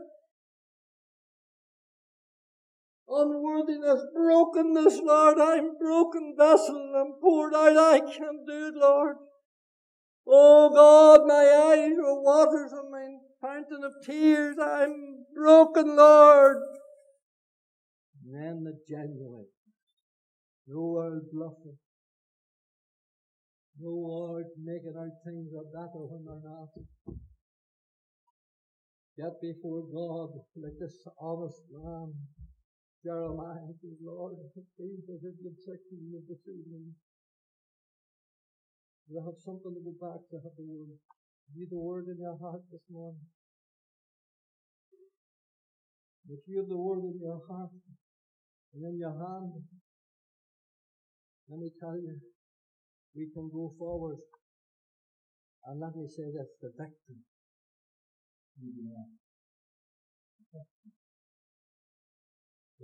unworthiness, 3.16 4.06
brokenness, 4.14 5.00
Lord. 5.04 5.40
I'm 5.40 5.78
broken 5.78 6.36
vessel. 6.38 6.94
I'm 6.96 7.14
poured 7.22 7.54
out. 7.54 7.78
I 7.78 8.00
can't 8.00 8.46
do 8.48 8.68
it, 8.68 8.76
Lord. 8.76 9.18
Oh 10.28 10.70
God, 10.74 11.28
my 11.28 11.74
eyes 11.74 11.98
are 11.98 12.22
waters 12.22 12.72
and 12.72 12.92
my 12.92 13.08
fountain 13.42 13.84
of 13.84 13.94
tears. 14.06 14.58
I'm 14.62 15.26
broken, 15.36 15.96
Lord. 15.96 16.58
And 18.24 18.34
then 18.34 18.64
the 18.64 18.78
genuine. 18.90 19.46
No 20.68 20.82
world 20.82 21.24
bluffing. 21.32 21.78
No 23.80 23.92
word 23.92 24.46
making 24.64 24.96
out 24.98 25.12
things 25.26 25.52
are 25.54 25.70
better 25.72 26.00
when 26.00 26.26
they're 26.26 26.50
not. 26.50 26.70
Get 29.18 29.42
before 29.42 29.84
God 29.94 30.42
like 30.56 30.80
this 30.80 30.96
honest 31.22 31.62
lamb. 31.72 32.14
Jeremiah 33.06 33.70
says, 33.70 34.02
Lord, 34.02 34.34
please 34.74 35.06
did 35.06 35.22
good 35.22 35.58
section 35.62 36.10
of 36.18 36.26
this 36.26 36.42
evening. 36.50 36.90
You 39.06 39.22
have 39.22 39.38
something 39.38 39.78
to 39.78 39.82
go 39.86 39.94
back 40.02 40.26
to 40.34 40.42
have 40.42 40.58
the 40.58 40.66
word. 40.66 40.98
Need 41.54 41.70
the 41.70 41.78
word 41.78 42.10
in 42.10 42.18
your 42.18 42.36
heart 42.42 42.66
this 42.72 42.82
morning. 42.90 43.30
If 46.28 46.40
you 46.48 46.58
have 46.58 46.70
the 46.70 46.82
word 46.82 47.06
in 47.06 47.20
your 47.22 47.42
heart 47.48 47.70
and 48.74 48.84
in 48.84 48.98
your 48.98 49.14
hand, 49.14 49.54
let 51.48 51.60
me 51.60 51.70
tell 51.80 51.94
you, 51.94 52.18
we 53.16 53.30
can 53.36 53.52
go 53.54 53.72
forward. 53.78 54.18
And 55.66 55.80
let 55.80 55.96
me 55.96 56.08
say 56.10 56.26
this, 56.34 56.50
the 56.60 56.74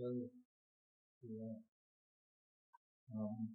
victory. 0.02 0.30
Well, 1.24 1.32
yeah. 1.38 1.54
Um, 3.14 3.50